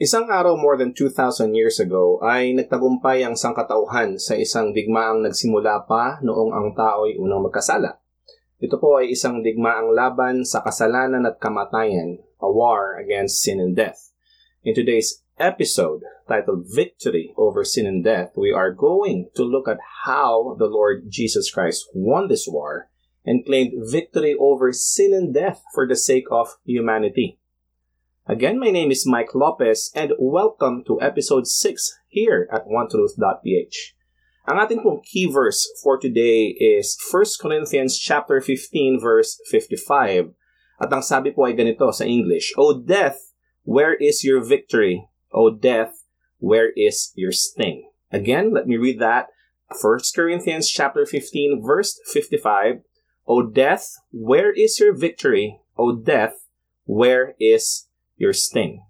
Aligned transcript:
Isang 0.00 0.32
araw 0.32 0.56
more 0.56 0.80
than 0.80 0.96
2,000 0.96 1.52
years 1.52 1.76
ago 1.76 2.16
ay 2.24 2.56
nagtagumpay 2.56 3.20
ang 3.20 3.36
sangkatauhan 3.36 4.16
sa 4.16 4.32
isang 4.32 4.72
digmaang 4.72 5.20
nagsimula 5.20 5.84
pa 5.84 6.16
noong 6.24 6.56
ang 6.56 6.72
tao'y 6.72 7.20
unang 7.20 7.44
magkasala. 7.44 8.00
Ito 8.64 8.80
po 8.80 8.96
ay 8.96 9.12
isang 9.12 9.44
digmaang 9.44 9.92
laban 9.92 10.48
sa 10.48 10.64
kasalanan 10.64 11.28
at 11.28 11.36
kamatayan, 11.36 12.16
a 12.40 12.48
war 12.48 12.96
against 12.96 13.44
sin 13.44 13.60
and 13.60 13.76
death. 13.76 14.16
In 14.64 14.72
today's 14.72 15.20
episode, 15.36 16.00
titled 16.24 16.64
Victory 16.64 17.36
Over 17.36 17.60
Sin 17.60 17.84
and 17.84 18.00
Death, 18.00 18.32
we 18.40 18.56
are 18.56 18.72
going 18.72 19.28
to 19.36 19.44
look 19.44 19.68
at 19.68 19.84
how 20.08 20.56
the 20.56 20.64
Lord 20.64 21.12
Jesus 21.12 21.52
Christ 21.52 21.92
won 21.92 22.32
this 22.32 22.48
war 22.48 22.88
and 23.28 23.44
claimed 23.44 23.76
victory 23.76 24.32
over 24.32 24.72
sin 24.72 25.12
and 25.12 25.36
death 25.36 25.60
for 25.76 25.84
the 25.84 25.92
sake 25.92 26.32
of 26.32 26.56
humanity. 26.64 27.39
Again, 28.30 28.60
my 28.60 28.70
name 28.70 28.92
is 28.92 29.10
Mike 29.10 29.34
Lopez 29.34 29.90
and 29.92 30.12
welcome 30.16 30.84
to 30.86 31.02
episode 31.02 31.48
6 31.48 31.98
here 32.06 32.46
at 32.52 32.62
onetruth.ph. 32.62 33.78
Ang 34.46 34.56
ating 34.62 34.86
pong 34.86 35.02
key 35.02 35.26
verse 35.26 35.66
for 35.82 35.98
today 35.98 36.54
is 36.54 36.94
1 37.10 37.42
Corinthians 37.42 37.98
chapter 37.98 38.38
15 38.38 39.02
verse 39.02 39.34
55. 39.50 40.30
At 40.78 40.94
ang 40.94 41.02
sabi 41.02 41.34
po 41.34 41.50
ay 41.50 41.58
ganito 41.58 41.90
sa 41.90 42.06
English, 42.06 42.54
O 42.54 42.78
death, 42.78 43.34
where 43.66 43.98
is 43.98 44.22
your 44.22 44.38
victory? 44.38 45.10
O 45.34 45.50
death, 45.50 46.06
where 46.38 46.70
is 46.78 47.10
your 47.18 47.34
sting? 47.34 47.90
Again, 48.14 48.54
let 48.54 48.70
me 48.70 48.78
read 48.78 49.02
that. 49.02 49.34
1 49.74 50.14
Corinthians 50.14 50.70
chapter 50.70 51.02
15 51.02 51.66
verse 51.66 51.98
55. 52.06 52.86
O 53.26 53.42
death, 53.42 53.90
where 54.14 54.54
is 54.54 54.78
your 54.78 54.94
victory? 54.94 55.58
O 55.74 55.98
death, 55.98 56.46
where 56.86 57.34
is 57.42 57.89
your 58.20 58.36
sting. 58.36 58.84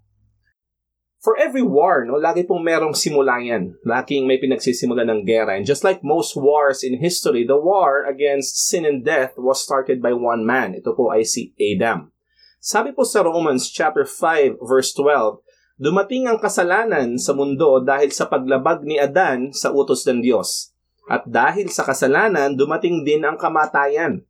For 1.21 1.37
every 1.37 1.61
war, 1.61 2.01
no, 2.01 2.17
lagi 2.17 2.43
pong 2.49 2.65
merong 2.65 2.97
simula 2.97 3.37
yan. 3.37 3.77
Laging 3.85 4.25
may 4.25 4.41
pinagsisimula 4.41 5.05
ng 5.05 5.21
gera. 5.21 5.53
And 5.53 5.69
just 5.69 5.85
like 5.85 6.01
most 6.01 6.33
wars 6.33 6.81
in 6.81 6.97
history, 6.97 7.45
the 7.45 7.61
war 7.61 8.03
against 8.09 8.57
sin 8.57 8.89
and 8.89 9.05
death 9.05 9.37
was 9.37 9.61
started 9.61 10.01
by 10.01 10.17
one 10.17 10.41
man. 10.41 10.73
Ito 10.73 10.97
po 10.97 11.13
ay 11.13 11.21
si 11.21 11.53
Adam. 11.61 12.09
Sabi 12.57 12.89
po 12.97 13.05
sa 13.05 13.21
Romans 13.21 13.69
chapter 13.69 14.01
5 14.01 14.65
verse 14.65 14.97
12, 14.97 15.45
dumating 15.77 16.25
ang 16.25 16.41
kasalanan 16.41 17.21
sa 17.21 17.37
mundo 17.37 17.77
dahil 17.85 18.09
sa 18.09 18.25
paglabag 18.25 18.81
ni 18.81 18.97
Adan 18.97 19.53
sa 19.53 19.69
utos 19.69 20.01
ng 20.09 20.25
Diyos. 20.25 20.73
At 21.05 21.29
dahil 21.29 21.69
sa 21.69 21.85
kasalanan, 21.85 22.57
dumating 22.57 23.05
din 23.05 23.21
ang 23.21 23.37
kamatayan. 23.37 24.25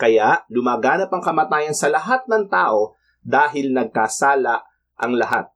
Kaya, 0.00 0.40
lumaganap 0.48 1.12
ang 1.12 1.20
kamatayan 1.20 1.76
sa 1.76 1.92
lahat 1.92 2.24
ng 2.32 2.48
tao 2.48 2.96
dahil 3.24 3.72
nagkasala 3.72 4.62
ang 5.00 5.12
lahat. 5.16 5.50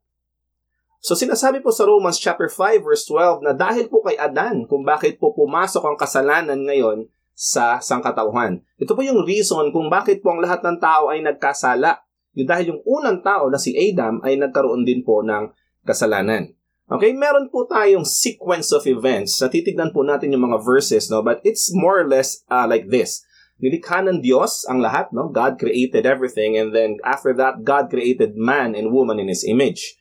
So 0.99 1.15
sinasabi 1.15 1.63
po 1.63 1.71
sa 1.71 1.87
Romans 1.87 2.19
chapter 2.19 2.51
5 2.51 2.83
verse 2.83 3.07
12 3.07 3.47
na 3.47 3.53
dahil 3.55 3.87
po 3.87 4.03
kay 4.03 4.19
Adan 4.19 4.67
kung 4.67 4.83
bakit 4.83 5.23
po 5.23 5.31
pumasok 5.31 5.85
ang 5.87 5.97
kasalanan 6.01 6.59
ngayon 6.67 7.07
sa 7.39 7.79
sangkatauhan. 7.79 8.67
Ito 8.83 8.99
po 8.99 9.07
yung 9.07 9.23
reason 9.23 9.71
kung 9.71 9.87
bakit 9.87 10.27
po 10.27 10.35
ang 10.35 10.43
lahat 10.43 10.59
ng 10.67 10.83
tao 10.83 11.15
ay 11.15 11.23
nagkasala. 11.23 12.03
Yung 12.35 12.51
dahil 12.51 12.75
yung 12.75 12.83
unang 12.83 13.23
tao 13.23 13.47
na 13.47 13.63
si 13.63 13.79
Adam 13.79 14.19
ay 14.27 14.35
nagkaroon 14.43 14.83
din 14.83 15.07
po 15.07 15.23
ng 15.23 15.55
kasalanan. 15.87 16.51
Okay, 16.89 17.13
meron 17.13 17.53
po 17.53 17.69
tayong 17.69 18.09
sequence 18.09 18.73
of 18.73 18.89
events. 18.89 19.37
Natitignan 19.39 19.93
po 19.93 20.03
natin 20.03 20.33
yung 20.33 20.51
mga 20.51 20.65
verses, 20.65 21.13
no? 21.13 21.21
But 21.21 21.45
it's 21.45 21.69
more 21.71 22.01
or 22.01 22.09
less 22.09 22.43
uh, 22.49 22.65
like 22.65 22.89
this. 22.89 23.28
Nilikha 23.59 24.07
ng 24.07 24.23
Diyos 24.23 24.63
ang 24.71 24.79
lahat, 24.79 25.11
no? 25.11 25.27
God 25.35 25.59
created 25.59 26.07
everything 26.07 26.55
and 26.55 26.71
then 26.71 27.03
after 27.03 27.35
that, 27.35 27.67
God 27.67 27.91
created 27.91 28.39
man 28.39 28.79
and 28.79 28.95
woman 28.95 29.19
in 29.19 29.27
His 29.27 29.43
image. 29.43 29.99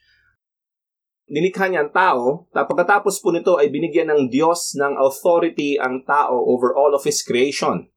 Nilikha 1.28 1.68
niya 1.68 1.90
ang 1.90 1.92
tao, 1.92 2.48
pagkatapos 2.54 3.20
po 3.20 3.34
nito 3.34 3.58
ay 3.58 3.68
binigyan 3.74 4.14
ng 4.14 4.22
Diyos 4.32 4.78
ng 4.78 4.96
authority 4.96 5.76
ang 5.76 6.06
tao 6.06 6.40
over 6.48 6.72
all 6.72 6.94
of 6.94 7.04
His 7.04 7.20
creation. 7.26 7.90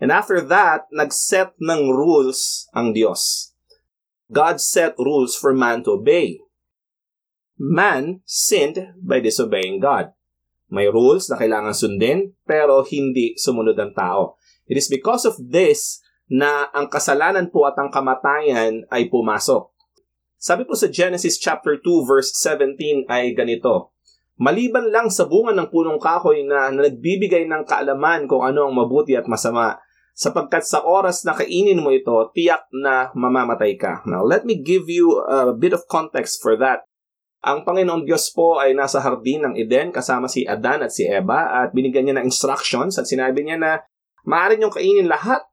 And 0.00 0.08
after 0.08 0.40
that, 0.40 0.88
nag-set 0.90 1.60
ng 1.60 1.92
rules 1.92 2.66
ang 2.72 2.96
Diyos. 2.96 3.52
God 4.32 4.64
set 4.64 4.96
rules 4.96 5.36
for 5.36 5.52
man 5.52 5.84
to 5.84 6.00
obey. 6.00 6.40
Man 7.60 8.24
sinned 8.24 8.96
by 8.96 9.20
disobeying 9.20 9.84
God. 9.84 10.16
May 10.72 10.88
rules 10.88 11.28
na 11.28 11.36
kailangan 11.36 11.76
sundin, 11.76 12.32
pero 12.48 12.80
hindi 12.88 13.36
sumunod 13.36 13.76
ang 13.76 13.92
tao. 13.92 14.39
It 14.70 14.78
is 14.78 14.86
because 14.86 15.26
of 15.26 15.34
this 15.42 15.98
na 16.30 16.70
ang 16.70 16.86
kasalanan 16.86 17.50
po 17.50 17.66
at 17.66 17.74
ang 17.74 17.90
kamatayan 17.90 18.86
ay 18.86 19.10
pumasok. 19.10 19.66
Sabi 20.38 20.62
po 20.62 20.78
sa 20.78 20.86
Genesis 20.86 21.42
chapter 21.42 21.82
2 21.82 22.06
verse 22.06 22.30
17 22.38 23.10
ay 23.10 23.34
ganito, 23.34 23.90
Maliban 24.40 24.88
lang 24.88 25.12
sa 25.12 25.28
bunga 25.28 25.52
ng 25.52 25.68
punong 25.68 26.00
kahoy 26.00 26.48
na, 26.48 26.72
na 26.72 26.88
nagbibigay 26.88 27.44
ng 27.44 27.68
kaalaman 27.68 28.24
kung 28.24 28.40
ano 28.40 28.70
ang 28.70 28.72
mabuti 28.72 29.12
at 29.12 29.28
masama, 29.28 29.76
sapagkat 30.16 30.64
sa 30.64 30.80
oras 30.80 31.28
na 31.28 31.36
kainin 31.36 31.76
mo 31.76 31.92
ito, 31.92 32.12
tiyak 32.32 32.64
na 32.72 33.12
mamamatay 33.12 33.76
ka. 33.76 34.00
Now, 34.08 34.24
let 34.24 34.48
me 34.48 34.64
give 34.64 34.88
you 34.88 35.20
a 35.28 35.52
bit 35.52 35.76
of 35.76 35.84
context 35.92 36.40
for 36.40 36.56
that. 36.56 36.88
Ang 37.44 37.68
Panginoong 37.68 38.08
Diyos 38.08 38.32
po 38.32 38.56
ay 38.56 38.72
nasa 38.72 39.04
hardin 39.04 39.44
ng 39.44 39.54
Eden 39.60 39.92
kasama 39.92 40.24
si 40.24 40.48
Adan 40.48 40.88
at 40.88 40.92
si 40.92 41.04
Eva 41.04 41.64
at 41.64 41.76
binigyan 41.76 42.08
niya 42.08 42.16
ng 42.20 42.28
instructions 42.28 42.96
at 42.96 43.04
sinabi 43.04 43.44
niya 43.44 43.60
na 43.60 43.72
Maaari 44.28 44.60
niyong 44.60 44.74
kainin 44.74 45.08
lahat 45.08 45.44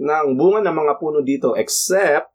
ng 0.00 0.34
bunga 0.34 0.64
ng 0.64 0.74
mga 0.74 0.92
puno 0.98 1.20
dito 1.22 1.54
except 1.54 2.34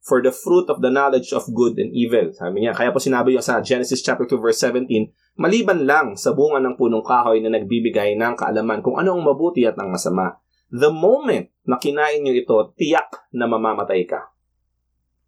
for 0.00 0.24
the 0.24 0.32
fruit 0.32 0.68
of 0.72 0.80
the 0.80 0.88
knowledge 0.88 1.32
of 1.36 1.44
good 1.52 1.76
and 1.76 1.92
evil. 1.92 2.32
Sabi 2.32 2.64
niya, 2.64 2.72
kaya 2.72 2.88
po 2.90 2.98
sinabi 2.98 3.36
niya 3.36 3.44
sa 3.44 3.60
Genesis 3.60 4.00
chapter 4.00 4.24
2 4.24 4.40
verse 4.40 4.60
17, 4.64 5.12
maliban 5.36 5.84
lang 5.84 6.16
sa 6.16 6.32
bunga 6.32 6.58
ng 6.60 6.74
punong 6.76 7.04
kahoy 7.04 7.44
na 7.44 7.52
nagbibigay 7.52 8.16
ng 8.16 8.34
kaalaman 8.36 8.80
kung 8.80 8.96
ano 8.96 9.16
ang 9.16 9.22
mabuti 9.24 9.68
at 9.68 9.76
ang 9.76 9.92
masama. 9.92 10.40
The 10.72 10.88
moment 10.88 11.52
na 11.68 11.76
kinain 11.76 12.24
niyo 12.24 12.34
ito, 12.40 12.56
tiyak 12.78 13.28
na 13.36 13.44
mamamatay 13.44 14.08
ka. 14.08 14.32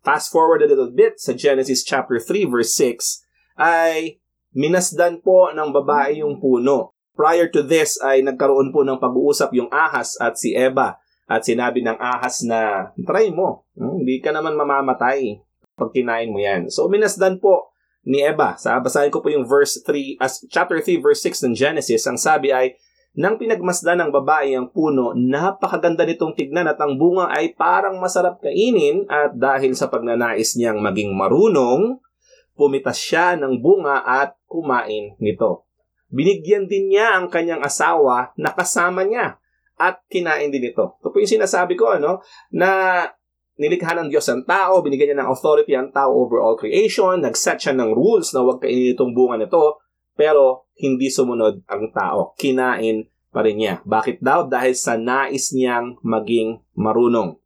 Fast 0.03 0.35
forward 0.35 0.65
a 0.65 0.71
little 0.71 0.91
bit 0.91 1.23
sa 1.23 1.37
Genesis 1.37 1.87
chapter 1.87 2.19
3 2.19 2.51
verse 2.51 2.75
6 2.75 3.23
ay 3.61 4.19
minasdan 4.57 5.23
po 5.23 5.53
ng 5.53 5.71
babae 5.71 6.25
yung 6.25 6.43
puno 6.43 6.97
Prior 7.13 7.47
to 7.53 7.61
this 7.61 8.01
ay 8.01 8.25
nagkaroon 8.25 8.73
po 8.73 8.83
ng 8.83 8.97
pag-uusap 8.97 9.53
yung 9.53 9.69
ahas 9.69 10.17
at 10.17 10.41
si 10.41 10.57
Eva 10.57 10.97
at 11.29 11.45
sinabi 11.45 11.85
ng 11.85 11.97
ahas 12.01 12.45
na 12.45 12.93
try 13.05 13.29
mo, 13.29 13.69
hmm, 13.77 14.05
hindi 14.05 14.21
ka 14.21 14.33
naman 14.33 14.57
mamamatay 14.57 15.41
pag 15.77 15.91
kinain 15.93 16.33
mo 16.33 16.41
yan. 16.41 16.73
So 16.73 16.89
minasdan 16.89 17.41
po 17.41 17.73
ni 18.03 18.25
Eva. 18.25 18.59
Sa 18.59 18.81
basahin 18.81 19.13
ko 19.13 19.23
po 19.23 19.31
yung 19.31 19.47
verse 19.47 19.81
3 19.85 20.19
as 20.19 20.43
chapter 20.51 20.81
3 20.81 21.05
verse 21.05 21.23
6 21.25 21.47
ng 21.49 21.55
Genesis. 21.55 22.03
Ang 22.09 22.19
sabi 22.19 22.51
ay 22.51 22.77
nang 23.13 23.37
pinagmasdan 23.37 24.01
ng 24.01 24.11
babae 24.11 24.57
ang 24.57 24.73
puno, 24.73 25.13
napakaganda 25.13 26.09
nitong 26.09 26.33
tignan 26.33 26.65
at 26.65 26.81
ang 26.81 26.97
bunga 26.97 27.29
ay 27.29 27.53
parang 27.53 28.01
masarap 28.01 28.41
kainin 28.41 29.05
at 29.05 29.37
dahil 29.37 29.77
sa 29.77 29.93
pagnanais 29.93 30.57
niyang 30.57 30.81
maging 30.81 31.13
marunong, 31.13 32.01
pumitas 32.57 32.97
siya 32.97 33.37
ng 33.37 33.61
bunga 33.61 34.01
at 34.01 34.33
kumain 34.49 35.13
nito. 35.21 35.69
Binigyan 36.13 36.69
din 36.69 36.93
niya 36.93 37.17
ang 37.17 37.33
kanyang 37.33 37.65
asawa 37.65 38.37
na 38.37 38.53
kasama 38.53 39.03
niya 39.03 39.41
at 39.81 40.05
kinain 40.13 40.53
din 40.53 40.71
ito. 40.71 41.01
Ito 41.01 41.09
po 41.09 41.17
yung 41.19 41.35
sinasabi 41.41 41.75
ko, 41.75 41.97
ano, 41.97 42.21
na 42.53 43.03
nilikha 43.57 43.97
ng 43.97 44.13
Diyos 44.13 44.29
ang 44.29 44.45
tao, 44.45 44.85
binigyan 44.85 45.17
niya 45.17 45.21
ng 45.25 45.33
authority 45.33 45.73
ang 45.73 45.91
tao 45.91 46.13
over 46.13 46.39
all 46.39 46.61
creation, 46.61 47.19
nag-set 47.19 47.59
siya 47.59 47.75
ng 47.75 47.91
rules 47.97 48.31
na 48.37 48.45
huwag 48.45 48.61
kainin 48.63 48.95
itong 48.95 49.17
bunga 49.17 49.41
nito, 49.41 49.81
pero 50.15 50.69
hindi 50.79 51.09
sumunod 51.09 51.65
ang 51.67 51.91
tao. 51.91 52.37
Kinain 52.37 53.09
pa 53.33 53.41
rin 53.41 53.59
niya. 53.59 53.81
Bakit 53.83 54.21
daw? 54.21 54.47
Dahil 54.47 54.77
sa 54.77 55.01
nais 55.01 55.51
niyang 55.57 55.97
maging 56.05 56.61
marunong. 56.77 57.42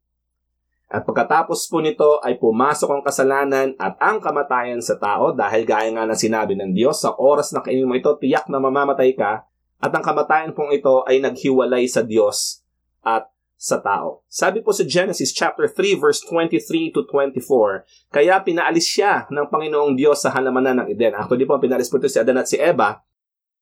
At 0.86 1.02
pagkatapos 1.02 1.66
po 1.66 1.82
nito 1.82 2.22
ay 2.22 2.38
pumasok 2.38 2.88
ang 2.88 3.02
kasalanan 3.02 3.74
at 3.74 3.98
ang 3.98 4.22
kamatayan 4.22 4.78
sa 4.78 4.94
tao 4.94 5.34
dahil 5.34 5.66
gaya 5.66 5.90
nga 5.90 6.06
ng 6.06 6.14
sinabi 6.14 6.54
ng 6.54 6.70
Diyos, 6.70 7.02
sa 7.02 7.10
oras 7.18 7.50
na 7.50 7.58
kainin 7.58 7.90
mo 7.90 7.98
ito, 7.98 8.14
tiyak 8.14 8.46
na 8.46 8.62
mamamatay 8.62 9.18
ka 9.18 9.50
at 9.82 9.90
ang 9.90 10.04
kamatayan 10.06 10.54
pong 10.54 10.70
ito 10.70 11.02
ay 11.04 11.18
naghiwalay 11.18 11.90
sa 11.90 12.06
Diyos 12.06 12.62
at 13.02 13.26
sa 13.56 13.80
tao. 13.80 14.22
Sabi 14.28 14.60
po 14.60 14.70
sa 14.70 14.84
Genesis 14.84 15.32
chapter 15.32 15.66
3 15.66 15.96
verse 15.96 16.20
23 16.28 16.92
to 16.92 17.02
24, 17.08 17.88
kaya 18.12 18.36
pinaalis 18.44 18.86
siya 18.86 19.24
ng 19.32 19.48
Panginoong 19.48 19.96
Diyos 19.96 20.22
sa 20.22 20.30
halamanan 20.30 20.84
ng 20.84 20.88
Eden. 20.92 21.16
Actually 21.16 21.48
po, 21.48 21.56
pinaalis 21.56 21.88
po 21.88 21.96
ito 21.96 22.06
si 22.06 22.20
Adan 22.20 22.36
at 22.36 22.46
si 22.46 22.60
Eva. 22.60 23.00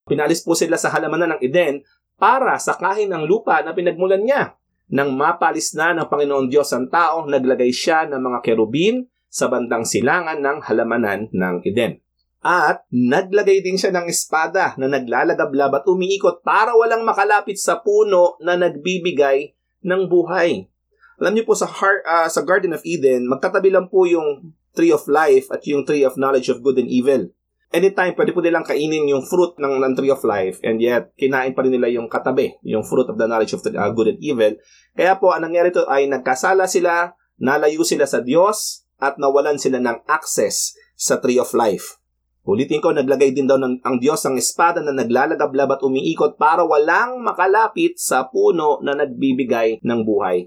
Pinaalis 0.05 0.43
po 0.45 0.53
sila 0.53 0.77
sa 0.77 0.93
halamanan 0.93 1.39
ng 1.39 1.41
Eden 1.41 1.81
para 2.19 2.59
sakahin 2.61 3.15
ang 3.15 3.25
lupa 3.25 3.63
na 3.63 3.73
pinagmulan 3.73 4.21
niya. 4.21 4.59
Nang 4.93 5.17
mapalis 5.17 5.73
na 5.73 5.97
ng 5.97 6.09
Panginoon 6.09 6.53
Diyos 6.53 6.69
ang 6.77 6.93
tao, 6.93 7.25
naglagay 7.25 7.73
siya 7.73 8.05
ng 8.09 8.21
mga 8.21 8.39
kerubin 8.45 9.09
sa 9.33 9.49
bandang 9.49 9.83
silangan 9.83 10.39
ng 10.39 10.59
halamanan 10.69 11.33
ng 11.33 11.65
Eden. 11.65 12.05
At 12.45 12.85
naglagay 12.93 13.65
din 13.65 13.81
siya 13.81 13.89
ng 13.89 14.13
espada 14.13 14.77
na 14.77 14.85
naglalagablab 14.85 15.81
at 15.81 15.85
umiikot 15.89 16.45
para 16.45 16.77
walang 16.77 17.01
makalapit 17.01 17.57
sa 17.57 17.81
puno 17.81 18.37
na 18.45 18.61
nagbibigay 18.61 19.57
ng 19.81 20.03
buhay. 20.13 20.69
Alam 21.17 21.33
niyo 21.41 21.49
po 21.49 21.57
sa, 21.57 21.65
heart, 21.65 22.05
uh, 22.05 22.29
sa 22.29 22.45
Garden 22.45 22.77
of 22.77 22.85
Eden, 22.85 23.25
magkatabi 23.33 23.73
lang 23.73 23.89
po 23.89 24.05
yung 24.05 24.53
tree 24.77 24.93
of 24.93 25.09
life 25.09 25.49
at 25.49 25.65
yung 25.65 25.89
tree 25.89 26.05
of 26.05 26.21
knowledge 26.21 26.53
of 26.53 26.61
good 26.61 26.77
and 26.77 26.93
evil. 26.93 27.33
Anytime, 27.75 28.15
pwede 28.15 28.31
po 28.31 28.39
nilang 28.39 28.63
kainin 28.63 29.11
yung 29.11 29.27
fruit 29.27 29.59
ng, 29.59 29.83
ng 29.83 29.93
tree 29.99 30.15
of 30.15 30.23
life 30.23 30.63
and 30.63 30.79
yet 30.79 31.11
kinain 31.19 31.59
pa 31.59 31.67
rin 31.67 31.75
nila 31.75 31.91
yung 31.91 32.07
katabi, 32.07 32.55
yung 32.63 32.87
fruit 32.87 33.11
of 33.11 33.19
the 33.19 33.27
knowledge 33.27 33.51
of 33.51 33.67
the, 33.67 33.75
uh, 33.75 33.91
good 33.91 34.15
and 34.15 34.23
evil. 34.23 34.55
Kaya 34.95 35.19
po, 35.19 35.35
ang 35.35 35.51
nangyari 35.51 35.75
ito 35.75 35.83
ay 35.91 36.07
nagkasala 36.07 36.71
sila, 36.71 37.19
nalayo 37.43 37.83
sila 37.83 38.07
sa 38.07 38.23
Diyos, 38.23 38.87
at 39.03 39.19
nawalan 39.19 39.59
sila 39.59 39.83
ng 39.83 40.07
access 40.07 40.79
sa 40.95 41.19
tree 41.19 41.43
of 41.43 41.51
life. 41.51 41.99
Ulitin 42.47 42.79
ko, 42.79 42.95
naglagay 42.95 43.35
din 43.35 43.51
daw 43.51 43.59
ng, 43.59 43.83
ang 43.83 43.99
Diyos 43.99 44.23
ng 44.23 44.39
espada 44.39 44.79
na 44.79 44.95
naglalagablab 44.95 45.75
at 45.75 45.83
umiikot 45.83 46.39
para 46.39 46.63
walang 46.63 47.27
makalapit 47.27 47.99
sa 47.99 48.31
puno 48.31 48.79
na 48.87 48.95
nagbibigay 48.95 49.83
ng 49.83 50.01
buhay. 50.07 50.47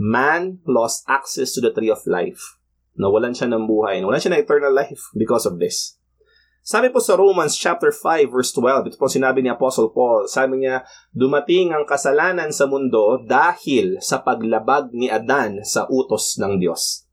Man 0.00 0.64
lost 0.64 1.04
access 1.10 1.52
to 1.54 1.60
the 1.60 1.76
tree 1.76 1.90
of 1.90 2.00
life. 2.08 2.56
Nawalan 2.94 3.34
siya 3.34 3.50
ng 3.50 3.66
buhay. 3.66 4.00
Nawalan 4.00 4.22
siya 4.22 4.32
ng 4.32 4.42
eternal 4.46 4.72
life 4.72 5.10
because 5.18 5.44
of 5.44 5.58
this. 5.58 5.98
Sabi 6.64 6.88
po 6.88 6.96
sa 6.96 7.12
Romans 7.12 7.52
chapter 7.60 7.92
5 7.92 8.32
verse 8.32 8.48
12, 8.56 8.88
ito 8.88 8.96
po 8.96 9.04
sinabi 9.04 9.44
ni 9.44 9.52
Apostle 9.52 9.92
Paul, 9.92 10.24
sabi 10.24 10.64
niya, 10.64 10.80
dumating 11.12 11.76
ang 11.76 11.84
kasalanan 11.84 12.56
sa 12.56 12.64
mundo 12.64 13.20
dahil 13.20 14.00
sa 14.00 14.24
paglabag 14.24 14.88
ni 14.96 15.12
Adan 15.12 15.60
sa 15.60 15.84
utos 15.92 16.40
ng 16.40 16.56
Diyos. 16.56 17.04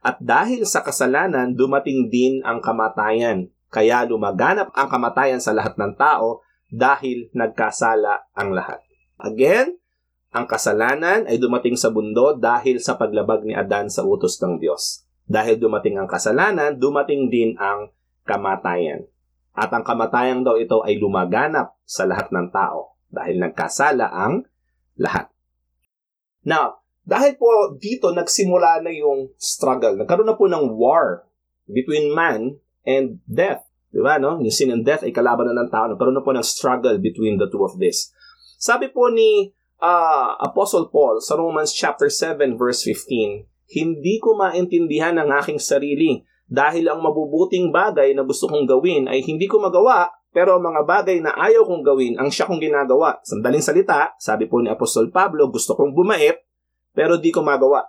At 0.00 0.24
dahil 0.24 0.64
sa 0.64 0.80
kasalanan, 0.80 1.52
dumating 1.52 2.08
din 2.08 2.40
ang 2.48 2.64
kamatayan. 2.64 3.52
Kaya 3.68 4.08
lumaganap 4.08 4.72
ang 4.72 4.88
kamatayan 4.88 5.36
sa 5.36 5.52
lahat 5.52 5.76
ng 5.76 6.00
tao 6.00 6.40
dahil 6.72 7.28
nagkasala 7.36 8.32
ang 8.32 8.56
lahat. 8.56 8.80
Again, 9.20 9.76
ang 10.32 10.48
kasalanan 10.48 11.28
ay 11.28 11.36
dumating 11.36 11.76
sa 11.76 11.92
mundo 11.92 12.40
dahil 12.40 12.80
sa 12.80 12.96
paglabag 12.96 13.44
ni 13.44 13.52
Adan 13.52 13.92
sa 13.92 14.00
utos 14.00 14.40
ng 14.40 14.56
Diyos. 14.56 15.04
Dahil 15.28 15.60
dumating 15.60 16.00
ang 16.00 16.08
kasalanan, 16.08 16.80
dumating 16.80 17.28
din 17.28 17.52
ang 17.60 17.92
kamatayan. 18.26 19.06
At 19.54 19.70
ang 19.70 19.86
kamatayan 19.86 20.42
daw 20.42 20.58
ito 20.58 20.82
ay 20.82 20.98
lumaganap 20.98 21.78
sa 21.86 22.08
lahat 22.08 22.34
ng 22.34 22.50
tao 22.50 22.98
dahil 23.06 23.38
nagkasala 23.38 24.10
ang 24.10 24.42
lahat. 24.98 25.30
Now, 26.42 26.82
dahil 27.06 27.38
po 27.38 27.76
dito 27.78 28.10
nagsimula 28.10 28.82
na 28.82 28.90
yung 28.90 29.30
struggle, 29.38 29.94
nagkaroon 29.94 30.26
na 30.26 30.34
po 30.34 30.50
ng 30.50 30.74
war 30.74 31.28
between 31.70 32.10
man 32.10 32.58
and 32.82 33.22
death. 33.28 33.62
Di 33.94 34.02
ba, 34.02 34.18
no? 34.18 34.42
Yung 34.42 34.50
sin 34.50 34.74
and 34.74 34.82
death 34.82 35.06
ay 35.06 35.14
kalaban 35.14 35.46
na 35.46 35.62
ng 35.62 35.70
tao. 35.70 35.86
Nagkaroon 35.86 36.18
na 36.18 36.24
po 36.26 36.34
ng 36.34 36.42
struggle 36.42 36.98
between 36.98 37.38
the 37.38 37.46
two 37.46 37.62
of 37.62 37.78
this. 37.78 38.10
Sabi 38.58 38.90
po 38.90 39.06
ni 39.12 39.54
uh, 39.78 40.34
Apostle 40.42 40.90
Paul 40.90 41.22
sa 41.22 41.38
Romans 41.38 41.70
chapter 41.70 42.10
7 42.10 42.58
verse 42.58 42.82
15, 42.82 43.46
Hindi 43.70 44.18
ko 44.18 44.34
maintindihan 44.34 45.14
ang 45.20 45.30
aking 45.30 45.62
sarili 45.62 46.26
dahil 46.44 46.88
ang 46.92 47.00
mabubuting 47.00 47.72
bagay 47.72 48.12
na 48.12 48.22
gusto 48.22 48.46
kong 48.46 48.68
gawin 48.68 49.08
ay 49.08 49.24
hindi 49.24 49.48
ko 49.48 49.60
magawa, 49.60 50.12
pero 50.34 50.58
mga 50.60 50.82
bagay 50.84 51.22
na 51.22 51.32
ayaw 51.38 51.64
kong 51.64 51.82
gawin 51.86 52.14
ang 52.20 52.28
siya 52.28 52.44
kong 52.44 52.60
ginagawa. 52.60 53.22
Sandaling 53.24 53.64
salita, 53.64 54.12
sabi 54.20 54.50
po 54.50 54.60
ni 54.60 54.68
Apostol 54.68 55.08
Pablo, 55.08 55.48
gusto 55.48 55.72
kong 55.78 55.94
bumait, 55.94 56.36
pero 56.92 57.16
di 57.16 57.32
ko 57.32 57.40
magawa. 57.40 57.86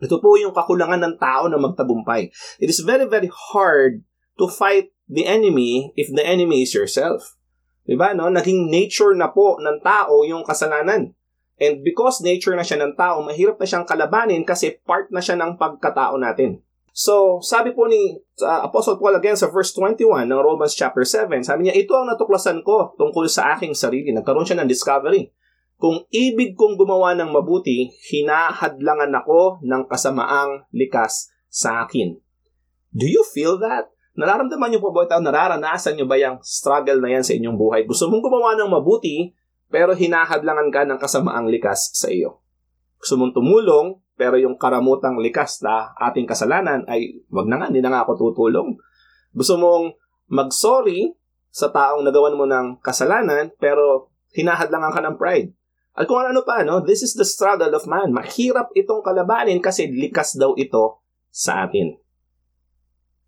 Ito 0.00 0.16
po 0.16 0.36
yung 0.40 0.56
kakulangan 0.56 1.00
ng 1.00 1.14
tao 1.20 1.44
na 1.48 1.60
magtagumpay. 1.60 2.32
It 2.60 2.68
is 2.72 2.80
very, 2.80 3.04
very 3.04 3.28
hard 3.28 4.00
to 4.40 4.48
fight 4.48 4.92
the 5.10 5.28
enemy 5.28 5.92
if 5.98 6.08
the 6.08 6.24
enemy 6.24 6.64
is 6.64 6.72
yourself. 6.72 7.36
Diba, 7.84 8.16
no? 8.16 8.32
Naging 8.32 8.72
nature 8.72 9.12
na 9.12 9.28
po 9.28 9.60
ng 9.60 9.82
tao 9.84 10.24
yung 10.24 10.46
kasalanan. 10.46 11.12
And 11.60 11.84
because 11.84 12.24
nature 12.24 12.56
na 12.56 12.64
siya 12.64 12.80
ng 12.80 12.96
tao, 12.96 13.20
mahirap 13.20 13.60
na 13.60 13.68
siyang 13.68 13.84
kalabanin 13.84 14.48
kasi 14.48 14.80
part 14.80 15.12
na 15.12 15.20
siya 15.20 15.36
ng 15.36 15.60
pagkatao 15.60 16.16
natin. 16.16 16.64
So, 17.00 17.40
sabi 17.40 17.72
po 17.72 17.88
ni 17.88 18.20
uh, 18.44 18.60
Apostle 18.68 19.00
Paul 19.00 19.16
again 19.16 19.32
sa 19.32 19.48
verse 19.48 19.72
21 19.72 20.28
ng 20.28 20.36
Romans 20.36 20.76
chapter 20.76 21.00
7, 21.00 21.32
sabi 21.40 21.64
niya, 21.64 21.80
ito 21.80 21.96
ang 21.96 22.04
natuklasan 22.12 22.60
ko 22.60 22.92
tungkol 23.00 23.24
sa 23.24 23.56
aking 23.56 23.72
sarili. 23.72 24.12
Nagkaroon 24.12 24.44
siya 24.44 24.60
ng 24.60 24.68
discovery. 24.68 25.32
Kung 25.80 26.04
ibig 26.12 26.60
kong 26.60 26.76
gumawa 26.76 27.16
ng 27.16 27.32
mabuti, 27.32 27.88
hinahadlangan 28.12 29.16
ako 29.16 29.64
ng 29.64 29.88
kasamaang 29.88 30.68
likas 30.76 31.32
sa 31.48 31.88
akin. 31.88 32.20
Do 32.92 33.08
you 33.08 33.24
feel 33.24 33.56
that? 33.64 33.88
Nararamdaman 34.20 34.68
niyo 34.68 34.84
po 34.84 34.92
ba 34.92 35.08
ito? 35.08 35.16
Nararanasan 35.16 35.96
niyo 35.96 36.04
ba 36.04 36.20
yung 36.20 36.36
struggle 36.44 37.00
na 37.00 37.16
yan 37.16 37.24
sa 37.24 37.32
inyong 37.32 37.56
buhay? 37.56 37.88
Gusto 37.88 38.12
mong 38.12 38.20
gumawa 38.20 38.60
ng 38.60 38.68
mabuti, 38.68 39.32
pero 39.72 39.96
hinahadlangan 39.96 40.68
ka 40.68 40.84
ng 40.84 41.00
kasamaang 41.00 41.48
likas 41.48 41.96
sa 41.96 42.12
iyo. 42.12 42.44
Gusto 43.00 43.16
mong 43.16 43.32
tumulong, 43.32 43.96
pero 44.20 44.36
yung 44.36 44.60
karamutang 44.60 45.16
likas 45.16 45.64
na 45.64 45.96
ating 45.96 46.28
kasalanan 46.28 46.84
ay 46.84 47.24
wag 47.32 47.48
na 47.48 47.56
nga, 47.56 47.72
hindi 47.72 47.80
na 47.80 47.88
nga 47.88 48.04
ako 48.04 48.28
tutulong. 48.28 48.76
Gusto 49.32 49.56
mong 49.56 49.96
mag-sorry 50.28 51.16
sa 51.48 51.72
taong 51.72 52.04
nagawan 52.04 52.36
mo 52.36 52.44
ng 52.44 52.84
kasalanan, 52.84 53.48
pero 53.56 54.12
hinahadlangan 54.36 54.92
ka 54.92 55.00
ng 55.00 55.16
pride. 55.16 55.56
At 55.96 56.04
kung 56.04 56.20
ano 56.20 56.44
pa, 56.44 56.60
no? 56.68 56.84
this 56.84 57.00
is 57.00 57.16
the 57.16 57.24
struggle 57.24 57.72
of 57.72 57.88
man. 57.88 58.12
Mahirap 58.12 58.76
itong 58.76 59.00
kalabanin 59.00 59.64
kasi 59.64 59.88
likas 59.88 60.36
daw 60.36 60.52
ito 60.60 61.00
sa 61.32 61.64
atin. 61.64 61.96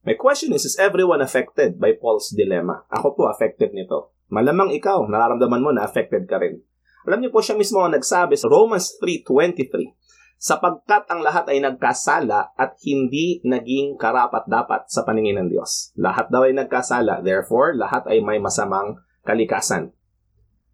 My 0.05 0.12
question 0.21 0.53
is, 0.53 0.69
is 0.69 0.77
everyone 0.77 1.25
affected 1.25 1.81
by 1.81 1.97
Paul's 1.97 2.37
dilemma? 2.37 2.85
Ako 2.93 3.17
po 3.17 3.33
affected 3.33 3.73
nito. 3.73 4.12
Malamang 4.29 4.77
ikaw, 4.77 5.09
nararamdaman 5.09 5.65
mo 5.65 5.73
na 5.73 5.88
affected 5.88 6.29
ka 6.29 6.37
rin. 6.37 6.61
Alam 7.09 7.25
niyo 7.25 7.31
po 7.33 7.41
siya 7.41 7.56
mismo 7.56 7.81
ang 7.81 7.97
nagsabi 7.97 8.37
sa 8.37 8.53
Romans 8.53 9.00
3.23 9.00 10.01
sapagkat 10.43 11.06
ang 11.06 11.23
lahat 11.23 11.47
ay 11.55 11.62
nagkasala 11.62 12.50
at 12.59 12.75
hindi 12.83 13.39
naging 13.47 13.94
karapat-dapat 13.94 14.91
sa 14.91 15.06
paningin 15.06 15.39
ng 15.39 15.55
Diyos. 15.55 15.94
Lahat 15.94 16.27
daw 16.35 16.43
ay 16.43 16.59
nagkasala, 16.59 17.23
therefore, 17.23 17.79
lahat 17.79 18.11
ay 18.11 18.19
may 18.19 18.43
masamang 18.43 18.99
kalikasan. 19.23 19.94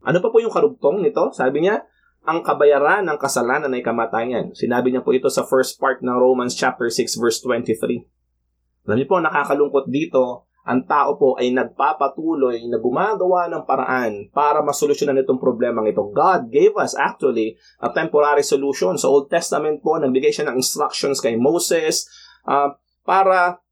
Ano 0.01 0.25
pa 0.25 0.33
po 0.33 0.41
yung 0.41 0.57
karugtong 0.57 1.05
nito? 1.05 1.37
Sabi 1.37 1.69
niya, 1.69 1.85
ang 2.25 2.41
kabayaran 2.41 3.05
ng 3.05 3.21
kasalanan 3.21 3.77
ay 3.77 3.85
kamatayan. 3.85 4.57
Sinabi 4.57 4.89
niya 4.89 5.05
po 5.05 5.13
ito 5.13 5.29
sa 5.29 5.45
first 5.45 5.77
part 5.77 6.01
ng 6.01 6.17
Romans 6.17 6.57
chapter 6.57 6.89
6 6.89 7.21
verse 7.21 7.45
23. 7.45 8.89
Alam 8.89 8.97
niyo 8.97 9.05
po, 9.05 9.21
nakakalungkot 9.21 9.93
dito 9.93 10.48
ang 10.67 10.85
tao 10.85 11.17
po 11.17 11.39
ay 11.39 11.55
nagpapatuloy 11.55 12.67
na 12.69 12.77
gumagawa 12.83 13.49
ng 13.49 13.63
paraan 13.65 14.29
para 14.35 14.61
masolusyonan 14.61 15.23
itong 15.25 15.41
problemang 15.41 15.89
ito. 15.89 16.05
God 16.13 16.53
gave 16.53 16.77
us 16.77 16.93
actually 16.99 17.57
a 17.81 17.89
temporary 17.91 18.45
solution. 18.45 18.99
Sa 19.01 19.09
Old 19.09 19.33
Testament 19.33 19.81
po, 19.81 19.97
nagbigay 19.97 20.35
siya 20.35 20.51
ng 20.51 20.61
instructions 20.61 21.25
kay 21.25 21.39
Moses 21.41 22.05
uh, 22.45 22.77
para 23.07 23.63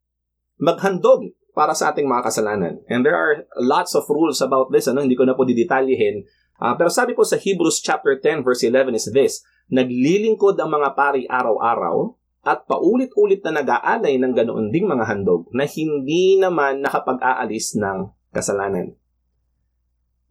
maghandog 0.57 1.37
para 1.53 1.73
sa 1.73 1.93
ating 1.93 2.09
mga 2.09 2.33
kasalanan. 2.33 2.81
And 2.89 3.05
there 3.05 3.17
are 3.17 3.45
lots 3.61 3.97
of 3.97 4.09
rules 4.09 4.41
about 4.41 4.73
this. 4.73 4.89
Ano? 4.89 5.05
Hindi 5.05 5.17
ko 5.17 5.25
na 5.25 5.37
po 5.37 5.45
didetalyihin. 5.45 6.25
Uh, 6.57 6.73
pero 6.81 6.89
sabi 6.89 7.13
po 7.13 7.25
sa 7.25 7.37
Hebrews 7.37 7.85
chapter 7.85 8.17
10 8.17 8.41
verse 8.41 8.65
11 8.65 8.97
is 8.97 9.09
this, 9.13 9.45
Naglilingkod 9.67 10.55
ang 10.63 10.71
mga 10.79 10.95
pari 10.95 11.27
araw-araw 11.27 12.15
at 12.47 12.63
paulit-ulit 12.71 13.43
na 13.43 13.59
nag-aalay 13.59 14.23
ng 14.23 14.31
ganoon 14.31 14.71
ding 14.71 14.87
mga 14.87 15.03
handog 15.11 15.51
na 15.51 15.67
hindi 15.67 16.39
naman 16.39 16.79
nakapag-aalis 16.79 17.75
ng 17.75 18.07
kasalanan. 18.31 18.95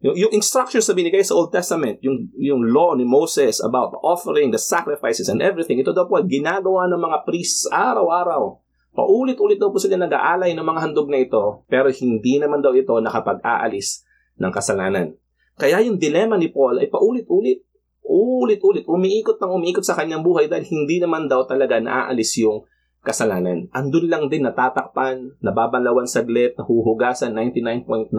Yung, 0.00 0.16
yung 0.16 0.32
instructions 0.32 0.88
na 0.88 0.96
binigay 0.96 1.20
sa 1.20 1.36
Old 1.36 1.52
Testament, 1.52 2.00
yung, 2.00 2.32
yung 2.40 2.64
law 2.72 2.96
ni 2.96 3.04
Moses 3.04 3.60
about 3.60 3.92
offering, 4.00 4.48
the 4.48 4.60
sacrifices 4.60 5.28
and 5.28 5.44
everything, 5.44 5.76
ito 5.76 5.92
daw 5.92 6.08
po 6.08 6.16
ginagawa 6.24 6.88
ng 6.88 7.00
mga 7.04 7.18
priests 7.28 7.68
araw-araw. 7.68 8.64
Paulit-ulit 8.96 9.60
daw 9.60 9.68
po 9.68 9.76
sila 9.76 10.00
nag-aalay 10.00 10.56
ng 10.56 10.64
mga 10.64 10.80
handog 10.88 11.12
na 11.12 11.20
ito, 11.20 11.68
pero 11.68 11.92
hindi 11.92 12.40
naman 12.40 12.64
daw 12.64 12.72
ito 12.72 12.96
nakapag-aalis 12.96 14.08
ng 14.40 14.52
kasalanan. 14.52 15.12
Kaya 15.60 15.84
yung 15.84 16.00
dilema 16.00 16.40
ni 16.40 16.48
Paul 16.48 16.80
ay 16.80 16.88
paulit-ulit 16.88 17.60
ulit-ulit, 18.06 18.86
umiikot 18.86 19.42
ng 19.42 19.52
umiikot 19.58 19.82
sa 19.82 19.98
kanyang 19.98 20.22
buhay 20.22 20.46
dahil 20.46 20.62
hindi 20.62 21.02
naman 21.02 21.26
daw 21.26 21.42
talaga 21.44 21.82
naaalis 21.82 22.38
yung 22.38 22.62
kasalanan. 23.06 23.70
Andun 23.70 24.10
lang 24.10 24.26
din 24.26 24.42
natatakpan, 24.42 25.38
nababanlawan 25.38 26.10
saglit, 26.10 26.58
nahuhugasan, 26.58 27.34
99.9% 27.38 28.10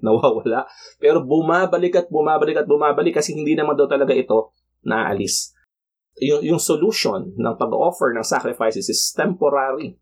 nawawala. 0.06 0.66
Pero 0.98 1.22
bumabalik 1.22 1.94
at 1.94 2.06
bumabalik 2.10 2.58
at 2.58 2.66
bumabalik 2.66 3.14
kasi 3.14 3.34
hindi 3.34 3.54
naman 3.54 3.78
daw 3.78 3.86
talaga 3.86 4.10
ito 4.10 4.54
naaalis. 4.82 5.54
Yung, 6.18 6.42
yung 6.42 6.58
solution 6.58 7.30
ng 7.38 7.54
pag-offer 7.54 8.10
ng 8.10 8.26
sacrifices 8.26 8.90
is 8.90 9.14
temporary. 9.14 9.94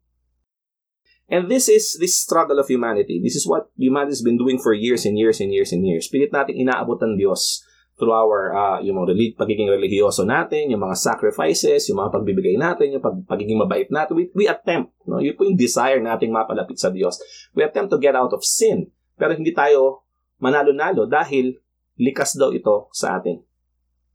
And 1.29 1.51
this 1.51 1.67
is 1.69 1.99
this 2.01 2.17
struggle 2.17 2.57
of 2.57 2.71
humanity. 2.71 3.19
This 3.21 3.37
is 3.37 3.45
what 3.45 3.69
humanity 3.77 4.17
has 4.17 4.25
been 4.25 4.39
doing 4.39 4.63
for 4.63 4.73
years 4.73 5.05
and 5.05 5.19
years 5.19 5.43
and 5.43 5.53
years 5.53 5.75
and 5.75 5.83
years. 5.85 6.07
Pilit 6.09 6.31
natin 6.33 6.57
inaabot 6.57 6.97
ng 7.03 7.19
Diyos 7.19 7.66
through 7.97 8.13
our 8.13 8.53
uh, 8.53 8.79
yung 8.85 9.01
mga 9.01 9.09
relig- 9.17 9.37
pagiging 9.41 9.73
religyoso 9.73 10.29
natin, 10.29 10.69
yung 10.69 10.85
mga 10.85 10.97
sacrifices, 10.97 11.89
yung 11.89 12.01
mga 12.01 12.13
pagbibigay 12.13 12.57
natin, 12.61 12.93
yung 12.93 13.05
pag- 13.05 13.25
pagiging 13.25 13.57
mabait 13.57 13.89
natin, 13.89 14.13
we, 14.17 14.29
we 14.37 14.45
attempt, 14.45 14.93
no? 15.09 15.21
Yun 15.21 15.33
po 15.33 15.49
yung 15.49 15.57
desire 15.57 16.01
nating 16.01 16.29
mapalapit 16.29 16.77
sa 16.77 16.93
Diyos. 16.93 17.17
We 17.57 17.65
attempt 17.65 17.89
to 17.93 17.99
get 17.99 18.13
out 18.13 18.37
of 18.37 18.45
sin. 18.45 18.93
Pero 19.17 19.33
hindi 19.33 19.57
tayo 19.57 20.05
manalo-nalo 20.39 21.09
dahil 21.09 21.57
likas 21.97 22.37
daw 22.37 22.53
ito 22.53 22.93
sa 22.93 23.17
atin. 23.17 23.41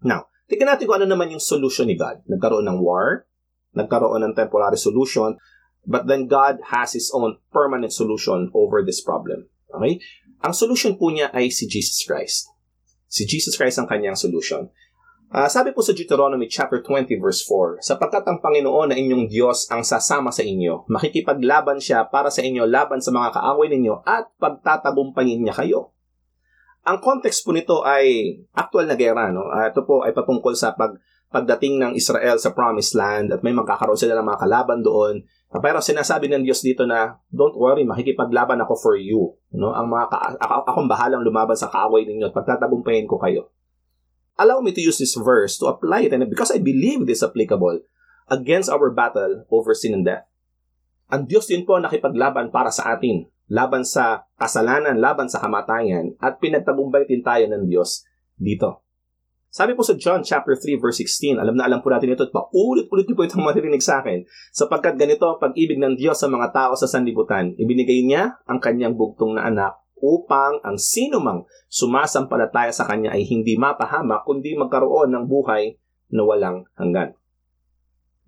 Now, 0.06 0.30
tingnan 0.46 0.78
natin 0.78 0.86
kung 0.86 1.02
ano 1.02 1.10
naman 1.10 1.34
yung 1.34 1.42
solution 1.42 1.90
ni 1.90 1.98
God. 1.98 2.22
Nagkaroon 2.30 2.70
ng 2.70 2.78
war, 2.86 3.26
nagkaroon 3.74 4.22
ng 4.22 4.38
temporary 4.38 4.78
solution, 4.78 5.42
But 5.86 6.06
then 6.06 6.28
God 6.28 6.62
has 6.70 6.94
His 6.94 7.10
own 7.14 7.38
permanent 7.52 7.94
solution 7.94 8.52
over 8.54 8.86
this 8.86 9.02
problem. 9.02 9.50
Okay? 9.74 9.98
Ang 10.42 10.54
solution 10.54 10.98
po 10.98 11.10
niya 11.10 11.34
ay 11.34 11.50
si 11.50 11.66
Jesus 11.66 12.06
Christ. 12.06 12.51
Si 13.12 13.28
Jesus 13.28 13.60
Christ 13.60 13.76
ang 13.76 13.92
kanyang 13.92 14.16
solution. 14.16 14.72
Uh, 15.32 15.48
sabi 15.48 15.72
po 15.72 15.80
sa 15.80 15.96
Deuteronomy 15.96 16.48
chapter 16.48 16.84
20 16.84 17.12
verse 17.20 17.44
4, 17.44 17.84
sapagkat 17.84 18.24
ang 18.28 18.44
Panginoon 18.44 18.92
na 18.92 19.00
inyong 19.00 19.32
Diyos 19.32 19.68
ang 19.72 19.84
sasama 19.84 20.28
sa 20.32 20.44
inyo, 20.44 20.88
makikipaglaban 20.92 21.80
siya 21.80 22.08
para 22.08 22.28
sa 22.28 22.44
inyo 22.44 22.68
laban 22.68 23.00
sa 23.00 23.16
mga 23.16 23.40
kaaway 23.40 23.72
ninyo 23.72 24.04
at 24.04 24.28
pagtatagumpayin 24.40 25.44
niya 25.44 25.56
kayo. 25.56 25.96
Ang 26.84 27.00
context 27.00 27.48
po 27.48 27.56
nito 27.56 27.84
ay 27.84 28.36
actual 28.52 28.88
na 28.88 29.00
gera. 29.00 29.32
No? 29.32 29.48
Uh, 29.48 29.72
ito 29.72 29.84
po 29.88 30.04
ay 30.04 30.12
patungkol 30.12 30.52
sa 30.52 30.76
pag, 30.76 31.00
pagdating 31.32 31.80
ng 31.80 31.92
Israel 31.96 32.36
sa 32.36 32.52
Promised 32.52 32.96
Land 33.00 33.32
at 33.32 33.40
may 33.40 33.56
magkakaroon 33.56 34.00
sila 34.00 34.20
ng 34.20 34.28
mga 34.28 34.40
kalaban 34.44 34.80
doon. 34.84 35.24
Uh, 35.52 35.60
pero 35.60 35.84
sinasabi 35.84 36.32
ng 36.32 36.48
Diyos 36.48 36.64
dito 36.64 36.88
na, 36.88 37.20
don't 37.28 37.60
worry, 37.60 37.84
makikipaglaban 37.84 38.64
ako 38.64 38.74
for 38.80 38.96
you. 38.96 39.36
No? 39.52 39.76
Ang 39.76 39.92
mga 39.92 40.06
ka- 40.08 40.40
ako, 40.40 40.54
akong 40.64 40.88
bahalang 40.88 41.28
lumaban 41.28 41.60
sa 41.60 41.68
kaaway 41.68 42.08
ninyo 42.08 42.32
at 42.32 42.36
pagtatagumpayin 42.36 43.06
ko 43.06 43.20
kayo 43.20 43.52
allow 44.42 44.58
me 44.58 44.74
to 44.74 44.82
use 44.82 44.98
this 44.98 45.14
verse 45.14 45.62
to 45.62 45.70
apply 45.70 46.10
it 46.10 46.14
and 46.14 46.26
because 46.26 46.50
I 46.50 46.58
believe 46.58 47.06
it 47.06 47.14
is 47.14 47.22
applicable 47.22 47.86
against 48.32 48.74
our 48.74 48.90
battle 48.90 49.46
over 49.54 49.78
sin 49.78 49.94
and 49.94 50.06
death. 50.06 50.26
Ang 51.12 51.28
Diyos 51.30 51.46
din 51.46 51.68
po 51.68 51.76
nakipaglaban 51.78 52.50
para 52.50 52.72
sa 52.72 52.96
atin, 52.96 53.28
laban 53.52 53.84
sa 53.84 54.26
kasalanan, 54.40 54.98
laban 54.98 55.28
sa 55.28 55.44
kamatayan, 55.44 56.16
at 56.24 56.40
pinagtagumpay 56.40 57.04
din 57.04 57.20
tayo 57.20 57.46
ng 57.52 57.68
Diyos 57.68 58.08
dito. 58.40 58.88
Sabi 59.52 59.76
po 59.76 59.84
sa 59.84 60.00
John 60.00 60.24
chapter 60.24 60.56
3 60.56 60.80
verse 60.80 61.04
16, 61.04 61.36
alam 61.36 61.60
na 61.60 61.68
alam 61.68 61.84
po 61.84 61.92
natin 61.92 62.16
ito 62.16 62.24
at 62.24 62.32
paulit-ulit 62.32 63.04
niyo 63.04 63.20
po 63.20 63.28
itong 63.28 63.44
maririnig 63.44 63.84
sa 63.84 64.00
akin, 64.00 64.24
sapagkat 64.56 64.96
ganito 64.96 65.28
ang 65.28 65.44
pag-ibig 65.44 65.76
ng 65.76 66.00
Diyos 66.00 66.24
sa 66.24 66.32
mga 66.32 66.56
tao 66.56 66.72
sa 66.80 66.88
sanlibutan. 66.88 67.52
Ibinigay 67.60 68.08
niya 68.08 68.40
ang 68.48 68.64
kanyang 68.64 68.96
bugtong 68.96 69.36
na 69.36 69.52
anak 69.52 69.76
upang 70.00 70.64
ang 70.64 70.80
sino 70.80 71.20
mang 71.20 71.44
sumasampalataya 71.68 72.72
sa 72.72 72.88
Kanya 72.88 73.12
ay 73.12 73.28
hindi 73.28 73.60
mapahamak 73.60 74.24
kundi 74.24 74.56
magkaroon 74.56 75.12
ng 75.14 75.28
buhay 75.28 75.76
na 76.16 76.24
walang 76.24 76.64
hanggan. 76.80 77.12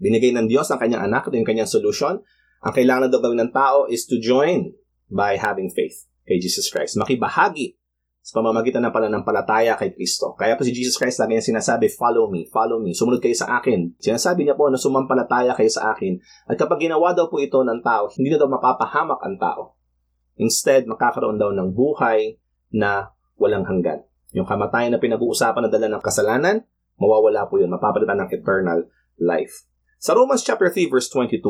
Binigay 0.04 0.36
ng 0.36 0.52
Diyos 0.52 0.68
ang 0.70 0.84
kanyang 0.84 1.08
anak, 1.08 1.32
ito 1.32 1.40
yung 1.40 1.48
kanyang 1.48 1.72
solution. 1.72 2.20
Ang 2.64 2.74
kailangan 2.76 3.08
daw 3.08 3.24
gawin 3.24 3.48
ng 3.48 3.56
tao 3.56 3.88
is 3.88 4.04
to 4.12 4.20
join 4.20 4.76
by 5.08 5.40
having 5.40 5.72
faith 5.72 6.04
kay 6.28 6.36
Jesus 6.40 6.68
Christ. 6.68 7.00
Makibahagi 7.00 7.80
sa 8.24 8.40
pamamagitan 8.40 8.80
ng 8.88 8.96
pananampalataya 8.96 9.76
kay 9.76 9.92
Kristo. 9.92 10.32
Kaya 10.40 10.56
po 10.56 10.64
si 10.64 10.72
Jesus 10.72 10.96
Christ 10.96 11.20
lagi 11.20 11.36
niya 11.36 11.44
sinasabi, 11.44 11.92
follow 11.92 12.32
me, 12.32 12.48
follow 12.48 12.80
me, 12.80 12.96
sumunod 12.96 13.20
kayo 13.20 13.36
sa 13.36 13.60
akin. 13.60 14.00
Sinasabi 14.00 14.48
niya 14.48 14.56
po 14.56 14.72
na 14.72 14.80
sumampalataya 14.80 15.52
kayo 15.52 15.68
sa 15.68 15.92
akin. 15.92 16.24
At 16.48 16.56
kapag 16.56 16.88
ginawa 16.88 17.12
daw 17.12 17.28
po 17.28 17.44
ito 17.44 17.60
ng 17.60 17.84
tao, 17.84 18.08
hindi 18.16 18.32
na 18.32 18.40
daw 18.40 18.48
mapapahamak 18.48 19.20
ang 19.20 19.36
tao. 19.36 19.76
Instead, 20.40 20.88
makakaroon 20.88 21.36
daw 21.36 21.52
ng 21.52 21.76
buhay 21.76 22.40
na 22.72 23.12
walang 23.36 23.68
hanggan. 23.68 24.08
Yung 24.32 24.48
kamatayan 24.48 24.96
na 24.96 25.04
pinag-uusapan 25.04 25.68
na 25.68 25.70
dala 25.70 25.92
ng 25.92 26.02
kasalanan, 26.02 26.64
mawawala 26.96 27.52
po 27.52 27.60
yun. 27.60 27.70
Mapapalitan 27.76 28.24
ng 28.24 28.32
eternal 28.32 28.88
life. 29.20 29.68
Sa 30.00 30.16
Romans 30.16 30.42
chapter 30.42 30.72
3 30.72 30.88
verse 30.88 31.12
22, 31.12 31.44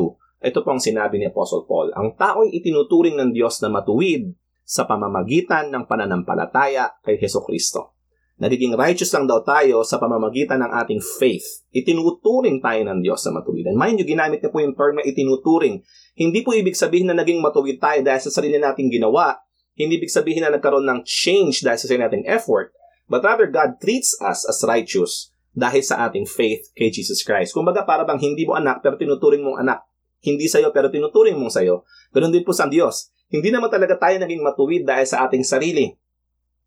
ito 0.44 0.58
po 0.60 0.68
ang 0.74 0.82
sinabi 0.82 1.22
ni 1.22 1.30
Apostle 1.30 1.64
Paul, 1.70 1.94
ang 1.94 2.18
tao'y 2.18 2.52
itinuturing 2.52 3.14
ng 3.16 3.30
Diyos 3.32 3.62
na 3.62 3.72
matuwid 3.72 4.34
sa 4.64 4.88
pamamagitan 4.88 5.68
ng 5.68 5.84
pananampalataya 5.84 6.96
kay 7.04 7.20
Heso 7.20 7.44
Kristo. 7.44 7.94
Nagiging 8.34 8.74
righteous 8.74 9.14
lang 9.14 9.30
daw 9.30 9.46
tayo 9.46 9.86
sa 9.86 10.02
pamamagitan 10.02 10.58
ng 10.58 10.72
ating 10.82 10.98
faith. 10.98 11.68
Itinuturing 11.70 12.58
tayo 12.58 12.82
ng 12.82 12.98
Diyos 12.98 13.22
na 13.30 13.38
matuwid. 13.38 13.70
And 13.70 13.78
mind 13.78 14.02
you, 14.02 14.06
ginamit 14.08 14.42
niya 14.42 14.50
po 14.50 14.58
yung 14.58 14.74
term 14.74 14.98
na 14.98 15.06
itinuturing 15.06 15.86
hindi 16.14 16.46
po 16.46 16.54
ibig 16.54 16.78
sabihin 16.78 17.10
na 17.10 17.18
naging 17.18 17.42
matuwid 17.42 17.82
tayo 17.82 18.02
dahil 18.02 18.22
sa 18.22 18.30
sarili 18.30 18.58
nating 18.58 18.90
ginawa. 18.90 19.38
Hindi 19.74 19.98
ibig 19.98 20.10
sabihin 20.10 20.46
na 20.46 20.54
nagkaroon 20.54 20.86
ng 20.86 21.00
change 21.02 21.66
dahil 21.66 21.78
sa 21.78 21.86
sarili 21.90 22.06
nating 22.06 22.26
effort. 22.30 22.70
But 23.10 23.26
rather, 23.26 23.50
God 23.50 23.82
treats 23.82 24.14
us 24.22 24.46
as 24.46 24.62
righteous 24.62 25.34
dahil 25.54 25.82
sa 25.82 26.06
ating 26.06 26.26
faith 26.26 26.70
kay 26.74 26.90
Jesus 26.90 27.22
Christ. 27.22 27.54
Kung 27.54 27.66
baga, 27.66 27.86
para 27.86 28.02
bang 28.02 28.18
hindi 28.18 28.46
mo 28.46 28.58
anak 28.58 28.82
pero 28.82 28.98
tinuturing 28.98 29.42
mong 29.42 29.62
anak. 29.62 29.86
Hindi 30.22 30.50
sa'yo 30.50 30.74
pero 30.74 30.90
tinuturing 30.90 31.38
mong 31.38 31.54
sa'yo. 31.54 31.86
Ganun 32.10 32.34
din 32.34 32.42
po 32.42 32.50
sa 32.50 32.66
Diyos. 32.66 33.13
Hindi 33.34 33.50
naman 33.50 33.66
talaga 33.66 33.98
tayo 33.98 34.14
naging 34.22 34.46
matuwid 34.46 34.86
dahil 34.86 35.06
sa 35.10 35.26
ating 35.26 35.42
sarili. 35.42 35.90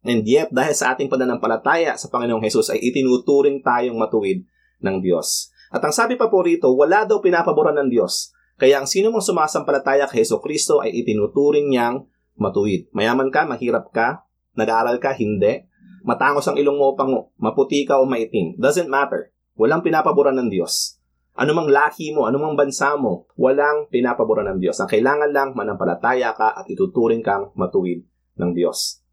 And 0.04 0.28
yet, 0.28 0.52
dahil 0.52 0.76
sa 0.76 0.92
ating 0.92 1.08
pananampalataya 1.08 1.96
sa 1.96 2.12
Panginoong 2.12 2.44
Hesus 2.44 2.76
ay 2.76 2.84
itinuturing 2.92 3.64
tayong 3.64 3.96
matuwid 3.96 4.44
ng 4.84 5.00
Diyos. 5.00 5.48
At 5.72 5.80
ang 5.80 5.96
sabi 5.96 6.20
pa 6.20 6.28
po 6.28 6.44
rito, 6.44 6.68
wala 6.76 7.08
daw 7.08 7.24
pinapaboran 7.24 7.80
ng 7.80 7.88
Diyos 7.88 8.36
kaya 8.58 8.82
ang 8.82 8.90
sino 8.90 9.14
mong 9.14 9.22
sumasampalataya 9.22 10.10
kay 10.10 10.26
Heso 10.26 10.42
Kristo 10.42 10.82
ay 10.82 10.90
itinuturing 11.06 11.70
niyang 11.70 12.10
matuwid. 12.42 12.90
Mayaman 12.90 13.30
ka, 13.30 13.46
mahirap 13.46 13.94
ka, 13.94 14.26
nag-aaral 14.58 14.98
ka, 14.98 15.14
hindi. 15.14 15.70
Matangos 16.02 16.50
ang 16.50 16.58
ilong 16.58 16.78
mo 16.82 16.98
pango, 16.98 17.30
maputi 17.38 17.86
ka 17.86 18.02
o 18.02 18.10
maitim. 18.10 18.58
Doesn't 18.58 18.90
matter. 18.90 19.30
Walang 19.54 19.86
pinapaboran 19.86 20.34
ng 20.42 20.50
Diyos. 20.50 20.97
Anumang 21.38 21.70
lahi 21.70 22.18
mo, 22.18 22.26
anumang 22.26 22.58
bansa 22.58 22.98
mo, 22.98 23.30
walang 23.38 23.86
pinapaboran 23.94 24.50
ng 24.50 24.58
Diyos. 24.58 24.82
Ang 24.82 24.90
kailangan 24.90 25.30
lang, 25.30 25.54
manampalataya 25.54 26.34
ka 26.34 26.58
at 26.58 26.66
ituturing 26.66 27.22
kang 27.22 27.54
matuwid 27.54 28.02
ng 28.42 28.52
Diyos. 28.58 29.06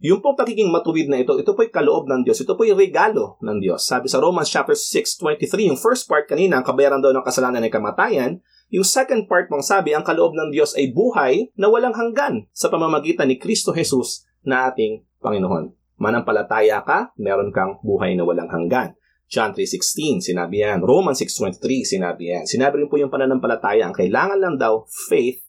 Yung 0.00 0.20
po 0.20 0.36
pagiging 0.36 0.68
matuwid 0.72 1.08
na 1.08 1.20
ito, 1.20 1.36
ito 1.40 1.56
po'y 1.56 1.72
kaloob 1.72 2.04
ng 2.08 2.24
Diyos. 2.24 2.40
Ito 2.44 2.56
po'y 2.56 2.72
regalo 2.72 3.40
ng 3.40 3.60
Diyos. 3.60 3.84
Sabi 3.84 4.08
sa 4.08 4.20
Romans 4.20 4.48
chapter 4.48 4.76
6:23, 4.76 5.68
yung 5.72 5.80
first 5.80 6.04
part 6.04 6.28
kanina, 6.28 6.60
ang 6.60 6.64
kabayaran 6.68 7.00
daw 7.00 7.12
ng 7.12 7.24
kasalanan 7.24 7.64
ay 7.64 7.72
kamatayan. 7.72 8.40
Yung 8.72 8.84
second 8.84 9.24
part 9.24 9.48
mong 9.48 9.64
sabi, 9.64 9.96
ang 9.96 10.04
kaloob 10.04 10.36
ng 10.36 10.52
Diyos 10.52 10.76
ay 10.76 10.92
buhay 10.92 11.48
na 11.56 11.72
walang 11.72 11.96
hanggan 11.96 12.44
sa 12.52 12.68
pamamagitan 12.68 13.28
ni 13.28 13.40
Kristo 13.40 13.72
Jesus 13.72 14.28
na 14.44 14.68
ating 14.68 15.04
Panginoon. 15.24 15.72
Manampalataya 15.96 16.84
ka, 16.84 17.16
meron 17.16 17.48
kang 17.52 17.80
buhay 17.80 18.12
na 18.16 18.28
walang 18.28 18.52
hanggan. 18.52 18.92
John 19.26 19.50
3.16, 19.50 20.30
sinabi 20.30 20.62
yan. 20.62 20.86
Romans 20.86 21.18
6.23, 21.18 21.98
sinabi 21.98 22.30
yan. 22.30 22.44
Sinabi 22.46 22.82
rin 22.82 22.88
po 22.90 22.94
yung 22.94 23.10
pananampalataya, 23.10 23.82
ang 23.82 23.94
kailangan 23.94 24.38
lang 24.38 24.54
daw, 24.54 24.86
faith 25.10 25.42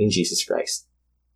in 0.00 0.08
Jesus 0.08 0.40
Christ. 0.48 0.88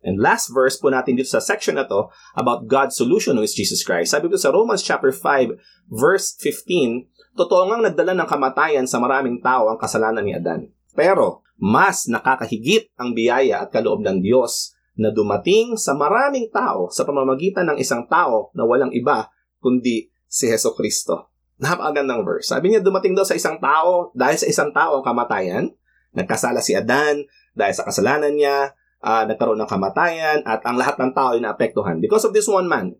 And 0.03 0.19
last 0.19 0.51
verse 0.51 0.75
po 0.75 0.91
natin 0.91 1.15
dito 1.15 1.31
sa 1.31 1.39
section 1.39 1.79
na 1.79 1.87
to 1.87 2.11
about 2.35 2.67
God's 2.67 2.99
solution 2.99 3.39
with 3.39 3.55
Jesus 3.55 3.87
Christ. 3.87 4.11
Sabi 4.11 4.27
ko 4.27 4.35
sa 4.35 4.51
Romans 4.51 4.83
chapter 4.83 5.15
5 5.15 5.55
verse 5.87 6.35
15, 6.43 7.07
totoo 7.39 7.71
ngang 7.71 7.87
nagdala 7.87 8.11
ng 8.11 8.27
kamatayan 8.27 8.83
sa 8.83 8.99
maraming 8.99 9.39
tao 9.39 9.71
ang 9.71 9.79
kasalanan 9.79 10.27
ni 10.27 10.35
Adan. 10.35 10.67
Pero, 10.91 11.47
mas 11.55 12.11
nakakahigit 12.11 12.91
ang 12.99 13.15
biyaya 13.15 13.63
at 13.63 13.71
kaloob 13.71 14.03
ng 14.03 14.19
Diyos 14.19 14.75
na 14.99 15.09
dumating 15.09 15.79
sa 15.79 15.95
maraming 15.95 16.51
tao 16.53 16.91
sa 16.91 17.07
pamamagitan 17.07 17.73
ng 17.73 17.77
isang 17.79 18.05
tao 18.05 18.51
na 18.53 18.67
walang 18.67 18.91
iba 18.93 19.31
kundi 19.63 20.11
si 20.27 20.51
Heso 20.51 20.75
Kristo. 20.75 21.32
Napakagandang 21.63 22.27
verse. 22.27 22.51
Sabi 22.51 22.75
niya, 22.75 22.83
dumating 22.83 23.15
daw 23.15 23.23
sa 23.23 23.39
isang 23.39 23.55
tao, 23.63 24.11
dahil 24.11 24.35
sa 24.35 24.47
isang 24.51 24.75
tao 24.75 24.99
ang 24.99 25.05
kamatayan, 25.07 25.71
nagkasala 26.11 26.59
si 26.59 26.75
Adan, 26.75 27.23
dahil 27.55 27.71
sa 27.71 27.87
kasalanan 27.87 28.35
niya, 28.35 28.75
uh, 28.99 29.23
nagkaroon 29.23 29.63
ng 29.63 29.71
kamatayan, 29.71 30.43
at 30.43 30.59
ang 30.67 30.75
lahat 30.75 30.99
ng 30.99 31.15
tao 31.15 31.31
ay 31.31 31.39
naapektuhan 31.39 32.03
because 32.03 32.27
of 32.27 32.35
this 32.35 32.51
one 32.51 32.67
man. 32.67 32.91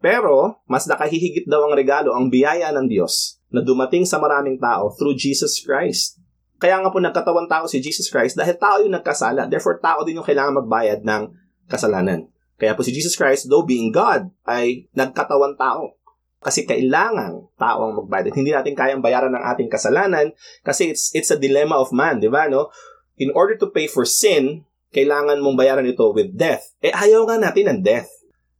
Pero, 0.00 0.64
mas 0.64 0.88
nakahihigit 0.88 1.44
daw 1.44 1.68
ang 1.68 1.76
regalo, 1.76 2.16
ang 2.16 2.32
biyaya 2.32 2.72
ng 2.72 2.88
Diyos 2.88 3.36
na 3.52 3.60
dumating 3.60 4.08
sa 4.08 4.16
maraming 4.16 4.56
tao 4.56 4.92
through 4.96 5.16
Jesus 5.16 5.60
Christ. 5.60 6.20
Kaya 6.56 6.80
nga 6.80 6.88
po 6.88 7.00
nagkatawan 7.00 7.48
tao 7.48 7.68
si 7.68 7.84
Jesus 7.84 8.08
Christ 8.08 8.36
dahil 8.36 8.56
tao 8.56 8.80
yung 8.80 8.96
nagkasala. 8.96 9.44
Therefore, 9.48 9.76
tao 9.76 10.04
din 10.08 10.16
yung 10.16 10.24
kailangan 10.24 10.64
magbayad 10.64 11.04
ng 11.04 11.22
kasalanan. 11.68 12.28
Kaya 12.56 12.72
po 12.72 12.80
si 12.80 12.96
Jesus 12.96 13.12
Christ, 13.12 13.52
though 13.52 13.64
being 13.64 13.92
God, 13.92 14.32
ay 14.48 14.88
nagkatawan 14.96 15.60
tao. 15.60 16.00
Kasi 16.40 16.68
kailangan 16.68 17.50
tao 17.58 17.90
ang 17.90 17.94
magbayad. 18.04 18.30
Hindi 18.36 18.52
natin 18.52 18.76
kayang 18.76 19.02
bayaran 19.02 19.34
ng 19.34 19.44
ating 19.56 19.72
kasalanan 19.72 20.30
kasi 20.62 20.92
it's, 20.92 21.10
it's 21.16 21.32
a 21.32 21.38
dilemma 21.40 21.80
of 21.80 21.90
man, 21.90 22.22
di 22.22 22.30
ba? 22.30 22.46
No? 22.46 22.70
In 23.16 23.32
order 23.32 23.56
to 23.56 23.72
pay 23.72 23.88
for 23.88 24.04
sin, 24.04 24.62
kailangan 24.92 25.40
mong 25.40 25.56
bayaran 25.56 25.88
ito 25.88 26.04
with 26.12 26.36
death. 26.36 26.76
Eh, 26.84 26.92
ayaw 26.92 27.26
nga 27.26 27.40
natin 27.40 27.72
ng 27.72 27.80
death. 27.82 28.08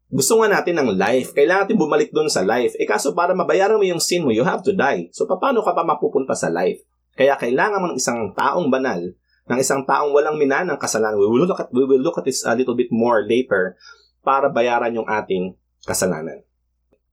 Gusto 0.07 0.39
nga 0.41 0.49
natin 0.49 0.79
ng 0.79 0.95
life. 0.95 1.35
Kailangan 1.35 1.67
natin 1.67 1.79
bumalik 1.83 2.15
doon 2.15 2.31
sa 2.31 2.47
life. 2.47 2.79
Eh, 2.79 2.87
kaso 2.87 3.11
para 3.11 3.35
mabayaran 3.35 3.75
mo 3.75 3.85
yung 3.85 3.99
sin 3.99 4.23
mo, 4.23 4.31
you 4.31 4.47
have 4.47 4.63
to 4.63 4.71
die. 4.71 5.11
So, 5.11 5.27
paano 5.27 5.67
ka 5.67 5.75
pa 5.75 5.83
mapupunta 5.83 6.33
sa 6.39 6.47
life? 6.47 6.79
Kaya 7.19 7.35
kailangan 7.35 7.81
mo 7.83 7.87
ng 7.91 7.99
isang 7.99 8.31
taong 8.37 8.71
banal, 8.71 9.03
ng 9.51 9.59
isang 9.59 9.83
taong 9.83 10.15
walang 10.15 10.39
mina 10.39 10.63
ng 10.63 10.79
kasalanan. 10.79 11.19
We 11.19 11.27
will 11.27 11.49
look 11.49 11.59
at, 11.59 11.75
we 11.75 11.83
will 11.83 11.99
look 11.99 12.23
at 12.23 12.27
this 12.29 12.47
a 12.47 12.55
little 12.55 12.79
bit 12.79 12.95
more 12.95 13.27
later 13.27 13.75
para 14.23 14.47
bayaran 14.47 14.95
yung 14.95 15.09
ating 15.11 15.59
kasalanan. 15.83 16.46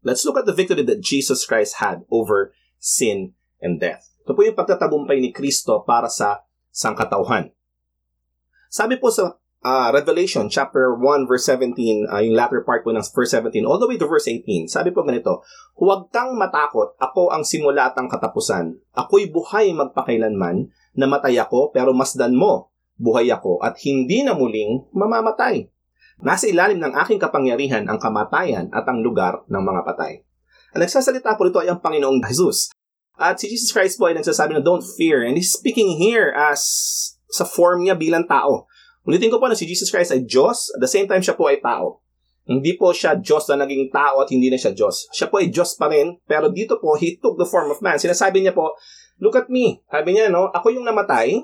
Let's 0.03 0.27
look 0.27 0.35
at 0.35 0.45
the 0.45 0.55
victory 0.55 0.83
that 0.83 1.01
Jesus 1.01 1.47
Christ 1.47 1.79
had 1.79 2.03
over 2.11 2.51
sin 2.77 3.33
and 3.63 3.79
death. 3.79 4.11
Ito 4.27 4.35
po 4.35 4.43
yung 4.43 4.59
pagtatagumpay 4.59 5.19
ni 5.23 5.31
Kristo 5.31 5.83
para 5.83 6.11
sa 6.11 6.43
sangkatauhan. 6.75 7.55
Sabi 8.67 8.99
po 8.99 9.07
sa 9.11 9.39
uh, 9.63 9.89
Revelation 9.95 10.51
chapter 10.51 10.91
1 10.95 11.27
verse 11.27 11.47
17, 11.47 12.11
uh, 12.11 12.19
yung 12.19 12.35
latter 12.35 12.63
part 12.67 12.83
po 12.83 12.91
ng 12.91 13.03
verse 13.03 13.31
17 13.31 13.63
all 13.63 13.79
the 13.79 13.87
way 13.87 13.95
to 13.95 14.07
verse 14.07 14.27
18. 14.27 14.67
Sabi 14.67 14.91
po 14.91 15.07
ganito, 15.07 15.43
Huwag 15.79 16.11
kang 16.11 16.35
matakot, 16.35 16.99
ako 16.99 17.31
ang 17.31 17.47
simula 17.47 17.91
at 17.91 17.95
ang 17.95 18.11
katapusan. 18.11 18.75
Ako'y 18.95 19.31
buhay 19.31 19.71
magpakailanman, 19.71 20.71
namatay 20.99 21.39
ako 21.39 21.71
pero 21.71 21.95
masdan 21.95 22.35
mo. 22.35 22.73
buhay 22.93 23.25
ako 23.33 23.57
at 23.59 23.75
hindi 23.81 24.21
na 24.21 24.37
muling 24.37 24.85
mamamatay. 24.93 25.72
Nasa 26.23 26.47
ilalim 26.47 26.79
ng 26.79 26.95
aking 27.03 27.19
kapangyarihan 27.19 27.83
ang 27.91 27.99
kamatayan 27.99 28.71
at 28.71 28.87
ang 28.87 29.03
lugar 29.03 29.43
ng 29.51 29.59
mga 29.59 29.81
patay. 29.83 30.23
Ang 30.71 30.81
nagsasalita 30.87 31.35
po 31.35 31.43
rito 31.43 31.59
ay 31.59 31.67
ang 31.67 31.83
Panginoong 31.83 32.23
Jesus. 32.23 32.71
At 33.19 33.37
si 33.37 33.51
Jesus 33.51 33.75
Christ 33.75 33.99
po 33.99 34.07
ay 34.07 34.15
nagsasabi 34.15 34.55
na 34.55 34.63
don't 34.63 34.87
fear 34.95 35.21
and 35.21 35.35
he's 35.35 35.51
speaking 35.51 35.99
here 35.99 36.31
as 36.31 36.63
sa 37.27 37.43
form 37.43 37.83
niya 37.83 37.99
bilang 37.99 38.23
tao. 38.23 38.71
Ulitin 39.03 39.29
ko 39.29 39.37
po 39.37 39.51
na 39.51 39.57
si 39.59 39.67
Jesus 39.67 39.91
Christ 39.91 40.15
ay 40.15 40.23
Diyos, 40.23 40.71
at 40.71 40.79
the 40.79 40.87
same 40.87 41.11
time 41.11 41.19
siya 41.19 41.35
po 41.35 41.51
ay 41.51 41.59
tao. 41.59 41.99
Hindi 42.47 42.79
po 42.79 42.95
siya 42.95 43.19
Diyos 43.19 43.43
na 43.51 43.67
naging 43.67 43.91
tao 43.91 44.23
at 44.23 44.31
hindi 44.31 44.47
na 44.47 44.55
siya 44.55 44.71
Diyos. 44.71 45.11
Siya 45.11 45.27
po 45.27 45.43
ay 45.43 45.51
Diyos 45.51 45.75
pa 45.75 45.91
rin, 45.91 46.23
pero 46.23 46.47
dito 46.51 46.79
po, 46.79 46.95
He 46.95 47.19
took 47.19 47.35
the 47.35 47.47
form 47.47 47.67
of 47.67 47.83
man. 47.83 47.99
Sinasabi 47.99 48.39
niya 48.39 48.55
po, 48.55 48.79
look 49.19 49.35
at 49.35 49.51
me. 49.51 49.83
Sabi 49.91 50.15
niya, 50.15 50.31
no, 50.31 50.47
ako 50.55 50.71
yung 50.71 50.87
namatay, 50.87 51.35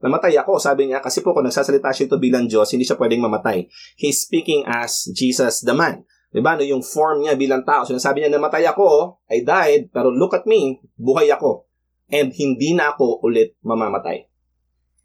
Namatay 0.00 0.32
ako, 0.40 0.56
sabi 0.56 0.88
niya, 0.88 1.04
kasi 1.04 1.20
po 1.20 1.36
kung 1.36 1.44
nagsasalita 1.44 1.92
siya 1.92 2.08
ito 2.08 2.16
bilang 2.16 2.48
Diyos, 2.48 2.72
hindi 2.72 2.88
siya 2.88 2.96
pwedeng 2.96 3.20
mamatay. 3.20 3.68
He's 4.00 4.24
speaking 4.24 4.64
as 4.64 5.08
Jesus 5.12 5.60
the 5.60 5.76
man. 5.76 6.08
Diba? 6.30 6.56
No, 6.56 6.64
yung 6.64 6.80
form 6.80 7.26
niya 7.26 7.36
bilang 7.36 7.66
tao. 7.66 7.84
Sinasabi 7.84 8.24
niya, 8.24 8.32
namatay 8.32 8.64
ako, 8.70 9.20
I 9.28 9.44
died, 9.44 9.92
pero 9.92 10.08
look 10.08 10.32
at 10.32 10.48
me, 10.48 10.80
buhay 10.96 11.28
ako. 11.28 11.68
And 12.08 12.32
hindi 12.32 12.72
na 12.72 12.96
ako 12.96 13.22
ulit 13.22 13.58
mamamatay. 13.60 14.30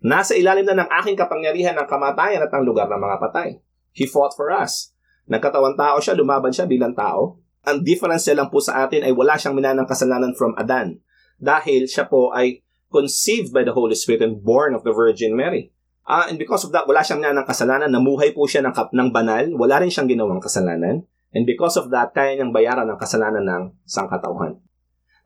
Nasa 0.05 0.37
ilalim 0.37 0.69
na 0.69 0.85
ng 0.85 0.89
aking 1.01 1.17
kapangyarihan 1.17 1.73
ang 1.75 1.89
kamatayan 1.89 2.45
at 2.45 2.53
ang 2.53 2.61
lugar 2.61 2.85
ng 2.85 3.01
mga 3.01 3.17
patay. 3.17 3.57
He 3.89 4.05
fought 4.05 4.37
for 4.37 4.53
us. 4.53 4.93
Nagkatawan 5.25 5.73
tao 5.73 5.97
siya, 5.97 6.13
lumaban 6.13 6.53
siya 6.53 6.69
bilang 6.69 6.93
tao. 6.93 7.41
Ang 7.65 7.81
difference 7.81 8.29
niya 8.29 8.45
lang 8.45 8.53
po 8.53 8.61
sa 8.61 8.85
atin 8.85 9.01
ay 9.01 9.09
wala 9.09 9.33
siyang 9.33 9.57
minanang 9.57 9.89
kasalanan 9.89 10.37
from 10.37 10.53
Adan. 10.61 11.01
Dahil 11.41 11.89
siya 11.89 12.05
po 12.05 12.29
ay 12.29 12.64
conceived 12.95 13.51
by 13.51 13.67
the 13.67 13.75
Holy 13.75 13.99
Spirit 13.99 14.23
and 14.23 14.39
born 14.39 14.71
of 14.71 14.87
the 14.87 14.95
Virgin 14.95 15.35
Mary. 15.35 15.75
Uh, 16.07 16.31
and 16.31 16.39
because 16.39 16.63
of 16.63 16.71
that, 16.71 16.87
wala 16.87 17.03
siyang 17.03 17.27
ng 17.27 17.43
kasalanan, 17.43 17.91
namuhay 17.91 18.31
po 18.31 18.47
siya 18.47 18.63
ng, 18.63 18.71
kap- 18.71 18.95
ng 18.95 19.11
banal, 19.11 19.43
wala 19.59 19.83
rin 19.83 19.91
siyang 19.91 20.07
ginawang 20.07 20.39
kasalanan. 20.39 21.03
And 21.35 21.43
because 21.43 21.75
of 21.75 21.91
that, 21.91 22.15
kaya 22.15 22.39
niyang 22.39 22.55
bayaran 22.55 22.87
ang 22.87 22.95
kasalanan 22.95 23.43
ng 23.43 23.63
sangkatauhan. 23.83 24.63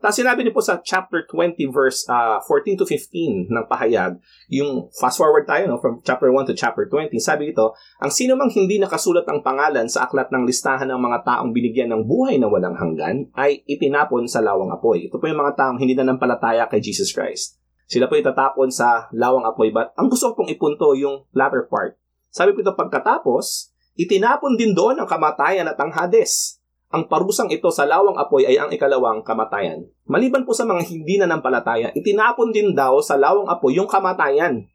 Tapos 0.00 0.16
sinabi 0.16 0.40
niyo 0.40 0.56
po 0.56 0.64
sa 0.64 0.80
chapter 0.80 1.28
20 1.28 1.60
verse 1.68 2.08
uh, 2.08 2.40
ah, 2.40 2.48
14 2.48 2.80
to 2.80 2.84
15 2.88 3.52
ng 3.52 3.64
pahayag, 3.68 4.16
yung 4.48 4.88
fast 4.96 5.20
forward 5.20 5.44
tayo 5.44 5.68
no, 5.68 5.76
from 5.76 6.00
chapter 6.00 6.32
1 6.32 6.48
to 6.48 6.56
chapter 6.56 6.88
20, 6.88 7.12
sabi 7.20 7.52
dito, 7.52 7.76
ang 8.00 8.08
sino 8.08 8.32
mang 8.32 8.48
hindi 8.48 8.80
nakasulat 8.80 9.28
ang 9.28 9.44
pangalan 9.44 9.92
sa 9.92 10.08
aklat 10.08 10.32
ng 10.32 10.48
listahan 10.48 10.88
ng 10.88 10.96
mga 10.96 11.18
taong 11.28 11.52
binigyan 11.52 11.92
ng 11.92 12.08
buhay 12.08 12.40
na 12.40 12.48
walang 12.48 12.80
hanggan 12.80 13.28
ay 13.36 13.60
itinapon 13.68 14.24
sa 14.24 14.40
lawang 14.40 14.72
apoy. 14.72 15.04
Ito 15.12 15.20
po 15.20 15.28
yung 15.28 15.44
mga 15.44 15.60
taong 15.60 15.76
hindi 15.76 15.92
na 15.92 16.08
nampalataya 16.08 16.64
kay 16.72 16.80
Jesus 16.80 17.12
Christ. 17.12 17.59
Sila 17.90 18.06
po 18.06 18.14
itatapon 18.14 18.70
sa 18.70 19.10
lawang 19.10 19.42
apoy. 19.42 19.74
But 19.74 19.90
ang 19.98 20.06
gusto 20.06 20.30
ko 20.30 20.42
pong 20.46 20.50
ipunto 20.54 20.94
yung 20.94 21.26
latter 21.34 21.66
part. 21.66 21.98
Sabi 22.30 22.54
po 22.54 22.62
ito 22.62 22.78
pagkatapos, 22.78 23.74
itinapon 23.98 24.54
din 24.54 24.70
doon 24.70 25.02
ang 25.02 25.10
kamatayan 25.10 25.66
at 25.66 25.74
ang 25.82 25.90
Hades 25.90 26.60
ang 26.90 27.06
parusang 27.06 27.46
ito 27.54 27.70
sa 27.70 27.86
lawang 27.86 28.18
apoy 28.18 28.42
ay 28.42 28.58
ang 28.58 28.66
ikalawang 28.74 29.22
kamatayan. 29.22 29.86
Maliban 30.10 30.42
po 30.42 30.50
sa 30.50 30.66
mga 30.66 30.82
hindi 30.90 31.22
na 31.22 31.30
nampalataya, 31.30 31.94
itinapon 31.94 32.50
din 32.50 32.74
daw 32.74 32.98
sa 32.98 33.14
lawang 33.14 33.46
apoy 33.46 33.78
yung 33.78 33.86
kamatayan. 33.86 34.66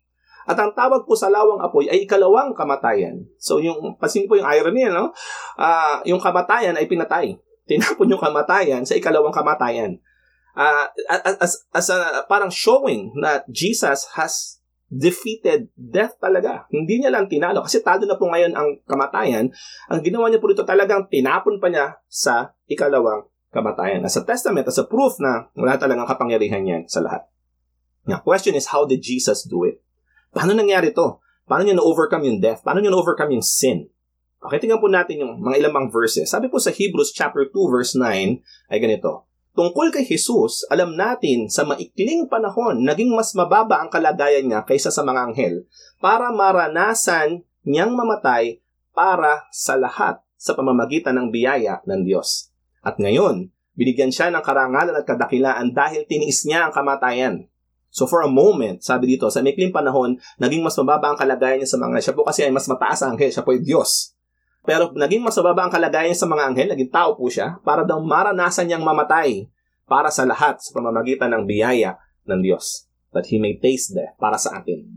At 0.47 0.55
ang 0.55 0.71
tawag 0.71 1.03
po 1.03 1.11
sa 1.19 1.27
lawang 1.27 1.59
apoy 1.59 1.91
ay 1.91 2.07
ikalawang 2.07 2.55
kamatayan. 2.55 3.27
So 3.35 3.59
yung, 3.59 3.99
pasin 3.99 4.31
po 4.31 4.39
yung 4.39 4.47
irony, 4.47 4.87
no? 4.87 5.11
Uh, 5.59 5.99
yung 6.07 6.23
kamatayan 6.23 6.79
ay 6.79 6.87
pinatay. 6.87 7.35
Tinapon 7.67 8.07
yung 8.07 8.23
kamatayan 8.23 8.87
sa 8.87 8.95
ikalawang 8.95 9.35
kamatayan. 9.35 9.99
Uh, 10.55 10.87
as, 11.43 11.67
as, 11.75 11.87
a, 11.91 12.23
parang 12.31 12.47
showing 12.47 13.11
na 13.19 13.43
Jesus 13.51 14.07
has 14.15 14.63
defeated 14.87 15.67
death 15.75 16.15
talaga. 16.21 16.63
Hindi 16.71 17.03
niya 17.03 17.11
lang 17.11 17.27
tinalo 17.27 17.59
kasi 17.65 17.83
talo 17.83 18.07
na 18.07 18.15
po 18.15 18.31
ngayon 18.31 18.55
ang 18.55 18.79
kamatayan. 18.87 19.51
Ang 19.91 19.99
ginawa 19.99 20.31
niya 20.31 20.39
po 20.39 20.47
rito 20.47 20.63
talagang 20.63 21.11
tinapon 21.11 21.59
pa 21.59 21.67
niya 21.67 21.99
sa 22.07 22.55
ikalawang 22.71 23.27
kamatayan. 23.51 24.07
As 24.07 24.15
a 24.15 24.23
testament, 24.23 24.67
as 24.71 24.79
a 24.79 24.87
proof 24.87 25.19
na 25.19 25.51
wala 25.59 25.75
talagang 25.75 26.07
kapangyarihan 26.07 26.63
niyan 26.63 26.83
sa 26.87 27.03
lahat. 27.03 27.27
Now, 28.05 28.21
question 28.21 28.53
is, 28.53 28.69
how 28.69 28.85
did 28.85 29.01
Jesus 29.01 29.43
do 29.43 29.65
it? 29.65 29.81
Paano 30.31 30.53
nangyari 30.53 30.93
to? 30.93 31.19
Paano 31.49 31.65
niya 31.65 31.77
na-overcome 31.77 32.25
yung 32.29 32.39
death? 32.39 32.61
Paano 32.61 32.79
niya 32.79 32.93
na-overcome 32.93 33.35
yung 33.35 33.45
sin? 33.45 33.89
Okay, 34.45 34.61
tingnan 34.61 34.77
po 34.77 34.85
natin 34.85 35.25
yung 35.25 35.41
mga 35.41 35.65
ilang 35.65 35.89
verses. 35.89 36.29
Sabi 36.29 36.53
po 36.53 36.61
sa 36.61 36.69
Hebrews 36.69 37.09
chapter 37.09 37.49
2 37.49 37.73
verse 37.73 37.97
9 37.97 38.69
ay 38.69 38.77
ganito. 38.77 39.25
Tungkol 39.55 39.87
kay 39.87 40.03
Jesus, 40.03 40.67
alam 40.67 40.99
natin 40.99 41.47
sa 41.47 41.63
maikling 41.63 42.27
panahon, 42.27 42.83
naging 42.83 43.15
mas 43.15 43.31
mababa 43.31 43.79
ang 43.79 43.87
kalagayan 43.87 44.51
niya 44.51 44.67
kaysa 44.67 44.91
sa 44.91 44.99
mga 45.07 45.31
anghel 45.31 45.63
para 46.03 46.27
maranasan 46.35 47.47
niyang 47.63 47.95
mamatay 47.95 48.59
para 48.91 49.47
sa 49.55 49.79
lahat 49.79 50.19
sa 50.35 50.59
pamamagitan 50.59 51.15
ng 51.15 51.27
biyaya 51.31 51.79
ng 51.87 52.03
Diyos. 52.03 52.51
At 52.83 52.99
ngayon, 52.99 53.47
binigyan 53.79 54.11
siya 54.11 54.27
ng 54.27 54.43
karangalan 54.43 54.91
at 54.91 55.07
kadakilaan 55.07 55.71
dahil 55.71 56.03
tiniis 56.03 56.43
niya 56.43 56.67
ang 56.67 56.75
kamatayan. 56.75 57.47
So 57.95 58.11
for 58.11 58.27
a 58.27 58.31
moment, 58.31 58.83
sabi 58.83 59.15
dito, 59.15 59.31
sa 59.31 59.39
maikling 59.39 59.71
panahon, 59.71 60.19
naging 60.35 60.67
mas 60.67 60.75
mababa 60.75 61.15
ang 61.15 61.19
kalagayan 61.19 61.63
niya 61.63 61.71
sa 61.71 61.79
mga 61.79 62.03
siya 62.03 62.11
po 62.11 62.27
kasi 62.27 62.43
ay 62.43 62.51
mas 62.51 62.67
mataas 62.67 63.07
ang 63.07 63.15
anghel, 63.15 63.31
siya 63.31 63.47
po 63.47 63.55
ay 63.55 63.63
Diyos. 63.63 64.14
Pero 64.65 64.89
naging 64.91 65.21
mas 65.21 65.37
mababa 65.37 65.69
ang 65.69 65.73
kalagayan 65.73 66.17
sa 66.17 66.25
mga 66.25 66.49
anghel, 66.49 66.69
naging 66.73 66.89
tao 66.89 67.13
po 67.13 67.29
siya, 67.29 67.61
para 67.61 67.85
daw 67.85 68.01
maranasan 68.01 68.65
niyang 68.65 68.81
mamatay 68.81 69.45
para 69.85 70.09
sa 70.09 70.25
lahat 70.25 70.57
sa 70.57 70.73
pamamagitan 70.73 71.29
ng 71.29 71.45
biyaya 71.45 72.01
ng 72.25 72.41
Diyos. 72.41 72.89
That 73.13 73.29
He 73.29 73.37
may 73.37 73.61
taste 73.61 73.93
death 73.93 74.17
para 74.17 74.41
sa 74.41 74.57
atin. 74.59 74.89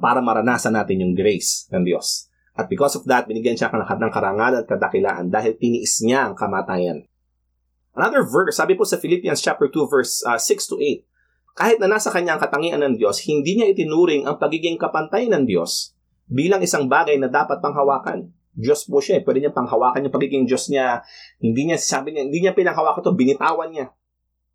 Para 0.00 0.24
maranasan 0.24 0.74
natin 0.74 1.04
yung 1.04 1.12
grace 1.12 1.68
ng 1.68 1.84
Diyos. 1.84 2.32
At 2.56 2.66
because 2.66 2.96
of 2.96 3.04
that, 3.06 3.28
binigyan 3.28 3.54
siya 3.54 3.70
ng 3.70 4.12
karangalan 4.12 4.64
at 4.64 4.66
kadakilaan 4.66 5.28
dahil 5.28 5.54
tiniis 5.54 6.00
niya 6.02 6.32
ang 6.32 6.34
kamatayan. 6.34 7.04
Another 7.94 8.24
verse, 8.24 8.56
sabi 8.56 8.74
po 8.74 8.88
sa 8.88 8.96
Philippians 8.96 9.38
chapter 9.44 9.68
2 9.68 9.92
verse 9.92 10.24
uh, 10.24 10.40
6 10.40 10.72
to 10.72 10.76
8, 10.80 11.04
kahit 11.60 11.76
na 11.76 11.92
nasa 11.92 12.08
kanya 12.08 12.38
ang 12.38 12.40
katangian 12.40 12.80
ng 12.80 12.96
Diyos, 12.96 13.20
hindi 13.28 13.60
niya 13.60 13.68
itinuring 13.68 14.24
ang 14.24 14.40
pagiging 14.40 14.80
kapantay 14.80 15.28
ng 15.28 15.44
Diyos 15.44 15.92
bilang 16.30 16.62
isang 16.64 16.86
bagay 16.88 17.18
na 17.20 17.26
dapat 17.26 17.58
panghawakan 17.58 18.30
Diyos 18.54 18.86
po 18.86 18.98
siya 18.98 19.18
eh. 19.18 19.22
Pwede 19.22 19.44
niya 19.44 19.52
panghawakan 19.54 20.06
yung 20.06 20.14
pagiging 20.14 20.44
Diyos 20.46 20.68
niya. 20.68 21.00
Hindi 21.38 21.70
niya, 21.70 21.78
sabi 21.78 22.14
niya, 22.14 22.26
hindi 22.26 22.38
niya 22.42 22.52
pinanghawakan 22.54 23.00
to, 23.02 23.14
binitawan 23.14 23.70
niya 23.70 23.94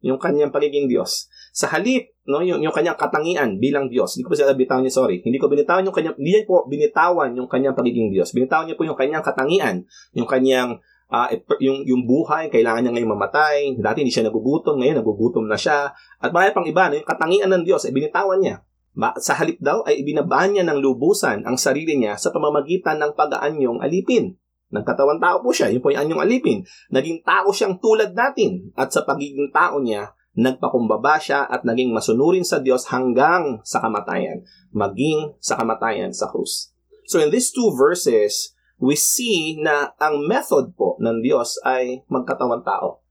yung 0.06 0.22
kanyang 0.22 0.54
pagiging 0.54 0.86
Diyos. 0.86 1.26
Sa 1.50 1.66
halip, 1.74 2.14
no, 2.30 2.46
yung, 2.46 2.62
yung 2.62 2.70
kanyang 2.70 2.94
katangian 2.94 3.58
bilang 3.58 3.90
Diyos. 3.90 4.14
Hindi 4.14 4.30
ko 4.30 4.30
pa 4.34 4.38
sila 4.38 4.54
bitawan 4.54 4.86
niya, 4.86 4.94
sorry. 4.94 5.26
Hindi 5.26 5.42
ko 5.42 5.50
binitawan 5.50 5.82
yung 5.82 5.96
kanyang, 5.96 6.16
hindi 6.22 6.46
po 6.46 6.70
binitawan 6.70 7.34
yung 7.34 7.50
kanyang 7.50 7.74
pagiging 7.74 8.14
Diyos. 8.14 8.30
Binitawan 8.36 8.70
niya 8.70 8.78
po 8.78 8.86
yung 8.86 9.00
kanyang 9.00 9.26
katangian, 9.26 9.88
yung 10.14 10.30
kanyang 10.30 10.78
uh, 11.10 11.30
yung, 11.58 11.86
yung 11.86 12.02
buhay, 12.06 12.50
kailangan 12.50 12.86
niya 12.86 12.92
ngayon 12.94 13.12
mamatay. 13.18 13.58
Dati 13.82 14.06
hindi 14.06 14.14
siya 14.14 14.30
nagugutom, 14.30 14.78
ngayon 14.78 15.02
nagugutom 15.02 15.46
na 15.50 15.58
siya. 15.58 15.90
At 16.22 16.30
marami 16.30 16.52
pang 16.54 16.68
iba, 16.68 16.90
no, 16.90 17.02
yung 17.02 17.08
katangian 17.08 17.50
ng 17.50 17.64
Diyos, 17.66 17.86
ay 17.88 17.94
binitawan 17.94 18.40
niya. 18.42 18.62
Sa 18.96 19.36
halip 19.36 19.60
daw 19.60 19.84
ay 19.84 20.00
ibinabaan 20.02 20.56
niya 20.56 20.64
ng 20.64 20.80
lubusan 20.80 21.44
ang 21.44 21.60
sarili 21.60 22.00
niya 22.00 22.16
sa 22.16 22.32
pamamagitan 22.32 22.96
ng 23.04 23.12
pag-aanyong 23.12 23.84
alipin. 23.84 24.40
Nagkatawan 24.72 25.20
tao 25.20 25.44
po 25.44 25.52
siya, 25.52 25.68
yun 25.70 25.84
po 25.84 25.92
yung 25.92 26.08
anyong 26.08 26.24
alipin. 26.24 26.64
Naging 26.90 27.22
tao 27.22 27.52
siyang 27.52 27.78
tulad 27.84 28.16
natin 28.16 28.72
at 28.74 28.90
sa 28.96 29.04
pagiging 29.04 29.52
tao 29.52 29.84
niya, 29.84 30.16
nagpakumbaba 30.36 31.16
siya 31.20 31.48
at 31.48 31.64
naging 31.64 31.96
masunurin 31.96 32.44
sa 32.44 32.60
Diyos 32.60 32.88
hanggang 32.92 33.64
sa 33.64 33.80
kamatayan, 33.80 34.44
maging 34.72 35.36
sa 35.40 35.56
kamatayan 35.56 36.12
sa 36.12 36.28
krus. 36.28 36.76
So 37.08 37.20
in 37.24 37.32
these 37.32 37.52
two 37.52 37.72
verses, 37.76 38.56
we 38.80 39.00
see 39.00 39.60
na 39.60 39.96
ang 40.00 40.28
method 40.28 40.76
po 40.76 41.00
ng 41.00 41.24
Diyos 41.24 41.56
ay 41.64 42.04
magkatawan 42.12 42.64
tao. 42.64 43.04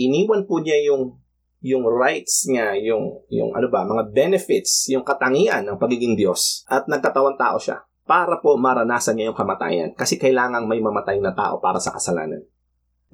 Iniwan 0.00 0.48
po 0.48 0.64
niya 0.64 0.80
yung 0.92 1.23
yung 1.64 1.88
rights 1.88 2.44
niya, 2.44 2.76
yung, 2.76 3.24
yung 3.32 3.56
ano 3.56 3.72
ba, 3.72 3.88
mga 3.88 4.12
benefits, 4.12 4.84
yung 4.92 5.00
katangian 5.00 5.64
ng 5.64 5.80
pagiging 5.80 6.12
Diyos 6.12 6.60
at 6.68 6.84
nagkatawang 6.84 7.40
tao 7.40 7.56
siya 7.56 7.80
para 8.04 8.36
po 8.44 8.60
maranasan 8.60 9.16
niya 9.16 9.32
yung 9.32 9.38
kamatayan 9.40 9.96
kasi 9.96 10.20
kailangang 10.20 10.68
may 10.68 10.84
mamatay 10.84 11.16
na 11.24 11.32
tao 11.32 11.64
para 11.64 11.80
sa 11.80 11.96
kasalanan. 11.96 12.44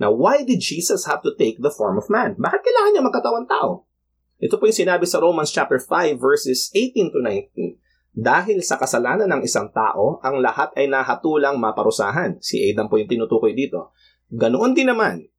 Now, 0.02 0.10
why 0.10 0.42
did 0.42 0.58
Jesus 0.58 1.06
have 1.06 1.22
to 1.22 1.30
take 1.38 1.62
the 1.62 1.70
form 1.70 1.94
of 1.94 2.10
man? 2.10 2.34
Bakit 2.42 2.60
kailangan 2.66 2.90
niya 2.90 3.06
magkatawang 3.06 3.46
tao? 3.46 3.86
Ito 4.42 4.58
po 4.58 4.66
yung 4.66 4.80
sinabi 4.82 5.06
sa 5.06 5.22
Romans 5.22 5.54
chapter 5.54 5.78
5 5.78 6.18
verses 6.18 6.74
18 6.74 7.14
to 7.14 7.22
19. 7.22 7.78
Dahil 8.10 8.58
sa 8.66 8.82
kasalanan 8.82 9.30
ng 9.30 9.46
isang 9.46 9.70
tao, 9.70 10.18
ang 10.26 10.42
lahat 10.42 10.74
ay 10.74 10.90
nahatulang 10.90 11.54
maparusahan. 11.62 12.42
Si 12.42 12.58
Adam 12.66 12.90
po 12.90 12.98
yung 12.98 13.06
tinutukoy 13.06 13.54
dito. 13.54 13.94
Ganoon 14.26 14.74
din 14.74 14.90
naman, 14.90 15.30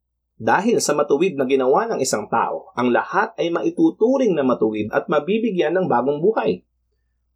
dahil 0.42 0.82
sa 0.82 0.98
matuwid 0.98 1.38
na 1.38 1.46
ginawa 1.46 1.86
ng 1.86 2.02
isang 2.02 2.26
tao, 2.26 2.74
ang 2.74 2.90
lahat 2.90 3.38
ay 3.38 3.54
maituturing 3.54 4.34
na 4.34 4.42
matuwid 4.42 4.90
at 4.90 5.06
mabibigyan 5.06 5.78
ng 5.78 5.86
bagong 5.86 6.18
buhay. 6.18 6.66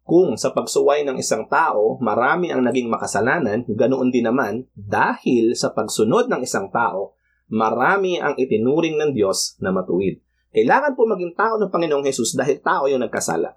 Kung 0.02 0.34
sa 0.34 0.50
pagsuway 0.50 1.06
ng 1.06 1.14
isang 1.14 1.46
tao, 1.46 2.02
marami 2.02 2.50
ang 2.50 2.66
naging 2.66 2.90
makasalanan, 2.90 3.62
ganoon 3.70 4.10
din 4.10 4.26
naman, 4.26 4.66
dahil 4.74 5.54
sa 5.54 5.70
pagsunod 5.70 6.26
ng 6.26 6.42
isang 6.42 6.66
tao, 6.74 7.14
marami 7.46 8.18
ang 8.18 8.34
itinuring 8.34 8.98
ng 8.98 9.10
Diyos 9.14 9.54
na 9.62 9.70
matuwid. 9.70 10.18
Kailangan 10.50 10.98
po 10.98 11.06
maging 11.06 11.38
tao 11.38 11.62
ng 11.62 11.70
Panginoong 11.70 12.06
Hesus 12.10 12.34
dahil 12.34 12.58
tao 12.58 12.90
yung 12.90 13.06
nagkasala. 13.06 13.54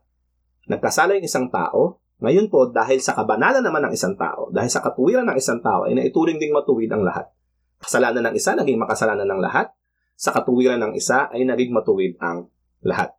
Nagkasala 0.69 1.17
yung 1.17 1.25
isang 1.25 1.49
tao, 1.49 2.05
Ngayon 2.19 2.51
po, 2.51 2.67
dahil 2.67 2.99
sa 2.99 3.15
kabanalan 3.15 3.63
naman 3.63 3.87
ng 3.87 3.93
isang 3.95 4.11
tao, 4.19 4.51
dahil 4.51 4.67
sa 4.67 4.83
katuwiran 4.83 5.23
ng 5.31 5.39
isang 5.39 5.63
tao, 5.63 5.87
ay 5.87 5.95
naituring 5.95 6.35
ding 6.35 6.51
matuwid 6.51 6.91
ang 6.91 7.07
lahat. 7.07 7.31
Kasalanan 7.79 8.31
ng 8.31 8.35
isa, 8.35 8.55
naging 8.55 8.79
makasalanan 8.79 9.27
ng 9.27 9.41
lahat. 9.41 9.71
Sa 10.19 10.35
katuwiran 10.35 10.83
ng 10.83 10.93
isa, 10.99 11.31
ay 11.31 11.47
naging 11.47 11.71
matuwid 11.71 12.19
ang 12.19 12.51
lahat. 12.83 13.15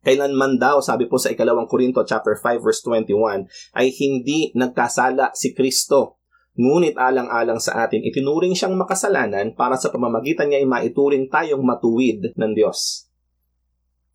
Kailanman 0.00 0.56
daw, 0.56 0.80
sabi 0.80 1.06
po 1.06 1.20
sa 1.20 1.28
ikalawang 1.28 1.68
Korinto 1.68 2.00
chapter 2.08 2.32
5 2.32 2.64
verse 2.64 2.80
21, 2.82 3.46
ay 3.76 3.92
hindi 4.00 4.48
nagkasala 4.56 5.36
si 5.36 5.52
Kristo. 5.52 6.18
Ngunit 6.56 6.98
alang-alang 6.98 7.60
sa 7.62 7.86
atin, 7.86 8.02
itinuring 8.02 8.56
siyang 8.56 8.74
makasalanan 8.74 9.54
para 9.54 9.78
sa 9.78 9.92
pamamagitan 9.92 10.50
niya 10.50 10.64
ay 10.64 10.66
maituring 10.66 11.30
tayong 11.30 11.62
matuwid 11.62 12.32
ng 12.34 12.52
Diyos. 12.56 13.06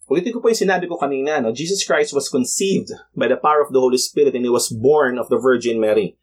Ulitin 0.06 0.38
ko 0.38 0.40
po 0.42 0.54
yung 0.54 0.62
sinabi 0.68 0.86
ko 0.86 1.02
kanina, 1.02 1.42
no? 1.42 1.50
Jesus 1.50 1.82
Christ 1.82 2.14
was 2.14 2.30
conceived 2.30 2.94
by 3.18 3.26
the 3.26 3.40
power 3.40 3.66
of 3.66 3.74
the 3.74 3.82
Holy 3.82 3.98
Spirit 3.98 4.38
and 4.38 4.46
He 4.46 4.54
was 4.54 4.70
born 4.70 5.18
of 5.18 5.30
the 5.34 5.42
Virgin 5.42 5.82
Mary. 5.82 6.14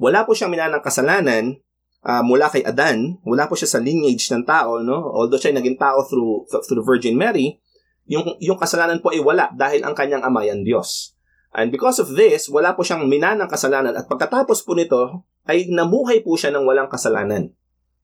Wala 0.00 0.26
po 0.26 0.34
siyang 0.34 0.50
minanang 0.50 0.82
kasalanan 0.82 1.62
uh, 2.04 2.22
mula 2.24 2.48
kay 2.48 2.64
Adan, 2.64 3.20
wala 3.24 3.48
po 3.48 3.56
siya 3.56 3.68
sa 3.76 3.78
lineage 3.80 4.28
ng 4.32 4.44
tao, 4.44 4.80
no? 4.80 5.12
Although 5.12 5.40
siya 5.40 5.56
naging 5.56 5.76
tao 5.76 6.04
through, 6.04 6.48
through 6.48 6.80
the 6.80 6.86
Virgin 6.86 7.16
Mary, 7.16 7.60
yung, 8.10 8.36
yung 8.42 8.58
kasalanan 8.58 8.98
po 8.98 9.12
ay 9.12 9.22
wala 9.22 9.52
dahil 9.54 9.84
ang 9.86 9.94
kanyang 9.94 10.24
ama 10.24 10.42
ay 10.42 10.56
Diyos. 10.64 11.14
And 11.50 11.74
because 11.74 11.98
of 11.98 12.14
this, 12.14 12.46
wala 12.46 12.78
po 12.78 12.86
siyang 12.86 13.10
minanang 13.10 13.50
kasalanan 13.50 13.94
at 13.98 14.06
pagkatapos 14.06 14.62
po 14.62 14.78
nito, 14.78 15.26
ay 15.50 15.66
namuhay 15.66 16.22
po 16.22 16.38
siya 16.38 16.54
ng 16.54 16.62
walang 16.62 16.86
kasalanan. 16.86 17.50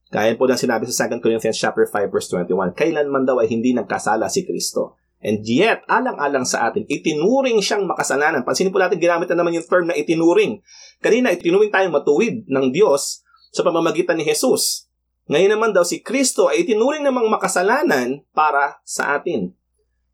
Kaya 0.07 0.35
po 0.39 0.47
ng 0.47 0.59
sinabi 0.59 0.87
sa 0.87 1.07
2 1.11 1.19
Corinthians 1.19 1.59
chapter 1.59 1.83
5 1.83 2.11
verse 2.11 2.27
21, 2.31 2.75
kailanman 2.75 3.27
daw 3.27 3.43
ay 3.43 3.51
hindi 3.51 3.75
nagkasala 3.75 4.31
si 4.31 4.47
Kristo. 4.47 4.95
And 5.19 5.43
yet, 5.43 5.83
alang-alang 5.89 6.45
sa 6.45 6.69
atin, 6.69 6.85
itinuring 6.87 7.59
siyang 7.59 7.89
makasalanan. 7.89 8.45
Pansinin 8.45 8.69
po 8.69 8.77
natin, 8.77 9.01
ginamit 9.01 9.27
na 9.33 9.41
naman 9.41 9.57
yung 9.57 9.65
term 9.65 9.89
na 9.89 9.97
itinuring. 9.97 10.61
Kanina, 11.01 11.33
itinuring 11.33 11.73
tayong 11.73 11.91
matuwid 11.91 12.45
ng 12.45 12.65
Diyos 12.69 13.26
sa 13.57 13.65
pamamagitan 13.65 14.21
ni 14.21 14.25
Jesus. 14.29 14.85
Ngayon 15.27 15.57
naman 15.57 15.73
daw, 15.73 15.81
si 15.81 16.05
Kristo 16.05 16.45
ay 16.47 16.61
itinuring 16.61 17.01
namang 17.01 17.25
makasalanan 17.25 18.21
para 18.37 18.77
sa 18.85 19.17
atin. 19.17 19.57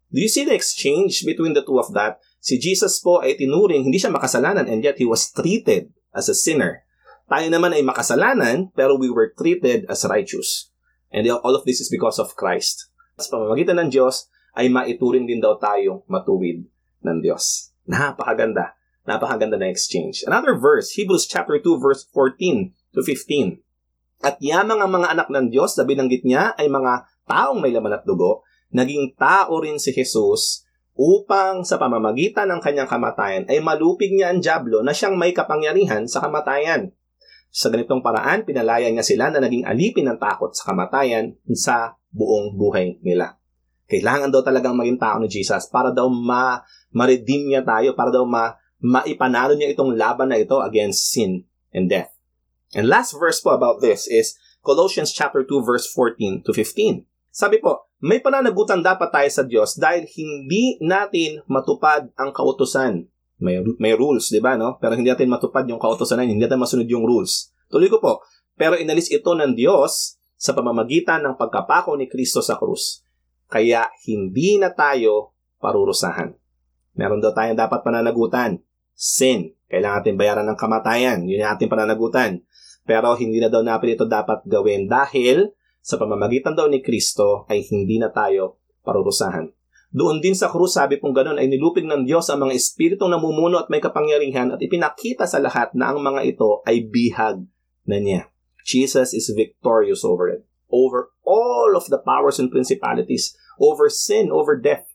Do 0.10 0.24
you 0.24 0.32
see 0.32 0.48
the 0.48 0.56
exchange 0.56 1.28
between 1.28 1.52
the 1.52 1.62
two 1.62 1.76
of 1.76 1.92
that? 1.92 2.24
Si 2.40 2.56
Jesus 2.56 3.04
po 3.04 3.20
ay 3.20 3.36
itinuring, 3.36 3.84
hindi 3.84 4.00
siya 4.00 4.16
makasalanan, 4.16 4.72
and 4.72 4.80
yet 4.80 4.96
He 4.96 5.06
was 5.06 5.28
treated 5.30 5.92
as 6.16 6.32
a 6.32 6.38
sinner. 6.38 6.88
Tayo 7.28 7.52
naman 7.52 7.76
ay 7.76 7.84
makasalanan, 7.84 8.72
pero 8.74 8.96
we 8.96 9.12
were 9.12 9.36
treated 9.36 9.84
as 9.92 10.08
righteous. 10.08 10.72
And 11.14 11.28
all 11.30 11.54
of 11.54 11.68
this 11.68 11.84
is 11.84 11.92
because 11.92 12.18
of 12.18 12.34
Christ. 12.40 12.90
Sa 13.20 13.38
pamamagitan 13.38 13.78
ng 13.84 13.90
Diyos, 13.94 14.32
ay 14.54 14.70
maituring 14.70 15.26
din 15.26 15.42
daw 15.42 15.58
tayong 15.58 16.06
matuwid 16.06 16.66
ng 17.02 17.18
Diyos. 17.22 17.74
Napakaganda. 17.90 18.78
Napakaganda 19.04 19.58
na 19.60 19.70
exchange. 19.70 20.24
Another 20.26 20.56
verse, 20.56 20.94
Hebrews 20.96 21.26
chapter 21.26 21.58
2 21.58 21.82
verse 21.82 22.06
14 22.14 22.74
to 22.94 23.02
15. 23.02 23.60
At 24.24 24.40
yamang 24.40 24.80
ang 24.80 24.92
mga 24.94 25.12
anak 25.18 25.28
ng 25.28 25.52
Diyos 25.52 25.76
na 25.76 25.84
binanggit 25.84 26.24
niya 26.24 26.56
ay 26.56 26.72
mga 26.72 27.04
taong 27.28 27.60
may 27.60 27.76
laman 27.76 28.00
at 28.00 28.08
dugo, 28.08 28.48
naging 28.72 29.18
tao 29.20 29.60
rin 29.60 29.76
si 29.82 29.92
Jesus 29.92 30.64
upang 30.94 31.66
sa 31.66 31.82
pamamagitan 31.82 32.48
ng 32.54 32.62
kanyang 32.62 32.88
kamatayan 32.88 33.44
ay 33.50 33.60
malupig 33.60 34.14
niya 34.14 34.30
ang 34.30 34.40
Diablo 34.40 34.86
na 34.86 34.94
siyang 34.94 35.18
may 35.18 35.34
kapangyarihan 35.34 36.06
sa 36.06 36.22
kamatayan. 36.22 36.94
Sa 37.54 37.70
ganitong 37.70 38.02
paraan, 38.02 38.46
pinalaya 38.46 38.90
niya 38.90 39.06
sila 39.06 39.30
na 39.30 39.38
naging 39.38 39.66
alipin 39.66 40.10
ng 40.10 40.18
takot 40.18 40.54
sa 40.54 40.74
kamatayan 40.74 41.38
sa 41.54 41.98
buong 42.10 42.58
buhay 42.58 42.98
nila. 43.02 43.38
Kailangan 43.90 44.34
daw 44.34 44.42
talagang 44.42 44.74
maging 44.74 44.98
tao 44.98 45.22
ni 45.22 45.30
Jesus 45.30 45.70
para 45.70 45.94
daw 45.94 46.10
ma 46.10 46.62
ma-redeem 46.94 47.50
niya 47.50 47.62
tayo, 47.66 47.94
para 47.98 48.14
daw 48.14 48.26
ma 48.26 48.54
maipanalo 48.82 49.58
niya 49.58 49.74
itong 49.74 49.98
laban 49.98 50.30
na 50.30 50.38
ito 50.38 50.62
against 50.62 51.14
sin 51.14 51.46
and 51.74 51.90
death. 51.90 52.13
And 52.74 52.90
last 52.90 53.14
verse 53.18 53.38
po 53.40 53.54
about 53.54 53.86
this 53.86 54.10
is 54.10 54.38
Colossians 54.66 55.14
chapter 55.14 55.46
2 55.46 55.62
verse 55.62 55.86
14 55.94 56.42
to 56.46 56.52
15. 56.52 57.06
Sabi 57.34 57.62
po, 57.62 57.90
may 58.02 58.20
pananagutan 58.20 58.82
dapat 58.82 59.10
tayo 59.14 59.30
sa 59.30 59.44
Diyos 59.46 59.78
dahil 59.78 60.10
hindi 60.18 60.78
natin 60.82 61.42
matupad 61.50 62.10
ang 62.18 62.34
kautusan. 62.34 63.06
May, 63.42 63.62
may 63.82 63.94
rules, 63.98 64.30
di 64.30 64.42
ba, 64.42 64.58
no? 64.58 64.78
Pero 64.78 64.94
hindi 64.94 65.10
natin 65.10 65.30
matupad 65.30 65.66
yung 65.66 65.82
kautusan 65.82 66.22
na 66.22 66.28
hindi 66.28 66.46
natin 66.46 66.62
masunod 66.62 66.86
yung 66.86 67.06
rules. 67.06 67.54
Tuloy 67.70 67.90
ko 67.90 67.98
po, 67.98 68.22
pero 68.54 68.78
inalis 68.78 69.10
ito 69.10 69.34
ng 69.34 69.58
Diyos 69.58 70.18
sa 70.38 70.54
pamamagitan 70.54 71.24
ng 71.26 71.36
pagkapako 71.40 71.98
ni 71.98 72.06
Kristo 72.06 72.44
sa 72.44 72.60
krus. 72.60 73.02
Kaya 73.50 73.90
hindi 74.06 74.58
na 74.62 74.74
tayo 74.74 75.34
parurusahan. 75.64 76.36
Meron 76.94 77.24
daw 77.24 77.34
tayong 77.34 77.58
dapat 77.58 77.82
pananagutan. 77.82 78.62
Sin. 78.94 79.58
Kailangan 79.72 80.06
natin 80.06 80.16
bayaran 80.20 80.48
ng 80.54 80.60
kamatayan. 80.60 81.20
Yun 81.26 81.42
yung 81.42 81.52
ating 81.58 81.72
pananagutan. 81.72 82.46
Pero 82.84 83.16
hindi 83.16 83.40
na 83.40 83.48
daw 83.48 83.64
natin 83.64 83.96
ito 83.96 84.06
dapat 84.08 84.44
gawin 84.48 84.92
dahil 84.92 85.52
sa 85.84 86.00
pamamagitan 86.00 86.56
daw 86.56 86.68
ni 86.68 86.80
Kristo 86.84 87.48
ay 87.48 87.64
hindi 87.68 88.00
na 88.00 88.12
tayo 88.12 88.60
parurusahan. 88.84 89.52
Doon 89.94 90.20
din 90.20 90.34
sa 90.34 90.50
krus, 90.50 90.74
sabi 90.74 90.98
pong 90.98 91.14
ganun, 91.14 91.38
ay 91.38 91.46
nilupig 91.46 91.86
ng 91.86 92.04
Diyos 92.10 92.26
ang 92.34 92.50
mga 92.50 92.58
espiritong 92.58 93.14
namumuno 93.14 93.62
at 93.62 93.70
may 93.70 93.78
kapangyarihan 93.78 94.50
at 94.50 94.60
ipinakita 94.60 95.30
sa 95.30 95.38
lahat 95.38 95.72
na 95.78 95.94
ang 95.94 96.02
mga 96.02 96.26
ito 96.26 96.66
ay 96.66 96.90
bihag 96.90 97.46
na 97.86 97.98
niya. 98.02 98.26
Jesus 98.66 99.14
is 99.14 99.30
victorious 99.38 100.02
over 100.02 100.34
it 100.34 100.44
over 100.74 101.14
all 101.22 101.78
of 101.78 101.86
the 101.94 102.02
powers 102.02 102.42
and 102.42 102.50
principalities, 102.50 103.38
over 103.62 103.88
sin, 103.88 104.34
over 104.34 104.58
death. 104.58 104.90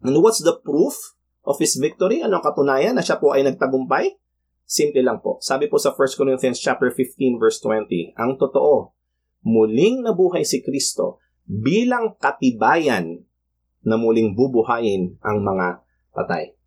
And 0.00 0.24
what's 0.24 0.40
the 0.40 0.56
proof 0.56 0.96
of 1.44 1.60
his 1.60 1.76
victory? 1.76 2.24
Anong 2.24 2.40
katunayan 2.40 2.96
na 2.96 3.04
siya 3.04 3.20
po 3.20 3.36
ay 3.36 3.44
nagtagumpay? 3.44 4.16
Simple 4.66 4.98
lang 5.06 5.22
po. 5.22 5.38
Sabi 5.38 5.70
po 5.70 5.78
sa 5.78 5.94
1 5.94 6.18
Corinthians 6.18 6.58
chapter 6.58 6.90
15 6.90 7.38
verse 7.38 7.62
20, 7.62 8.18
ang 8.18 8.34
totoo, 8.34 8.90
muling 9.46 10.02
nabuhay 10.02 10.42
si 10.42 10.58
Kristo 10.58 11.22
bilang 11.46 12.18
katibayan 12.18 13.22
na 13.86 13.94
muling 13.94 14.34
bubuhayin 14.34 15.14
ang 15.22 15.46
mga 15.46 15.86
patay. 16.10 16.58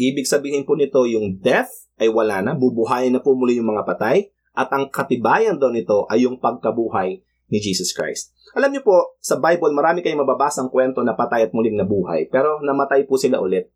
Ibig 0.00 0.24
sabihin 0.24 0.64
po 0.64 0.72
nito, 0.72 1.04
yung 1.04 1.36
death 1.36 1.92
ay 2.00 2.08
wala 2.08 2.40
na, 2.40 2.56
bubuhayin 2.56 3.12
na 3.12 3.20
po 3.20 3.36
muli 3.36 3.60
yung 3.60 3.68
mga 3.68 3.84
patay, 3.84 4.32
at 4.56 4.72
ang 4.72 4.88
katibayan 4.88 5.60
daw 5.60 5.68
nito 5.68 6.08
ay 6.08 6.24
yung 6.24 6.40
pagkabuhay 6.40 7.20
ni 7.52 7.58
Jesus 7.60 7.92
Christ. 7.92 8.32
Alam 8.56 8.72
niyo 8.72 8.82
po, 8.84 9.20
sa 9.20 9.36
Bible, 9.36 9.76
marami 9.76 10.00
kayong 10.00 10.24
mababasang 10.24 10.72
kwento 10.72 11.04
na 11.04 11.12
patay 11.12 11.44
at 11.44 11.52
muling 11.52 11.76
nabuhay, 11.76 12.24
pero 12.32 12.64
namatay 12.64 13.04
po 13.04 13.20
sila 13.20 13.36
ulit. 13.44 13.68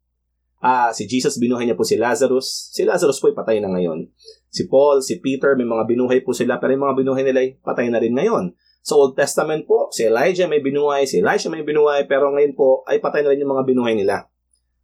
Ah, 0.61 0.89
si 0.91 1.05
Jesus 1.05 1.37
binuhay 1.37 1.69
niya 1.69 1.77
po 1.77 1.85
si 1.85 2.01
Lazarus. 2.01 2.73
Si 2.73 2.83
Lazarus 2.83 3.21
po 3.21 3.29
ay 3.29 3.37
patay 3.37 3.57
na 3.61 3.69
ngayon. 3.69 4.09
Si 4.49 4.65
Paul, 4.67 5.05
si 5.05 5.21
Peter, 5.21 5.53
may 5.53 5.69
mga 5.69 5.85
binuhay 5.85 6.25
po 6.25 6.33
sila, 6.33 6.57
pero 6.57 6.73
yung 6.73 6.89
mga 6.89 6.97
binuhay 6.97 7.23
nila 7.29 7.41
ay 7.45 7.51
patay 7.61 7.93
na 7.93 8.01
rin 8.01 8.17
ngayon. 8.17 8.57
Sa 8.81 8.97
Old 8.97 9.19
Testament 9.19 9.67
po, 9.69 9.91
si 9.93 10.07
Elijah 10.07 10.47
may 10.47 10.63
binuhay, 10.63 11.05
si 11.05 11.19
Elisha 11.21 11.51
may 11.51 11.67
binuhay, 11.67 12.07
pero 12.07 12.31
ngayon 12.33 12.55
po 12.55 12.87
ay 12.87 13.03
patay 13.03 13.21
na 13.21 13.35
rin 13.35 13.43
yung 13.43 13.53
mga 13.53 13.67
binuhay 13.67 13.99
nila. 13.99 14.31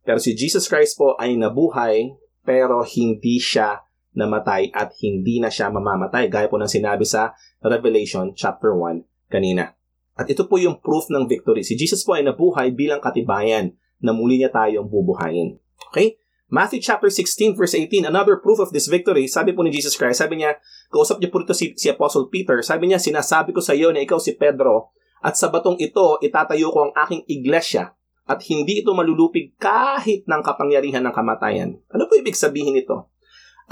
Pero 0.03 0.19
si 0.19 0.35
Jesus 0.35 0.67
Christ 0.67 0.99
po 0.99 1.15
ay 1.17 1.39
nabuhay, 1.39 2.11
pero 2.43 2.83
hindi 2.83 3.39
siya 3.39 3.79
namatay 4.13 4.75
at 4.75 4.93
hindi 5.01 5.39
na 5.39 5.49
siya 5.49 5.73
mamamatay 5.73 6.29
gaya 6.29 6.51
po 6.51 6.59
ng 6.59 6.69
sinabi 6.69 7.07
sa 7.07 7.33
Revelation 7.63 8.35
chapter 8.35 8.75
1 8.75 9.31
kanina. 9.31 9.73
At 10.19 10.29
ito 10.29 10.45
po 10.51 10.61
yung 10.61 10.83
proof 10.83 11.09
ng 11.09 11.25
victory. 11.31 11.65
Si 11.65 11.79
Jesus 11.79 12.05
po 12.05 12.19
ay 12.19 12.27
nabuhay 12.27 12.75
bilang 12.75 13.01
katibayan 13.01 13.73
na 14.03 14.11
muli 14.11 14.43
niya 14.43 14.51
tayong 14.51 14.91
bubuhayin. 14.91 15.62
Okay? 15.93 16.17
Matthew 16.53 16.85
chapter 16.85 17.09
16 17.09 17.57
verse 17.57 17.73
18, 17.73 18.05
another 18.05 18.37
proof 18.37 18.61
of 18.61 18.77
this 18.77 18.89
victory, 18.89 19.25
sabi 19.25 19.57
po 19.57 19.65
ni 19.65 19.73
Jesus 19.73 19.97
Christ, 19.97 20.21
sabi 20.21 20.41
niya, 20.41 20.61
kausap 20.93 21.17
niya 21.17 21.33
po 21.33 21.41
rito 21.41 21.57
si, 21.57 21.73
si 21.81 21.89
Apostle 21.89 22.29
Peter, 22.29 22.61
sabi 22.61 22.93
niya, 22.93 23.01
sinasabi 23.01 23.57
ko 23.57 23.65
sa 23.65 23.73
iyo 23.73 23.89
na 23.89 24.05
ikaw 24.05 24.21
si 24.21 24.37
Pedro, 24.37 24.93
at 25.25 25.37
sa 25.41 25.49
batong 25.49 25.81
ito, 25.81 26.21
itatayo 26.21 26.69
ko 26.69 26.89
ang 26.89 26.93
aking 26.93 27.25
iglesia, 27.25 27.97
at 28.29 28.45
hindi 28.53 28.85
ito 28.85 28.93
malulupig 28.93 29.57
kahit 29.57 30.29
ng 30.29 30.43
kapangyarihan 30.45 31.01
ng 31.01 31.15
kamatayan. 31.17 31.81
Ano 31.89 32.05
po 32.05 32.21
ibig 32.21 32.37
sabihin 32.37 32.77
nito? 32.77 33.09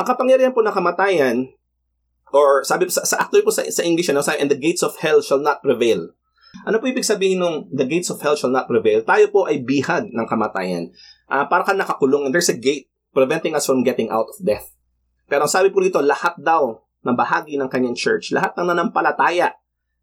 Ang 0.00 0.06
kapangyarihan 0.08 0.56
po 0.56 0.64
ng 0.64 0.72
kamatayan, 0.72 1.52
or 2.32 2.64
sabi 2.64 2.88
sa, 2.88 3.04
sa 3.04 3.20
actually 3.20 3.44
po 3.44 3.52
sa, 3.52 3.60
sa 3.68 3.84
English, 3.84 4.08
ano, 4.08 4.24
sa, 4.24 4.40
and 4.40 4.48
the 4.48 4.56
gates 4.56 4.80
of 4.80 4.96
hell 5.04 5.20
shall 5.20 5.42
not 5.42 5.60
prevail. 5.60 6.16
Ano 6.66 6.82
po 6.82 6.90
ibig 6.90 7.06
sabihin 7.06 7.38
nung 7.38 7.70
the 7.70 7.86
gates 7.86 8.10
of 8.10 8.18
hell 8.24 8.34
shall 8.34 8.50
not 8.50 8.66
prevail? 8.66 9.06
Tayo 9.06 9.30
po 9.30 9.46
ay 9.46 9.62
bihag 9.62 10.10
ng 10.10 10.26
kamatayan. 10.26 10.90
Uh, 11.30 11.46
para 11.46 11.62
ka 11.62 11.72
nakakulong 11.72 12.26
and 12.26 12.34
there's 12.34 12.50
a 12.50 12.58
gate 12.58 12.90
preventing 13.14 13.54
us 13.54 13.64
from 13.64 13.86
getting 13.86 14.10
out 14.10 14.26
of 14.26 14.36
death. 14.42 14.74
Pero 15.30 15.46
ang 15.46 15.52
sabi 15.52 15.70
po 15.70 15.78
dito, 15.78 16.02
lahat 16.02 16.34
daw 16.42 16.82
ng 17.06 17.16
bahagi 17.16 17.54
ng 17.54 17.70
kanyang 17.70 17.94
church, 17.94 18.34
lahat 18.34 18.52
ng 18.58 18.74
nanampalataya 18.74 19.54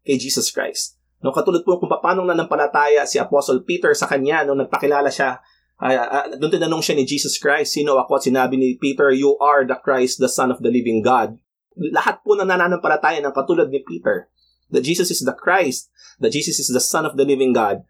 kay 0.02 0.16
Jesus 0.16 0.48
Christ. 0.48 0.96
No, 1.20 1.36
katulad 1.36 1.62
po 1.68 1.76
kung 1.76 1.92
paano 1.92 2.24
nanampalataya 2.24 3.04
si 3.04 3.20
Apostle 3.20 3.60
Peter 3.68 3.92
sa 3.92 4.08
kanya 4.08 4.48
nung 4.48 4.58
nagpakilala 4.58 5.12
siya 5.12 5.38
Uh, 5.78 5.94
uh, 5.94 6.26
doon 6.34 6.58
tinanong 6.58 6.82
siya 6.82 6.98
ni 6.98 7.06
Jesus 7.06 7.38
Christ, 7.38 7.78
sino 7.78 7.94
ako? 8.02 8.18
At 8.18 8.26
sinabi 8.26 8.58
ni 8.58 8.74
Peter, 8.74 9.14
you 9.14 9.38
are 9.38 9.62
the 9.62 9.78
Christ, 9.78 10.18
the 10.18 10.26
Son 10.26 10.50
of 10.50 10.58
the 10.58 10.74
living 10.74 11.06
God. 11.06 11.38
Lahat 11.78 12.18
po 12.26 12.34
na 12.34 12.42
nananampalataya 12.42 13.22
ng 13.22 13.30
katulad 13.30 13.70
ni 13.70 13.86
Peter, 13.86 14.26
that 14.74 14.82
Jesus 14.82 15.14
is 15.14 15.22
the 15.22 15.38
Christ, 15.38 15.86
that 16.18 16.34
Jesus 16.34 16.58
is 16.58 16.74
the 16.74 16.82
Son 16.82 17.06
of 17.06 17.14
the 17.14 17.22
living 17.22 17.54
God, 17.54 17.86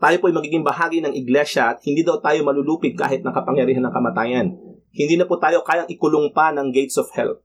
Tayo 0.00 0.16
po 0.16 0.32
ay 0.32 0.34
magiging 0.34 0.64
bahagi 0.64 1.04
ng 1.04 1.12
iglesia 1.12 1.76
at 1.76 1.84
hindi 1.84 2.00
daw 2.00 2.24
tayo 2.24 2.40
malulupig 2.40 2.96
kahit 2.96 3.20
ng 3.20 3.36
kapangyarihan 3.36 3.84
ng 3.84 3.92
kamatayan. 3.92 4.56
Hindi 4.96 5.20
na 5.20 5.28
po 5.28 5.36
tayo 5.36 5.60
kayang 5.60 5.92
ikulong 5.92 6.32
pa 6.32 6.56
ng 6.56 6.72
gates 6.72 6.96
of 6.96 7.12
hell. 7.12 7.44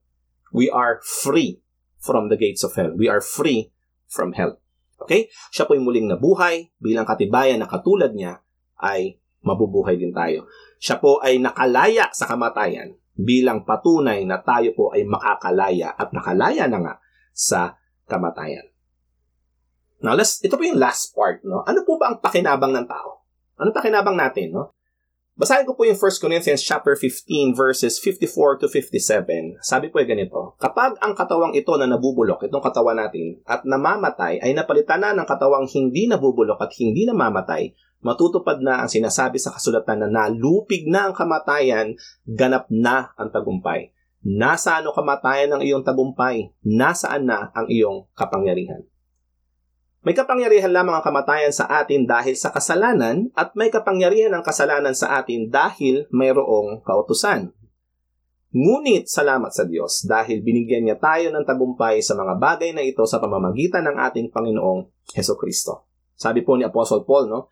We 0.55 0.71
are 0.71 1.03
free 1.03 1.59
from 1.99 2.31
the 2.31 2.39
gates 2.39 2.63
of 2.63 2.71
hell. 2.79 2.95
We 2.95 3.11
are 3.11 3.19
free 3.19 3.75
from 4.07 4.31
hell. 4.39 4.63
Okay? 5.03 5.27
Siya 5.51 5.67
po 5.67 5.75
ay 5.75 5.83
muling 5.83 6.07
nabuhay 6.07 6.71
bilang 6.79 7.03
katibayan 7.03 7.59
na 7.59 7.67
katulad 7.67 8.15
niya 8.15 8.39
ay 8.79 9.19
mabubuhay 9.43 9.99
din 9.99 10.15
tayo. 10.15 10.47
Siya 10.79 10.97
po 11.03 11.19
ay 11.19 11.43
nakalaya 11.43 12.07
sa 12.15 12.23
kamatayan 12.23 12.95
bilang 13.15 13.63
patunay 13.63 14.23
na 14.23 14.39
tayo 14.43 14.71
po 14.75 14.91
ay 14.95 15.03
makakalaya 15.07 15.91
at 15.95 16.11
nakalaya 16.11 16.67
na 16.71 16.79
nga 16.79 16.93
sa 17.35 17.79
kamatayan. 18.07 18.74
Now, 20.05 20.13
let's, 20.13 20.37
ito 20.45 20.53
po 20.53 20.61
yung 20.61 20.77
last 20.77 21.17
part, 21.17 21.41
no? 21.41 21.65
Ano 21.65 21.81
po 21.81 21.97
ba 21.97 22.13
ang 22.13 22.21
pakinabang 22.21 22.69
ng 22.77 22.85
tao? 22.85 23.25
Ano 23.57 23.73
pakinabang 23.73 24.13
natin, 24.13 24.53
no? 24.53 24.77
Basahin 25.33 25.65
ko 25.65 25.73
po 25.73 25.81
yung 25.81 25.97
1 25.97 26.21
Corinthians 26.21 26.61
chapter 26.61 26.93
15 26.93 27.57
verses 27.57 27.97
54 27.97 28.61
to 28.61 28.67
57. 28.69 29.57
Sabi 29.65 29.89
po 29.89 29.97
ay 29.97 30.05
ganito, 30.05 30.53
Kapag 30.61 31.01
ang 31.01 31.17
katawang 31.17 31.57
ito 31.57 31.73
na 31.75 31.89
nabubulok, 31.89 32.45
itong 32.45 32.61
katawan 32.61 33.01
natin, 33.01 33.41
at 33.49 33.65
namamatay, 33.65 34.45
ay 34.45 34.53
napalitan 34.53 35.01
na 35.01 35.17
ng 35.17 35.25
katawang 35.25 35.65
hindi 35.73 36.05
nabubulok 36.05 36.61
at 36.61 36.71
hindi 36.77 37.09
namamatay, 37.09 37.73
matutupad 38.05 38.61
na 38.61 38.85
ang 38.85 38.89
sinasabi 38.93 39.41
sa 39.41 39.57
kasulatan 39.57 40.05
na 40.05 40.07
nalupig 40.07 40.85
na 40.85 41.09
ang 41.09 41.17
kamatayan, 41.17 41.97
ganap 42.29 42.69
na 42.69 43.09
ang 43.17 43.33
tagumpay. 43.33 43.89
Nasaan 44.21 44.85
ang 44.85 44.95
kamatayan 44.95 45.49
ng 45.57 45.61
iyong 45.65 45.81
tagumpay? 45.81 46.53
Nasaan 46.61 47.25
na 47.25 47.49
ang 47.57 47.67
iyong 47.67 48.05
kapangyarihan? 48.13 48.85
May 50.05 50.13
kapangyarihan 50.13 50.69
lamang 50.69 51.01
ang 51.01 51.05
kamatayan 51.05 51.49
sa 51.49 51.65
atin 51.65 52.05
dahil 52.05 52.37
sa 52.37 52.53
kasalanan 52.53 53.33
at 53.33 53.57
may 53.57 53.73
kapangyarihan 53.73 54.37
ang 54.37 54.45
kasalanan 54.45 54.93
sa 54.93 55.17
atin 55.17 55.49
dahil 55.49 56.05
mayroong 56.13 56.85
kautusan. 56.85 57.49
Ngunit 58.53 59.09
salamat 59.09 59.49
sa 59.49 59.65
Diyos 59.65 60.05
dahil 60.05 60.45
binigyan 60.45 60.85
niya 60.85 61.01
tayo 61.01 61.33
ng 61.33 61.41
tagumpay 61.41 62.05
sa 62.05 62.13
mga 62.13 62.37
bagay 62.37 62.77
na 62.77 62.85
ito 62.85 63.01
sa 63.09 63.17
pamamagitan 63.17 63.81
ng 63.89 63.97
ating 63.97 64.29
Panginoong 64.29 64.85
Heso 65.17 65.33
Kristo. 65.41 65.89
Sabi 66.13 66.45
po 66.45 66.53
ni 66.53 66.69
Apostle 66.69 67.01
Paul, 67.01 67.25
no? 67.25 67.49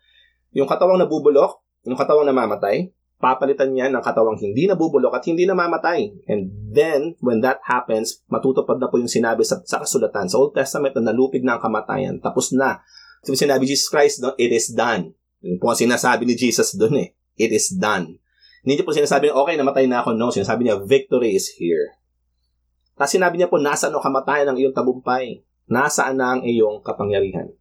Yung 0.54 0.70
katawang 0.70 1.02
nabubulok, 1.02 1.58
yung 1.90 1.98
katawang 1.98 2.30
namamatay, 2.30 2.86
papalitan 3.22 3.72
niya 3.72 3.88
ng 3.88 4.02
katawang 4.02 4.36
hindi 4.36 4.66
nabubulok 4.68 5.16
at 5.16 5.24
hindi 5.24 5.48
namamatay. 5.48 6.28
And 6.28 6.52
then, 6.74 7.16
when 7.22 7.40
that 7.40 7.62
happens, 7.64 8.20
matutupad 8.28 8.82
na 8.82 8.90
po 8.90 9.00
yung 9.00 9.10
sinabi 9.10 9.46
sa, 9.46 9.62
sa 9.64 9.80
kasulatan. 9.80 10.28
Sa 10.28 10.40
Old 10.42 10.52
Testament 10.52 10.92
na 10.98 11.12
nalupig 11.12 11.40
na 11.46 11.56
ang 11.56 11.62
kamatayan. 11.62 12.20
Tapos 12.20 12.52
na. 12.52 12.84
So, 13.24 13.32
sinabi 13.32 13.64
Jesus 13.64 13.88
Christ, 13.88 14.20
no, 14.20 14.36
it 14.36 14.52
is 14.52 14.74
done. 14.74 15.16
Yun 15.40 15.56
po 15.56 15.72
ang 15.72 15.78
sinasabi 15.78 16.28
ni 16.28 16.36
Jesus 16.36 16.76
doon 16.76 17.00
eh. 17.00 17.08
It 17.40 17.50
is 17.50 17.72
done. 17.72 18.20
Hindi 18.64 18.80
po 18.80 18.96
sinasabi 18.96 19.28
okay, 19.28 19.60
namatay 19.60 19.84
na 19.84 20.00
ako. 20.00 20.16
No, 20.16 20.32
sinasabi 20.32 20.64
niya, 20.64 20.80
victory 20.80 21.36
is 21.36 21.52
here. 21.56 21.96
Tapos 22.96 23.12
sinabi 23.12 23.36
niya 23.36 23.52
po, 23.52 23.60
nasaan 23.60 23.92
ang 23.92 24.04
kamatayan 24.04 24.54
ng 24.54 24.58
iyong 24.60 24.74
tabumpay? 24.76 25.44
Nasaan 25.68 26.16
na 26.16 26.38
ang 26.38 26.40
iyong 26.46 26.80
kapangyarihan? 26.80 27.52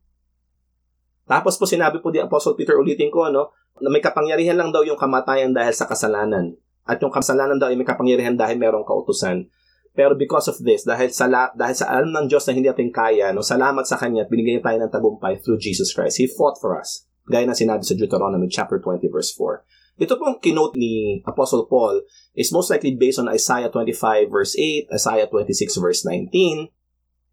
Tapos 1.24 1.56
po 1.56 1.64
sinabi 1.64 2.04
po 2.04 2.12
di 2.12 2.20
Apostle 2.20 2.56
Peter, 2.56 2.76
ulitin 2.76 3.12
ko, 3.12 3.28
no, 3.32 3.52
na 3.82 3.90
may 3.90 4.04
kapangyarihan 4.04 4.60
lang 4.60 4.70
daw 4.70 4.86
yung 4.86 5.00
kamatayan 5.00 5.54
dahil 5.56 5.74
sa 5.74 5.90
kasalanan. 5.90 6.54
At 6.84 7.00
yung 7.00 7.14
kasalanan 7.14 7.58
daw 7.58 7.72
ay 7.72 7.80
may 7.80 7.88
kapangyarihan 7.88 8.36
dahil 8.36 8.60
merong 8.60 8.84
kautusan. 8.84 9.48
Pero 9.94 10.18
because 10.18 10.50
of 10.50 10.58
this, 10.66 10.84
dahil 10.84 11.14
sa, 11.14 11.30
dahil 11.54 11.76
sa 11.78 11.86
alam 11.86 12.10
ng 12.10 12.26
Diyos 12.26 12.44
na 12.50 12.54
hindi 12.58 12.70
natin 12.70 12.90
kaya, 12.90 13.30
no, 13.30 13.46
salamat 13.46 13.86
sa 13.86 13.96
Kanya 13.96 14.26
at 14.26 14.30
binigyan 14.30 14.66
tayo 14.66 14.82
ng 14.82 14.90
tagumpay 14.90 15.38
through 15.38 15.62
Jesus 15.62 15.94
Christ. 15.94 16.18
He 16.18 16.26
fought 16.26 16.58
for 16.58 16.74
us. 16.74 17.06
Gaya 17.30 17.46
na 17.48 17.56
sinabi 17.56 17.86
sa 17.86 17.96
Deuteronomy 17.96 18.50
chapter 18.50 18.82
20 18.82 19.06
verse 19.08 19.32
4. 19.32 20.02
Ito 20.02 20.18
pong 20.18 20.42
kinote 20.42 20.76
ni 20.76 21.22
Apostle 21.24 21.70
Paul 21.70 22.02
is 22.34 22.50
most 22.50 22.74
likely 22.74 22.98
based 22.98 23.22
on 23.22 23.30
Isaiah 23.30 23.70
25 23.70 24.34
verse 24.34 24.58
8, 24.58 24.90
Isaiah 24.90 25.30
26 25.30 25.78
verse 25.78 26.02
19, 26.02 26.74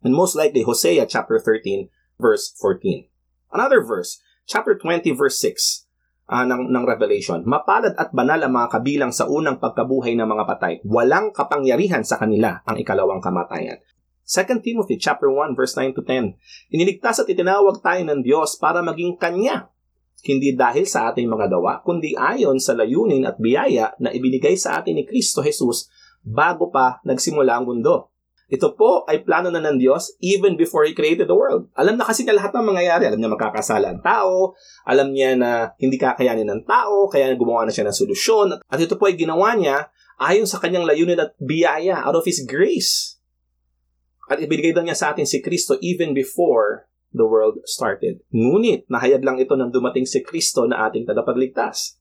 and 0.05 0.12
most 0.12 0.37
likely 0.37 0.62
Hosea 0.62 1.09
chapter 1.09 1.40
13 1.40 1.88
verse 2.20 2.53
14. 2.61 3.09
Another 3.50 3.81
verse, 3.81 4.20
chapter 4.44 4.76
20 4.76 5.11
verse 5.16 5.40
6, 5.40 5.88
uh, 6.30 6.46
ng, 6.46 6.70
ng 6.70 6.84
Revelation, 6.86 7.42
mapalad 7.42 7.98
at 7.98 8.14
banal 8.14 8.38
ang 8.38 8.54
mga 8.54 8.68
kabilang 8.78 9.10
sa 9.10 9.26
unang 9.26 9.58
pagkabuhay 9.58 10.14
ng 10.14 10.24
mga 10.24 10.44
patay. 10.46 10.74
Walang 10.86 11.34
kapangyarihan 11.34 12.06
sa 12.06 12.22
kanila 12.22 12.62
ang 12.62 12.78
ikalawang 12.78 13.18
kamatayan. 13.18 13.82
2 14.30 14.62
Timothy 14.62 14.94
chapter 14.94 15.26
1 15.26 15.58
verse 15.58 15.74
9 15.74 15.90
to 15.98 16.06
10. 16.06 16.38
Iniligtas 16.70 17.18
at 17.18 17.26
itinawag 17.26 17.82
tayo 17.82 18.06
ng 18.06 18.22
Diyos 18.22 18.54
para 18.62 18.78
maging 18.78 19.18
Kanya. 19.18 19.74
Hindi 20.22 20.54
dahil 20.54 20.86
sa 20.86 21.10
ating 21.10 21.26
mga 21.26 21.50
gawa, 21.50 21.80
kundi 21.82 22.12
ayon 22.14 22.60
sa 22.60 22.76
layunin 22.76 23.24
at 23.26 23.40
biyaya 23.40 23.96
na 23.98 24.12
ibinigay 24.12 24.54
sa 24.54 24.78
atin 24.78 25.00
ni 25.00 25.04
Kristo 25.08 25.40
Jesus 25.40 25.90
bago 26.20 26.68
pa 26.68 27.00
nagsimula 27.02 27.58
ang 27.58 27.66
mundo. 27.66 28.10
Ito 28.50 28.74
po 28.74 29.06
ay 29.06 29.22
plano 29.22 29.46
na 29.54 29.62
ng 29.62 29.78
Diyos 29.78 30.18
even 30.18 30.58
before 30.58 30.82
He 30.82 30.90
created 30.90 31.30
the 31.30 31.38
world. 31.38 31.70
Alam 31.78 31.94
na 31.94 32.02
kasi 32.02 32.26
niya 32.26 32.34
lahat 32.34 32.50
ng 32.50 32.66
mangyayari. 32.66 33.06
Alam 33.06 33.22
niya 33.22 33.30
makakasala 33.30 33.94
ang 33.94 34.02
tao. 34.02 34.58
Alam 34.82 35.14
niya 35.14 35.38
na 35.38 35.70
hindi 35.78 35.94
kakayanin 35.94 36.50
ng 36.50 36.62
tao. 36.66 37.06
Kaya 37.06 37.30
gumawa 37.38 37.62
na 37.62 37.70
siya 37.70 37.86
ng 37.86 37.94
solusyon. 37.94 38.58
At 38.66 38.82
ito 38.82 38.98
po 38.98 39.06
ay 39.06 39.14
ginawa 39.14 39.54
niya 39.54 39.94
ayon 40.18 40.50
sa 40.50 40.58
kanyang 40.58 40.82
layunin 40.82 41.22
at 41.22 41.38
biyaya 41.38 42.02
out 42.02 42.18
of 42.18 42.26
His 42.26 42.42
grace. 42.42 43.22
At 44.26 44.42
ibigay 44.42 44.74
daw 44.74 44.82
niya 44.82 44.98
sa 44.98 45.14
atin 45.14 45.30
si 45.30 45.38
Kristo 45.38 45.78
even 45.78 46.10
before 46.10 46.90
the 47.14 47.26
world 47.26 47.62
started. 47.66 48.22
Ngunit, 48.34 48.86
nahayag 48.90 49.22
lang 49.22 49.38
ito 49.38 49.54
nang 49.54 49.70
dumating 49.70 50.06
si 50.06 50.22
Kristo 50.26 50.66
na 50.66 50.90
ating 50.90 51.06
tagapagligtas. 51.06 51.99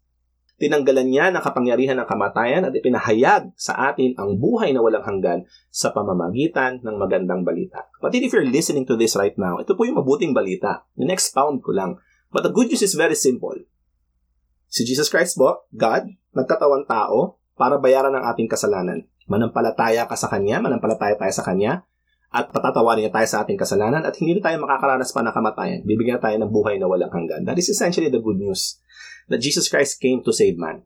Tinanggalan 0.60 1.08
niya 1.08 1.32
ng 1.32 1.40
kapangyarihan 1.40 1.96
ng 2.04 2.08
kamatayan 2.08 2.68
at 2.68 2.76
ipinahayag 2.76 3.56
sa 3.56 3.96
atin 3.96 4.12
ang 4.20 4.36
buhay 4.36 4.76
na 4.76 4.84
walang 4.84 5.08
hanggan 5.08 5.48
sa 5.72 5.96
pamamagitan 5.96 6.84
ng 6.84 6.96
magandang 7.00 7.48
balita. 7.48 7.88
But 8.04 8.12
if 8.20 8.28
you're 8.36 8.44
listening 8.44 8.84
to 8.92 9.00
this 9.00 9.16
right 9.16 9.40
now, 9.40 9.64
ito 9.64 9.72
po 9.80 9.88
yung 9.88 9.96
mabuting 9.96 10.36
balita. 10.36 10.84
In-expound 11.00 11.64
ko 11.64 11.72
lang. 11.72 11.96
But 12.28 12.44
the 12.44 12.52
good 12.52 12.68
news 12.68 12.84
is 12.84 13.00
very 13.00 13.16
simple. 13.16 13.56
Si 14.68 14.84
Jesus 14.84 15.08
Christ 15.08 15.40
po, 15.40 15.64
God, 15.72 16.12
nagkatawan 16.36 16.84
tao 16.84 17.40
para 17.56 17.80
bayaran 17.80 18.12
ang 18.12 18.28
ating 18.36 18.52
kasalanan. 18.52 19.08
Manampalataya 19.32 20.12
ka 20.12 20.20
sa 20.20 20.28
Kanya, 20.28 20.60
manampalataya 20.60 21.16
tayo 21.16 21.32
sa 21.32 21.48
Kanya, 21.48 21.88
at 22.30 22.54
patatawarin 22.54 23.10
niya 23.10 23.14
tayo 23.16 23.28
sa 23.32 23.38
ating 23.42 23.58
kasalanan 23.58 24.06
at 24.06 24.14
hindi 24.22 24.38
na 24.38 24.46
tayo 24.46 24.62
makakaranas 24.62 25.10
pa 25.10 25.26
ng 25.26 25.34
kamatayan. 25.34 25.82
Bibigyan 25.82 26.22
tayo 26.22 26.38
ng 26.38 26.52
buhay 26.54 26.78
na 26.78 26.86
walang 26.86 27.10
hanggan. 27.10 27.42
That 27.42 27.58
is 27.58 27.74
essentially 27.74 28.14
the 28.14 28.22
good 28.22 28.38
news 28.38 28.78
that 29.30 29.42
Jesus 29.42 29.70
Christ 29.70 30.02
came 30.02 30.26
to 30.26 30.34
save 30.34 30.58
man. 30.58 30.84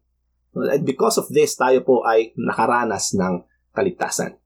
And 0.53 0.85
because 0.85 1.17
of 1.17 1.31
this, 1.33 1.57
tayo 1.57 1.81
po 1.81 2.05
ay 2.05 2.35
nakaranas 2.37 3.17
ng 3.17 3.41
kaligtasan. 3.73 4.37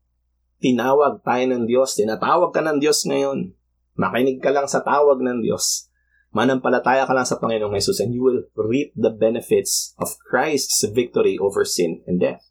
Tinawag 0.58 1.22
tayo 1.22 1.44
ng 1.52 1.68
Diyos, 1.68 1.94
tinatawag 2.00 2.56
ka 2.56 2.64
ng 2.64 2.80
Diyos 2.80 3.04
ngayon. 3.06 3.54
Makinig 3.98 4.40
ka 4.40 4.54
lang 4.54 4.66
sa 4.66 4.82
tawag 4.82 5.20
ng 5.20 5.44
Diyos. 5.44 5.92
Manampalataya 6.32 7.04
ka 7.10 7.14
lang 7.14 7.28
sa 7.28 7.42
Panginoong 7.42 7.76
Jesus 7.76 8.00
and 8.00 8.14
you 8.14 8.22
will 8.24 8.46
reap 8.56 8.94
the 8.94 9.10
benefits 9.12 9.98
of 9.98 10.16
Christ's 10.22 10.86
victory 10.86 11.36
over 11.38 11.66
sin 11.66 12.06
and 12.06 12.22
death. 12.22 12.46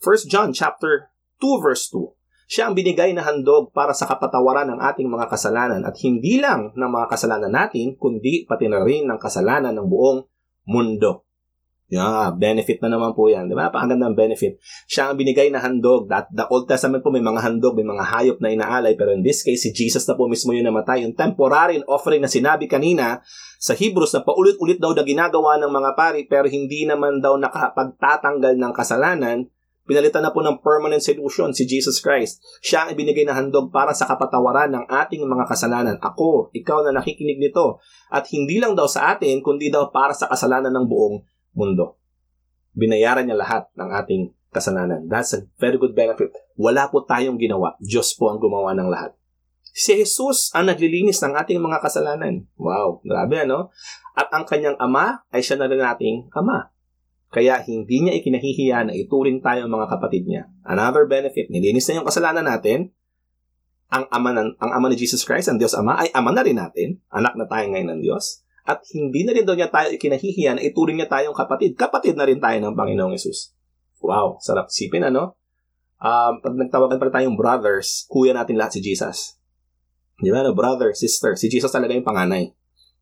1 0.00 0.30
John 0.30 0.54
chapter 0.56 1.12
2 1.42 1.62
verse 1.62 1.90
2 1.90 2.18
siya 2.48 2.64
ang 2.64 2.72
binigay 2.72 3.12
na 3.12 3.20
handog 3.28 3.76
para 3.76 3.92
sa 3.92 4.08
kapatawaran 4.08 4.72
ng 4.72 4.80
ating 4.80 5.04
mga 5.04 5.28
kasalanan 5.28 5.84
at 5.84 5.92
hindi 6.00 6.40
lang 6.40 6.72
ng 6.72 6.90
mga 6.96 7.12
kasalanan 7.12 7.52
natin, 7.52 7.92
kundi 8.00 8.48
pati 8.48 8.72
na 8.72 8.80
rin 8.80 9.04
ng 9.04 9.20
kasalanan 9.20 9.76
ng 9.76 9.84
buong 9.84 10.24
mundo. 10.68 11.24
Yeah, 11.88 12.36
benefit 12.36 12.84
na 12.84 12.92
naman 12.92 13.16
po 13.16 13.32
yan. 13.32 13.48
Di 13.48 13.56
ba? 13.56 13.72
Pakaganda 13.72 14.12
ng 14.12 14.16
benefit. 14.16 14.60
Siya 14.84 15.08
ang 15.08 15.16
binigay 15.16 15.48
na 15.48 15.56
handog. 15.56 16.04
That, 16.12 16.28
the 16.28 16.44
Old 16.52 16.68
Testament 16.68 17.00
po 17.00 17.08
may 17.08 17.24
mga 17.24 17.40
handog, 17.40 17.80
may 17.80 17.88
mga 17.88 18.04
hayop 18.04 18.38
na 18.44 18.52
inaalay. 18.52 18.92
Pero 18.92 19.16
in 19.16 19.24
this 19.24 19.40
case, 19.40 19.64
si 19.64 19.72
Jesus 19.72 20.04
na 20.04 20.12
po 20.12 20.28
mismo 20.28 20.52
yung 20.52 20.68
namatay. 20.68 21.08
Yung 21.08 21.16
temporary 21.16 21.80
offering 21.88 22.20
na 22.20 22.28
sinabi 22.28 22.68
kanina 22.68 23.24
sa 23.56 23.72
Hebrews 23.72 24.12
na 24.12 24.20
paulit-ulit 24.20 24.76
daw 24.76 24.92
na 24.92 25.00
ginagawa 25.00 25.56
ng 25.64 25.72
mga 25.72 25.90
pari 25.96 26.28
pero 26.28 26.44
hindi 26.44 26.84
naman 26.84 27.24
daw 27.24 27.40
nakapagtatanggal 27.40 28.60
ng 28.60 28.72
kasalanan, 28.76 29.48
Pinalitan 29.88 30.20
na 30.20 30.28
po 30.28 30.44
ng 30.44 30.60
permanent 30.60 31.00
solution 31.00 31.48
si 31.56 31.64
Jesus 31.64 32.04
Christ. 32.04 32.44
Siya 32.60 32.84
ang 32.84 32.92
ibinigay 32.92 33.24
na 33.24 33.32
handog 33.32 33.72
para 33.72 33.96
sa 33.96 34.04
kapatawaran 34.04 34.68
ng 34.68 34.84
ating 34.84 35.24
mga 35.24 35.48
kasalanan. 35.48 35.96
Ako, 36.04 36.52
ikaw 36.52 36.84
na 36.84 36.92
nakikinig 36.92 37.40
nito. 37.40 37.80
At 38.12 38.28
hindi 38.28 38.60
lang 38.60 38.76
daw 38.76 38.84
sa 38.84 39.16
atin, 39.16 39.40
kundi 39.40 39.72
daw 39.72 39.88
para 39.88 40.12
sa 40.12 40.28
kasalanan 40.28 40.76
ng 40.76 40.84
buong 40.84 41.24
mundo. 41.56 41.96
Binayaran 42.76 43.24
niya 43.24 43.40
lahat 43.40 43.64
ng 43.80 43.88
ating 43.88 44.22
kasalanan. 44.52 45.08
That's 45.08 45.32
a 45.32 45.48
very 45.56 45.80
good 45.80 45.96
benefit. 45.96 46.36
Wala 46.60 46.92
po 46.92 47.08
tayong 47.08 47.40
ginawa. 47.40 47.72
Diyos 47.80 48.12
po 48.12 48.28
ang 48.28 48.36
gumawa 48.36 48.76
ng 48.76 48.92
lahat. 48.92 49.16
Si 49.72 49.96
Jesus 49.96 50.52
ang 50.52 50.68
naglilinis 50.68 51.16
ng 51.24 51.32
ating 51.32 51.56
mga 51.64 51.80
kasalanan. 51.80 52.44
Wow, 52.60 53.00
grabe 53.08 53.40
ano? 53.40 53.72
At 54.12 54.28
ang 54.36 54.44
kanyang 54.44 54.76
ama 54.76 55.24
ay 55.32 55.40
siya 55.40 55.56
na 55.56 55.64
rin 55.64 55.80
ating 55.80 56.28
ama. 56.36 56.68
Kaya 57.28 57.60
hindi 57.60 58.08
niya 58.08 58.16
ikinahihiya 58.16 58.88
na 58.88 58.92
ituring 58.96 59.44
tayo 59.44 59.68
mga 59.68 59.88
kapatid 59.92 60.24
niya. 60.24 60.48
Another 60.64 61.04
benefit, 61.04 61.52
nilinis 61.52 61.84
na 61.88 62.00
yung 62.00 62.08
kasalanan 62.08 62.48
natin. 62.48 62.88
Ang 63.88 64.04
ama, 64.12 64.32
ng, 64.36 64.56
ang 64.60 64.70
ama 64.72 64.86
ni 64.88 64.96
Jesus 64.96 65.24
Christ, 65.24 65.48
ang 65.48 65.56
Diyos 65.56 65.72
Ama, 65.72 65.96
ay 65.96 66.12
ama 66.12 66.32
na 66.32 66.44
rin 66.44 66.56
natin. 66.56 67.00
Anak 67.08 67.36
na 67.36 67.48
tayo 67.48 67.68
ngayon 67.72 67.88
ng 67.96 68.00
Diyos. 68.04 68.44
At 68.68 68.84
hindi 68.92 69.24
na 69.24 69.32
rin 69.32 69.48
daw 69.48 69.56
niya 69.56 69.72
tayo 69.72 69.88
ikinahihiya 69.96 70.56
na 70.56 70.62
ituring 70.64 71.00
niya 71.00 71.08
tayong 71.08 71.32
kapatid. 71.32 71.72
Kapatid 71.72 72.20
na 72.20 72.28
rin 72.28 72.36
tayo 72.36 72.60
ng 72.60 72.76
Panginoong 72.76 73.16
Yesus. 73.16 73.56
Wow, 74.04 74.36
sarap 74.44 74.68
isipin 74.68 75.08
ano? 75.08 75.40
Um, 75.98 76.44
pag 76.44 76.54
nagtawagan 76.54 77.00
pala 77.00 77.12
tayong 77.12 77.34
brothers, 77.34 78.04
kuya 78.12 78.36
natin 78.36 78.60
lahat 78.60 78.76
si 78.76 78.80
Jesus. 78.84 79.40
Di 80.20 80.28
ba? 80.28 80.44
No? 80.44 80.52
Brother, 80.52 80.92
sister, 80.92 81.34
si 81.34 81.48
Jesus 81.48 81.72
talaga 81.72 81.96
yung 81.96 82.06
panganay. 82.06 82.52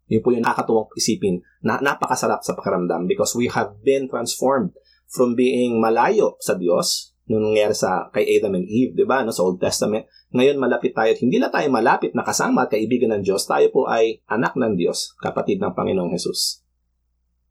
Yun 0.06 0.22
po 0.22 0.30
yung 0.30 0.46
nakakatuwang 0.46 0.90
isipin 0.94 1.42
na 1.62 1.82
napakasarap 1.82 2.42
sa 2.46 2.54
pakiramdam 2.54 3.10
because 3.10 3.34
we 3.34 3.50
have 3.50 3.74
been 3.82 4.06
transformed 4.06 4.70
from 5.10 5.34
being 5.34 5.82
malayo 5.82 6.38
sa 6.38 6.54
Diyos 6.54 7.16
nung 7.26 7.42
nangyari 7.42 7.74
sa 7.74 8.06
kay 8.14 8.22
Adam 8.38 8.54
and 8.54 8.70
Eve, 8.70 8.94
'di 8.94 9.02
ba? 9.02 9.26
No, 9.26 9.34
sa 9.34 9.42
Old 9.42 9.58
Testament. 9.58 10.06
Ngayon 10.30 10.62
malapit 10.62 10.94
tayo 10.94 11.10
at 11.10 11.18
hindi 11.18 11.42
na 11.42 11.50
tayo 11.50 11.66
malapit 11.74 12.14
na 12.14 12.22
kasama 12.22 12.66
at 12.66 12.70
kaibigan 12.70 13.10
ng 13.18 13.22
Diyos. 13.26 13.50
Tayo 13.50 13.66
po 13.74 13.90
ay 13.90 14.22
anak 14.30 14.54
ng 14.54 14.78
Diyos, 14.78 15.18
kapatid 15.18 15.58
ng 15.58 15.74
Panginoong 15.74 16.14
Hesus. 16.14 16.62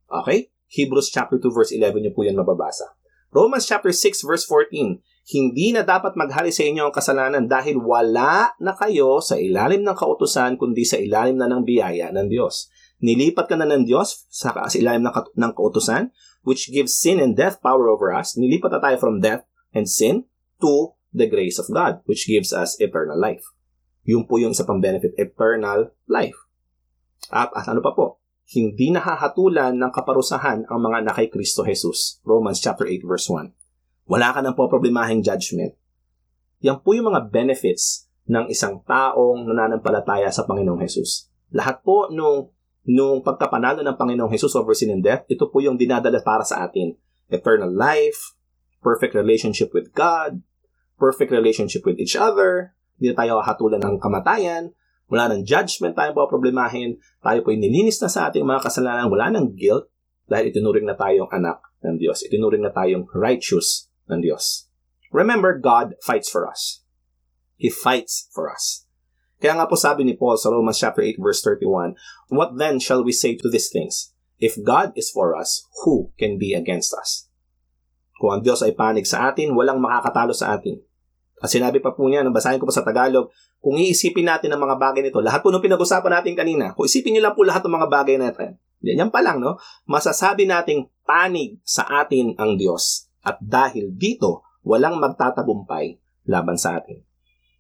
Okay? 0.08 0.48
Hebrews 0.72 1.12
chapter 1.12 1.36
2 1.38 1.52
verse 1.52 1.72
11 1.76 2.08
niyo 2.08 2.12
po 2.16 2.24
'yan 2.24 2.40
mababasa. 2.40 2.88
Romans 3.36 3.68
chapter 3.68 3.92
6 3.92 4.24
verse 4.24 4.48
14. 4.48 5.04
Hindi 5.26 5.74
na 5.74 5.82
dapat 5.82 6.14
maghali 6.14 6.54
sa 6.54 6.62
inyo 6.62 6.86
ang 6.86 6.94
kasalanan 6.94 7.50
dahil 7.50 7.82
wala 7.82 8.54
na 8.62 8.78
kayo 8.78 9.18
sa 9.26 9.34
ilalim 9.42 9.82
ng 9.82 9.98
kautusan 9.98 10.54
kundi 10.54 10.86
sa 10.86 11.02
ilalim 11.02 11.42
na 11.42 11.50
ng 11.50 11.66
biyaya 11.66 12.14
ng 12.14 12.30
Diyos. 12.30 12.70
Nilipat 13.02 13.50
ka 13.50 13.58
na 13.58 13.66
ng 13.66 13.90
Diyos 13.90 14.30
sa, 14.30 14.54
sa 14.54 14.78
ilalim 14.78 15.02
ng, 15.02 15.14
ng 15.34 15.52
kautusan 15.58 16.14
which 16.46 16.70
gives 16.70 16.94
sin 16.94 17.18
and 17.18 17.34
death 17.34 17.58
power 17.58 17.90
over 17.90 18.14
us. 18.14 18.38
Nilipat 18.38 18.78
na 18.78 18.82
tayo 18.86 19.02
from 19.02 19.18
death 19.18 19.42
and 19.74 19.90
sin 19.90 20.30
to 20.62 20.94
the 21.10 21.26
grace 21.26 21.58
of 21.58 21.74
God 21.74 22.06
which 22.06 22.30
gives 22.30 22.54
us 22.54 22.78
eternal 22.78 23.18
life. 23.18 23.42
Yun 24.06 24.30
po 24.30 24.38
yung 24.38 24.54
isa 24.54 24.62
pang 24.62 24.78
benefit, 24.78 25.18
eternal 25.18 25.90
life. 26.06 26.38
At, 27.34 27.50
at 27.58 27.66
ano 27.66 27.82
pa 27.82 27.98
po? 27.98 28.22
Hindi 28.46 28.94
nahahatulan 28.94 29.74
ng 29.74 29.90
kaparusahan 29.90 30.70
ang 30.70 30.80
mga 30.86 31.02
nakay 31.02 31.34
Kristo 31.34 31.66
Jesus. 31.66 32.22
Romans 32.22 32.62
chapter 32.62 32.86
8 32.86 33.02
verse 33.02 33.26
1 33.26 33.65
wala 34.06 34.34
ka 34.34 34.40
nang 34.42 34.54
poproblemahing 34.54 35.26
judgment. 35.26 35.74
Yan 36.62 36.82
po 36.82 36.94
yung 36.94 37.10
mga 37.14 37.30
benefits 37.30 38.06
ng 38.26 38.50
isang 38.50 38.82
taong 38.86 39.46
nananampalataya 39.46 40.30
sa 40.34 40.46
Panginoong 40.46 40.82
Hesus. 40.82 41.30
Lahat 41.54 41.82
po 41.86 42.10
nung, 42.10 42.50
nung 42.86 43.22
pagkapanalo 43.22 43.86
ng 43.86 43.98
Panginoong 43.98 44.34
Hesus 44.34 44.58
over 44.58 44.74
sin 44.74 44.94
and 44.94 45.06
death, 45.06 45.26
ito 45.30 45.46
po 45.50 45.62
yung 45.62 45.78
dinadala 45.78 46.22
para 46.26 46.42
sa 46.42 46.66
atin. 46.66 46.98
Eternal 47.30 47.70
life, 47.70 48.34
perfect 48.82 49.14
relationship 49.14 49.74
with 49.74 49.94
God, 49.94 50.42
perfect 50.98 51.30
relationship 51.34 51.86
with 51.86 51.98
each 51.98 52.18
other, 52.18 52.78
hindi 52.98 53.14
tayo 53.14 53.42
hatulan 53.42 53.82
ng 53.82 53.98
kamatayan, 53.98 54.74
wala 55.06 55.30
nang 55.30 55.46
judgment 55.46 55.94
tayo 55.94 56.18
po 56.18 56.26
problemahin, 56.26 56.98
tayo 57.22 57.46
po 57.46 57.54
nilinis 57.54 58.02
na 58.02 58.10
sa 58.10 58.30
ating 58.30 58.42
mga 58.42 58.66
kasalanan, 58.66 59.10
wala 59.10 59.30
nang 59.30 59.54
guilt, 59.54 59.90
dahil 60.26 60.50
itinuring 60.50 60.90
na 60.90 60.98
tayong 60.98 61.30
anak 61.30 61.62
ng 61.86 62.02
Diyos. 62.02 62.26
Itinuring 62.26 62.66
na 62.66 62.74
tayong 62.74 63.06
righteous 63.14 63.94
ng 64.10 64.22
Diyos. 64.22 64.70
Remember, 65.14 65.56
God 65.56 65.96
fights 66.04 66.28
for 66.28 66.50
us. 66.50 66.84
He 67.56 67.72
fights 67.72 68.28
for 68.36 68.52
us. 68.52 68.86
Kaya 69.40 69.56
nga 69.60 69.68
po 69.68 69.76
sabi 69.76 70.08
ni 70.08 70.16
Paul 70.16 70.40
sa 70.40 70.52
Romans 70.52 70.80
chapter 70.80 71.04
8 71.04 71.20
verse 71.20 71.44
31, 71.44 71.96
What 72.32 72.58
then 72.60 72.80
shall 72.80 73.04
we 73.04 73.12
say 73.12 73.36
to 73.36 73.48
these 73.48 73.72
things? 73.72 74.16
If 74.40 74.60
God 74.60 74.92
is 75.00 75.12
for 75.12 75.36
us, 75.36 75.64
who 75.84 76.12
can 76.20 76.36
be 76.36 76.52
against 76.52 76.92
us? 76.92 77.32
Kung 78.16 78.40
ang 78.40 78.42
Diyos 78.44 78.64
ay 78.64 78.76
panig 78.76 79.08
sa 79.08 79.32
atin, 79.32 79.56
walang 79.56 79.80
makakatalo 79.80 80.32
sa 80.32 80.56
atin. 80.56 80.80
At 81.44 81.52
sinabi 81.52 81.84
pa 81.84 81.92
po 81.92 82.08
niya, 82.08 82.24
nabasahin 82.24 82.60
ko 82.60 82.68
pa 82.68 82.76
sa 82.76 82.84
Tagalog, 82.84 83.32
kung 83.60 83.76
iisipin 83.76 84.28
natin 84.28 84.56
ang 84.56 84.62
mga 84.64 84.80
bagay 84.80 85.04
nito, 85.04 85.20
lahat 85.20 85.44
po 85.44 85.52
nung 85.52 85.64
pinag-usapan 85.64 86.22
natin 86.22 86.34
kanina, 86.34 86.72
kung 86.76 86.88
isipin 86.88 87.16
niyo 87.16 87.28
lang 87.28 87.36
po 87.36 87.44
lahat 87.44 87.64
ng 87.64 87.76
mga 87.76 87.88
bagay 87.92 88.16
natin, 88.16 88.56
yan 88.80 89.12
pa 89.12 89.20
lang, 89.20 89.42
no? 89.42 89.60
Masasabi 89.90 90.48
nating 90.48 90.88
panig 91.04 91.60
sa 91.66 91.84
atin 92.06 92.38
ang 92.40 92.56
Diyos. 92.56 93.10
At 93.26 93.42
dahil 93.42 93.98
dito, 93.98 94.46
walang 94.62 95.02
magtatagumpay 95.02 95.98
laban 96.30 96.56
sa 96.62 96.78
atin. 96.78 97.02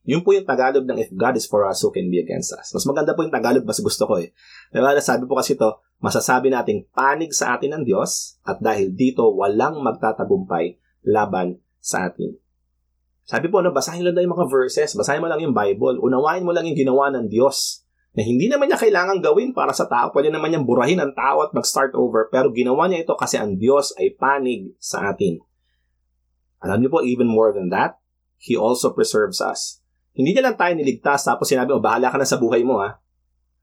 Yun 0.06 0.21
po 0.21 0.38
yung 0.38 0.45
Tagalog 0.45 0.86
ng 0.86 1.01
if 1.01 1.10
God 1.10 1.34
is 1.34 1.49
for 1.49 1.65
us, 1.65 1.82
who 1.82 1.89
can 1.89 2.13
be 2.13 2.21
against 2.21 2.54
us? 2.54 2.69
Mas 2.69 2.86
maganda 2.86 3.17
po 3.17 3.25
yung 3.25 3.34
Tagalog, 3.34 3.65
mas 3.65 3.82
gusto 3.82 4.06
ko 4.06 4.21
eh. 4.21 4.38
Diba, 4.69 4.93
sabi 5.01 5.25
po 5.25 5.34
kasi 5.34 5.58
ito, 5.58 5.82
masasabi 5.97 6.54
nating 6.54 6.86
panig 6.93 7.34
sa 7.34 7.58
atin 7.58 7.82
ng 7.82 7.84
Diyos 7.89 8.38
at 8.45 8.62
dahil 8.62 8.93
dito 8.93 9.25
walang 9.34 9.82
magtatagumpay 9.82 10.78
laban 11.10 11.58
sa 11.82 12.06
atin. 12.06 12.38
Sabi 13.25 13.49
po, 13.49 13.65
no, 13.65 13.73
basahin 13.73 14.06
lang 14.06 14.21
yung 14.21 14.38
mga 14.38 14.45
verses, 14.45 14.93
basahin 14.93 15.17
mo 15.17 15.25
lang 15.25 15.41
yung 15.41 15.58
Bible, 15.58 15.97
unawain 15.97 16.45
mo 16.45 16.54
lang 16.54 16.69
yung 16.69 16.78
ginawa 16.78 17.10
ng 17.10 17.25
Diyos 17.25 17.82
na 18.13 18.21
hindi 18.21 18.45
naman 18.45 18.69
niya 18.69 18.80
kailangan 18.80 19.19
gawin 19.25 19.51
para 19.51 19.73
sa 19.73 19.89
tao. 19.89 20.13
Pwede 20.13 20.30
naman 20.30 20.54
niyang 20.54 20.63
burahin 20.63 21.01
ang 21.04 21.12
tao 21.12 21.43
at 21.43 21.51
mag-start 21.51 21.91
over. 21.99 22.32
Pero 22.32 22.54
ginawa 22.56 22.88
niya 22.88 23.04
ito 23.04 23.17
kasi 23.19 23.36
ang 23.36 23.60
Diyos 23.60 23.91
ay 23.99 24.15
panig 24.15 24.71
sa 24.80 25.12
atin. 25.12 25.43
Alam 26.65 26.82
niyo 26.82 26.89
po, 26.89 27.06
even 27.06 27.30
more 27.30 27.54
than 27.54 27.69
that, 27.69 28.01
He 28.41 28.58
also 28.58 28.89
preserves 28.91 29.39
us. 29.39 29.86
Hindi 30.17 30.34
niya 30.34 30.49
lang 30.49 30.58
tayo 30.58 30.73
niligtas 30.73 31.28
tapos 31.28 31.45
sinabi, 31.45 31.69
o 31.71 31.78
oh, 31.78 31.84
bahala 31.84 32.10
ka 32.10 32.17
na 32.17 32.25
sa 32.25 32.41
buhay 32.41 32.65
mo 32.65 32.82
ha. 32.82 32.97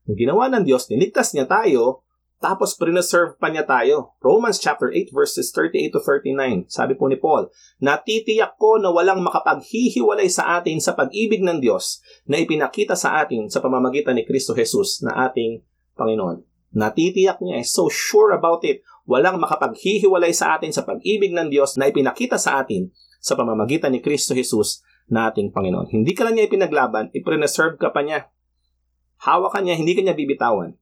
Ang 0.07 0.19
ginawa 0.19 0.47
ng 0.53 0.62
Diyos, 0.62 0.87
niligtas 0.87 1.35
niya 1.35 1.51
tayo, 1.51 2.07
tapos 2.43 2.75
preserve 2.75 3.38
pa 3.38 3.55
niya 3.55 3.62
tayo. 3.62 4.19
Romans 4.19 4.59
chapter 4.59 4.91
8 4.91 5.15
verses 5.15 5.55
38 5.55 5.95
to 5.95 6.01
39. 6.03 6.67
Sabi 6.67 6.99
po 6.99 7.07
ni 7.07 7.15
Paul, 7.15 7.47
Natitiyak 7.79 8.59
ko 8.59 8.83
na 8.83 8.91
walang 8.91 9.23
makapaghihiwalay 9.23 10.27
sa 10.27 10.59
atin 10.59 10.83
sa 10.83 10.99
pag-ibig 10.99 11.38
ng 11.47 11.62
Diyos 11.62 12.03
na 12.27 12.43
ipinakita 12.43 12.99
sa 12.99 13.23
atin 13.23 13.47
sa 13.47 13.62
pamamagitan 13.62 14.19
ni 14.19 14.27
Kristo 14.27 14.59
Jesus 14.59 15.07
na 15.07 15.31
ating 15.31 15.62
Panginoon. 15.95 16.43
Natitiyak 16.75 17.38
niya, 17.38 17.62
is 17.62 17.71
so 17.71 17.87
sure 17.87 18.35
about 18.35 18.67
it 18.67 18.83
walang 19.05 19.38
makapaghihiwalay 19.43 20.31
sa 20.31 20.59
atin 20.59 20.71
sa 20.71 20.87
pag-ibig 20.87 21.35
ng 21.35 21.51
Diyos 21.51 21.75
na 21.79 21.91
ipinakita 21.91 22.38
sa 22.38 22.62
atin 22.62 22.91
sa 23.23 23.38
pamamagitan 23.38 23.95
ni 23.95 24.03
Kristo 24.03 24.35
Jesus 24.35 24.83
na 25.11 25.31
ating 25.31 25.51
Panginoon. 25.51 25.91
Hindi 25.91 26.12
ka 26.15 26.27
lang 26.27 26.38
niya 26.38 26.47
ipinaglaban, 26.47 27.11
ipreserve 27.15 27.79
ka 27.79 27.91
pa 27.91 28.03
niya. 28.03 28.31
Hawak 29.23 29.55
ka 29.55 29.61
niya, 29.62 29.79
hindi 29.79 29.95
ka 29.95 30.03
niya 30.03 30.19
bibitawan. 30.19 30.75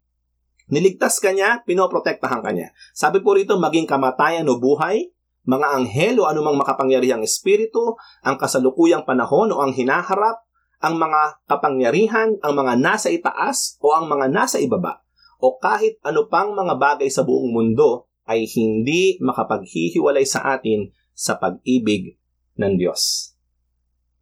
Niligtas 0.71 1.19
ka 1.19 1.35
niya, 1.35 1.61
pinoprotektahan 1.67 2.41
ka 2.41 2.51
niya. 2.55 2.71
Sabi 2.95 3.21
po 3.21 3.37
rito, 3.37 3.59
maging 3.59 3.91
kamatayan 3.91 4.47
o 4.49 4.57
buhay, 4.57 5.11
mga 5.45 5.67
anghel 5.77 6.23
o 6.23 6.29
anumang 6.31 6.57
makapangyarihang 6.61 7.27
espiritu, 7.27 7.99
ang 8.23 8.39
kasalukuyang 8.39 9.03
panahon 9.03 9.51
o 9.51 9.61
ang 9.61 9.75
hinaharap, 9.75 10.47
ang 10.81 10.97
mga 10.97 11.45
kapangyarihan, 11.45 12.41
ang 12.41 12.55
mga 12.57 12.81
nasa 12.81 13.13
itaas 13.13 13.77
o 13.85 13.93
ang 13.93 14.09
mga 14.09 14.33
nasa 14.33 14.57
ibaba, 14.63 15.05
o 15.41 15.61
kahit 15.61 16.01
ano 16.07 16.29
pang 16.29 16.57
mga 16.57 16.77
bagay 16.81 17.09
sa 17.13 17.25
buong 17.25 17.53
mundo 17.53 18.10
ay 18.31 18.47
hindi 18.47 19.19
makapaghihiwalay 19.19 20.23
sa 20.23 20.55
atin 20.55 20.95
sa 21.11 21.35
pag-ibig 21.35 22.15
ng 22.55 22.79
Diyos. 22.79 23.35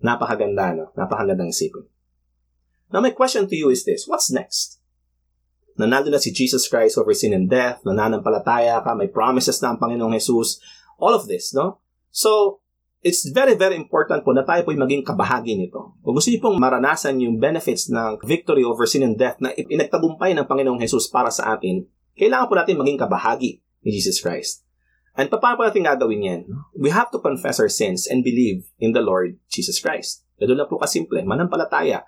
Napakaganda, 0.00 0.72
no? 0.72 0.88
Napakagandang 0.96 1.52
isipin. 1.52 1.84
Now, 2.88 3.04
my 3.04 3.12
question 3.12 3.44
to 3.44 3.52
you 3.52 3.68
is 3.68 3.84
this. 3.84 4.08
What's 4.08 4.32
next? 4.32 4.80
Nanalo 5.76 6.08
na 6.08 6.16
si 6.16 6.32
Jesus 6.32 6.64
Christ 6.66 6.96
over 6.96 7.12
sin 7.12 7.36
and 7.36 7.52
death, 7.52 7.84
nananampalataya 7.84 8.80
ka, 8.80 8.96
may 8.96 9.12
promises 9.12 9.60
na 9.60 9.76
ang 9.76 9.78
Panginoong 9.78 10.16
Jesus, 10.16 10.58
all 10.96 11.12
of 11.12 11.28
this, 11.28 11.52
no? 11.52 11.84
So, 12.08 12.64
it's 13.04 13.28
very, 13.30 13.54
very 13.54 13.76
important 13.76 14.24
po 14.24 14.32
na 14.34 14.42
tayo 14.42 14.64
po 14.66 14.74
maging 14.74 15.06
kabahagi 15.06 15.54
nito. 15.54 15.94
Kung 16.02 16.16
gusto 16.16 16.32
niyo 16.32 16.42
pong 16.42 16.58
maranasan 16.58 17.20
yung 17.22 17.38
benefits 17.38 17.92
ng 17.92 18.24
victory 18.24 18.64
over 18.64 18.88
sin 18.88 19.06
and 19.06 19.20
death 19.20 19.38
na 19.38 19.54
inagtagumpay 19.54 20.34
ng 20.34 20.48
Panginoong 20.48 20.80
Jesus 20.80 21.06
para 21.12 21.30
sa 21.30 21.54
atin, 21.54 21.86
kailangan 22.18 22.48
po 22.50 22.54
natin 22.58 22.80
maging 22.80 22.98
kabahagi 22.98 23.62
ni 23.82 23.94
Jesus 23.94 24.18
Christ. 24.22 24.66
And 25.18 25.26
paano 25.26 25.66
natin 25.66 25.82
gagawin 25.82 26.22
yan? 26.22 26.40
We 26.78 26.94
have 26.94 27.10
to 27.10 27.18
confess 27.18 27.58
our 27.58 27.70
sins 27.70 28.06
and 28.06 28.22
believe 28.22 28.70
in 28.78 28.94
the 28.94 29.02
Lord 29.02 29.42
Jesus 29.50 29.82
Christ. 29.82 30.22
Ganun 30.38 30.62
lang 30.62 30.70
po 30.70 30.78
kasimple, 30.78 31.26
manampalataya. 31.26 32.06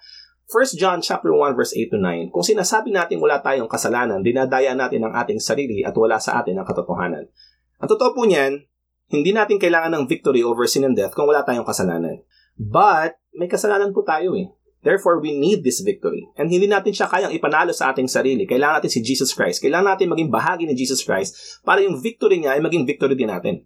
1 0.51 0.79
John 0.79 0.99
chapter 1.03 1.31
1 1.31 1.55
verse 1.55 1.75
8 1.75 1.95
to 1.95 1.99
9, 1.99 2.35
kung 2.35 2.43
sinasabi 2.43 2.91
natin 2.91 3.23
wala 3.23 3.39
tayong 3.39 3.71
kasalanan, 3.71 4.23
dinadaya 4.23 4.75
natin 4.75 5.07
ang 5.07 5.15
ating 5.15 5.39
sarili 5.39 5.87
at 5.87 5.95
wala 5.95 6.19
sa 6.19 6.43
atin 6.43 6.59
ang 6.59 6.67
katotohanan. 6.67 7.31
Ang 7.79 7.89
totoo 7.91 8.15
po 8.15 8.27
niyan, 8.27 8.63
hindi 9.11 9.31
natin 9.35 9.59
kailangan 9.59 9.95
ng 9.95 10.05
victory 10.07 10.43
over 10.43 10.67
sin 10.67 10.87
and 10.87 10.95
death 10.95 11.15
kung 11.15 11.27
wala 11.27 11.43
tayong 11.43 11.67
kasalanan. 11.67 12.23
But, 12.55 13.19
may 13.35 13.51
kasalanan 13.51 13.91
po 13.91 14.07
tayo 14.07 14.39
eh. 14.39 14.51
Therefore, 14.81 15.21
we 15.21 15.37
need 15.37 15.61
this 15.61 15.85
victory. 15.85 16.25
And 16.41 16.49
hindi 16.49 16.65
natin 16.65 16.97
siya 16.97 17.05
kayang 17.05 17.37
ipanalo 17.37 17.69
sa 17.77 17.93
ating 17.93 18.09
sarili. 18.09 18.49
Kailangan 18.49 18.81
natin 18.81 18.93
si 18.97 19.01
Jesus 19.05 19.37
Christ. 19.37 19.61
Kailangan 19.61 19.97
natin 19.97 20.09
maging 20.09 20.33
bahagi 20.33 20.65
ni 20.65 20.73
Jesus 20.73 21.05
Christ 21.05 21.61
para 21.61 21.85
yung 21.85 22.01
victory 22.01 22.41
niya 22.41 22.57
ay 22.57 22.65
maging 22.65 22.89
victory 22.89 23.13
din 23.13 23.29
natin. 23.29 23.61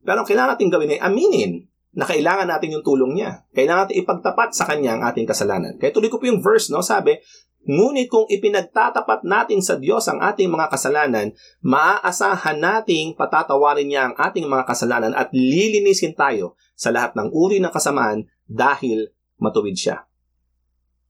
Pero 0.00 0.24
ang 0.24 0.28
kailangan 0.28 0.56
natin 0.56 0.72
gawin 0.72 0.96
ay 0.96 1.00
aminin 1.04 1.52
na 1.92 2.08
kailangan 2.08 2.48
natin 2.48 2.80
yung 2.80 2.84
tulong 2.84 3.12
niya. 3.12 3.44
Kailangan 3.52 3.88
natin 3.88 3.96
ipagtapat 4.00 4.48
sa 4.56 4.64
kanya 4.64 4.96
ang 4.96 5.02
ating 5.04 5.28
kasalanan. 5.28 5.76
Kaya 5.76 5.92
tuloy 5.92 6.08
ko 6.08 6.16
po 6.16 6.32
yung 6.32 6.40
verse, 6.40 6.72
no? 6.72 6.80
Sabi, 6.80 7.20
Ngunit 7.64 8.12
kung 8.12 8.28
ipinagtatapat 8.28 9.24
natin 9.24 9.64
sa 9.64 9.80
Diyos 9.80 10.04
ang 10.04 10.20
ating 10.20 10.52
mga 10.52 10.68
kasalanan, 10.68 11.32
maaasahan 11.64 12.60
nating 12.60 13.16
patatawarin 13.16 13.88
niya 13.88 14.12
ang 14.12 14.14
ating 14.20 14.44
mga 14.44 14.68
kasalanan 14.68 15.16
at 15.16 15.32
lilinisin 15.32 16.12
tayo 16.12 16.60
sa 16.76 16.92
lahat 16.92 17.16
ng 17.16 17.32
uri 17.32 17.64
ng 17.64 17.72
kasamaan 17.72 18.28
dahil 18.44 19.08
matuwid 19.44 19.76
siya. 19.76 20.08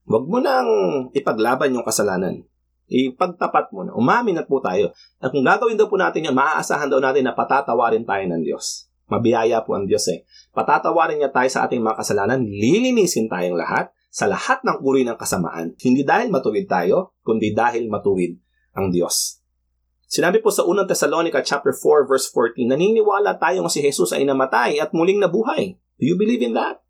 Huwag 0.05 0.27
mo 0.27 0.43
nang 0.43 0.69
ipaglaban 1.15 1.73
yung 1.73 1.87
kasalanan. 1.87 2.43
Ipagtapat 2.91 3.73
mo 3.73 3.87
na. 3.87 3.97
Umamin 3.97 4.37
na 4.37 4.45
po 4.45 4.61
tayo. 4.61 4.93
At 5.23 5.33
kung 5.33 5.47
gagawin 5.47 5.81
daw 5.81 5.89
po 5.89 5.97
natin 5.97 6.29
yun, 6.29 6.37
maaasahan 6.37 6.93
daw 6.93 7.01
natin 7.01 7.25
na 7.25 7.33
patatawarin 7.33 8.05
tayo 8.05 8.27
ng 8.29 8.45
Diyos. 8.45 8.93
Mabiyaya 9.09 9.65
po 9.65 9.73
ang 9.79 9.89
Diyos 9.89 10.05
eh. 10.13 10.29
Patatawarin 10.53 11.23
niya 11.23 11.33
tayo 11.33 11.49
sa 11.49 11.65
ating 11.65 11.81
mga 11.81 11.97
kasalanan, 12.05 12.45
lilinisin 12.45 13.33
tayong 13.33 13.57
lahat 13.57 13.89
sa 14.13 14.29
lahat 14.29 14.61
ng 14.63 14.85
uri 14.85 15.09
ng 15.09 15.17
kasamaan. 15.17 15.73
Hindi 15.81 16.05
dahil 16.05 16.29
matuwid 16.29 16.69
tayo, 16.69 17.17
kundi 17.25 17.57
dahil 17.57 17.89
matuwid 17.89 18.37
ang 18.77 18.93
Diyos. 18.93 19.41
Sinabi 20.05 20.39
po 20.39 20.53
sa 20.55 20.63
unang 20.63 20.87
Thessalonica 20.87 21.43
chapter 21.43 21.73
4 21.75 22.07
verse 22.07 22.31
14, 22.31 22.71
naniniwala 22.71 23.41
tayo 23.41 23.67
nga 23.67 23.73
si 23.73 23.83
Jesus 23.83 24.15
ay 24.15 24.23
namatay 24.23 24.79
at 24.79 24.95
muling 24.95 25.19
nabuhay. 25.19 25.75
Do 25.99 26.05
you 26.05 26.15
believe 26.15 26.45
in 26.45 26.55
that? 26.55 26.84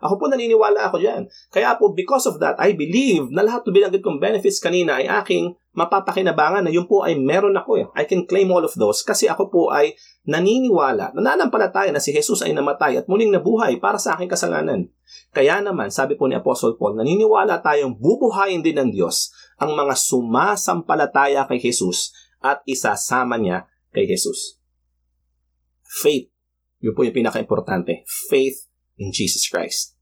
Ako 0.00 0.16
po 0.16 0.32
naniniwala 0.32 0.88
ako 0.88 0.96
dyan. 0.96 1.28
Kaya 1.52 1.76
po, 1.76 1.92
because 1.92 2.24
of 2.24 2.40
that, 2.40 2.56
I 2.56 2.72
believe 2.72 3.28
na 3.28 3.44
lahat 3.44 3.68
ng 3.68 3.74
binanggit 3.76 4.00
kong 4.00 4.16
benefits 4.16 4.56
kanina 4.56 4.96
ay 4.96 5.04
aking 5.20 5.52
mapapakinabangan 5.76 6.66
na 6.66 6.72
yun 6.72 6.88
po 6.88 7.04
ay 7.04 7.20
meron 7.20 7.52
ako. 7.52 7.70
Eh. 7.76 7.86
I 7.92 8.08
can 8.08 8.24
claim 8.24 8.48
all 8.48 8.64
of 8.64 8.72
those 8.80 9.04
kasi 9.04 9.28
ako 9.28 9.52
po 9.52 9.62
ay 9.68 9.92
naniniwala, 10.24 11.12
nananampalataya 11.12 11.92
na 11.92 12.00
si 12.00 12.16
Jesus 12.16 12.40
ay 12.40 12.56
namatay 12.56 13.04
at 13.04 13.06
muling 13.12 13.28
nabuhay 13.28 13.76
para 13.76 14.00
sa 14.00 14.16
aking 14.16 14.32
kasalanan. 14.32 14.88
Kaya 15.36 15.60
naman, 15.60 15.92
sabi 15.92 16.16
po 16.16 16.24
ni 16.26 16.34
Apostle 16.34 16.80
Paul, 16.80 16.96
naniniwala 16.96 17.60
tayong 17.60 18.00
bubuhayin 18.00 18.64
din 18.64 18.80
ng 18.80 18.90
Diyos 18.96 19.30
ang 19.60 19.76
mga 19.76 19.92
sumasampalataya 20.00 21.44
kay 21.44 21.60
Jesus 21.60 22.16
at 22.40 22.64
isasama 22.64 23.36
niya 23.36 23.68
kay 23.92 24.08
Jesus. 24.08 24.56
Faith. 25.84 26.32
Yun 26.80 26.96
po 26.96 27.04
yung 27.04 27.12
pinaka-importante. 27.12 28.08
Faith 28.08 28.69
in 29.00 29.10
Jesus 29.10 29.48
Christ. 29.48 29.96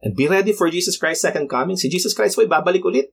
And 0.00 0.14
be 0.14 0.30
ready 0.30 0.54
for 0.54 0.70
Jesus 0.70 0.96
Christ's 0.96 1.26
second 1.26 1.50
coming. 1.50 1.76
Si 1.76 1.90
Jesus 1.90 2.14
Christ 2.14 2.38
po 2.38 2.46
babalik 2.46 2.86
ulit. 2.86 3.12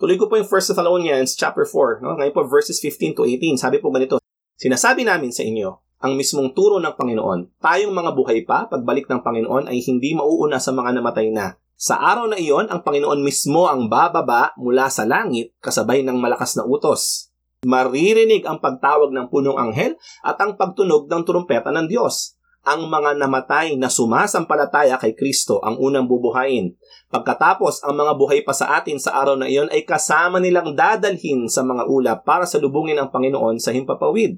Tuloy 0.00 0.16
ko 0.16 0.32
po 0.32 0.40
yung 0.40 0.48
1 0.48 0.48
Thessalonians 0.48 1.36
chapter 1.36 1.68
4. 1.68 2.00
No? 2.00 2.16
Ngayon 2.16 2.32
po 2.32 2.48
verses 2.48 2.80
15 2.80 3.20
to 3.20 3.28
18. 3.28 3.60
Sabi 3.60 3.82
po 3.82 3.92
ganito, 3.92 4.16
Sinasabi 4.56 5.04
namin 5.04 5.28
sa 5.28 5.44
inyo, 5.44 5.76
ang 6.00 6.16
mismong 6.16 6.56
turo 6.56 6.80
ng 6.80 6.96
Panginoon, 6.96 7.60
tayong 7.60 7.92
mga 7.92 8.12
buhay 8.12 8.44
pa, 8.44 8.68
pagbalik 8.68 9.08
ng 9.08 9.20
Panginoon 9.20 9.68
ay 9.68 9.80
hindi 9.84 10.16
mauuna 10.16 10.56
sa 10.56 10.72
mga 10.72 11.00
namatay 11.00 11.28
na. 11.32 11.56
Sa 11.80 11.96
araw 11.96 12.28
na 12.28 12.36
iyon, 12.36 12.68
ang 12.68 12.84
Panginoon 12.84 13.24
mismo 13.24 13.68
ang 13.68 13.88
bababa 13.88 14.52
mula 14.60 14.92
sa 14.92 15.08
langit 15.08 15.56
kasabay 15.64 16.04
ng 16.04 16.16
malakas 16.16 16.60
na 16.60 16.64
utos. 16.68 17.32
Maririnig 17.64 18.44
ang 18.48 18.60
pagtawag 18.60 19.12
ng 19.12 19.28
punong 19.32 19.56
anghel 19.56 19.96
at 20.24 20.36
ang 20.40 20.56
pagtunog 20.60 21.08
ng 21.08 21.22
trumpeta 21.24 21.72
ng 21.72 21.88
Diyos 21.88 22.39
ang 22.60 22.92
mga 22.92 23.16
namatay 23.16 23.80
na 23.80 23.88
sumasampalataya 23.88 25.00
kay 25.00 25.16
Kristo 25.16 25.64
ang 25.64 25.80
unang 25.80 26.04
bubuhayin. 26.04 26.76
Pagkatapos, 27.08 27.80
ang 27.82 27.96
mga 27.96 28.12
buhay 28.20 28.40
pa 28.44 28.52
sa 28.52 28.76
atin 28.76 29.00
sa 29.00 29.16
araw 29.16 29.40
na 29.40 29.48
iyon 29.48 29.72
ay 29.72 29.88
kasama 29.88 30.36
nilang 30.38 30.76
dadalhin 30.76 31.48
sa 31.48 31.64
mga 31.64 31.88
ulap 31.88 32.18
para 32.28 32.44
salubungin 32.44 33.00
ang 33.00 33.08
Panginoon 33.08 33.56
sa 33.56 33.72
himpapawid. 33.72 34.36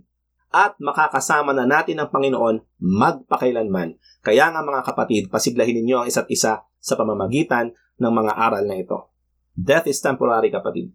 At 0.53 0.77
makakasama 0.79 1.57
na 1.57 1.67
natin 1.67 1.99
ang 1.99 2.13
Panginoon 2.13 2.63
magpakailanman. 2.79 3.99
Kaya 4.23 4.53
nga 4.55 4.61
mga 4.63 4.85
kapatid, 4.87 5.27
pasiglahin 5.33 5.83
ninyo 5.83 6.05
ang 6.05 6.07
isa't 6.07 6.29
isa 6.31 6.63
sa 6.63 6.95
pamamagitan 6.95 7.75
ng 7.99 8.13
mga 8.13 8.33
aral 8.39 8.65
na 8.69 8.79
ito. 8.79 9.11
Death 9.53 9.91
is 9.91 9.99
temporary, 9.99 10.49
kapatid. 10.53 10.95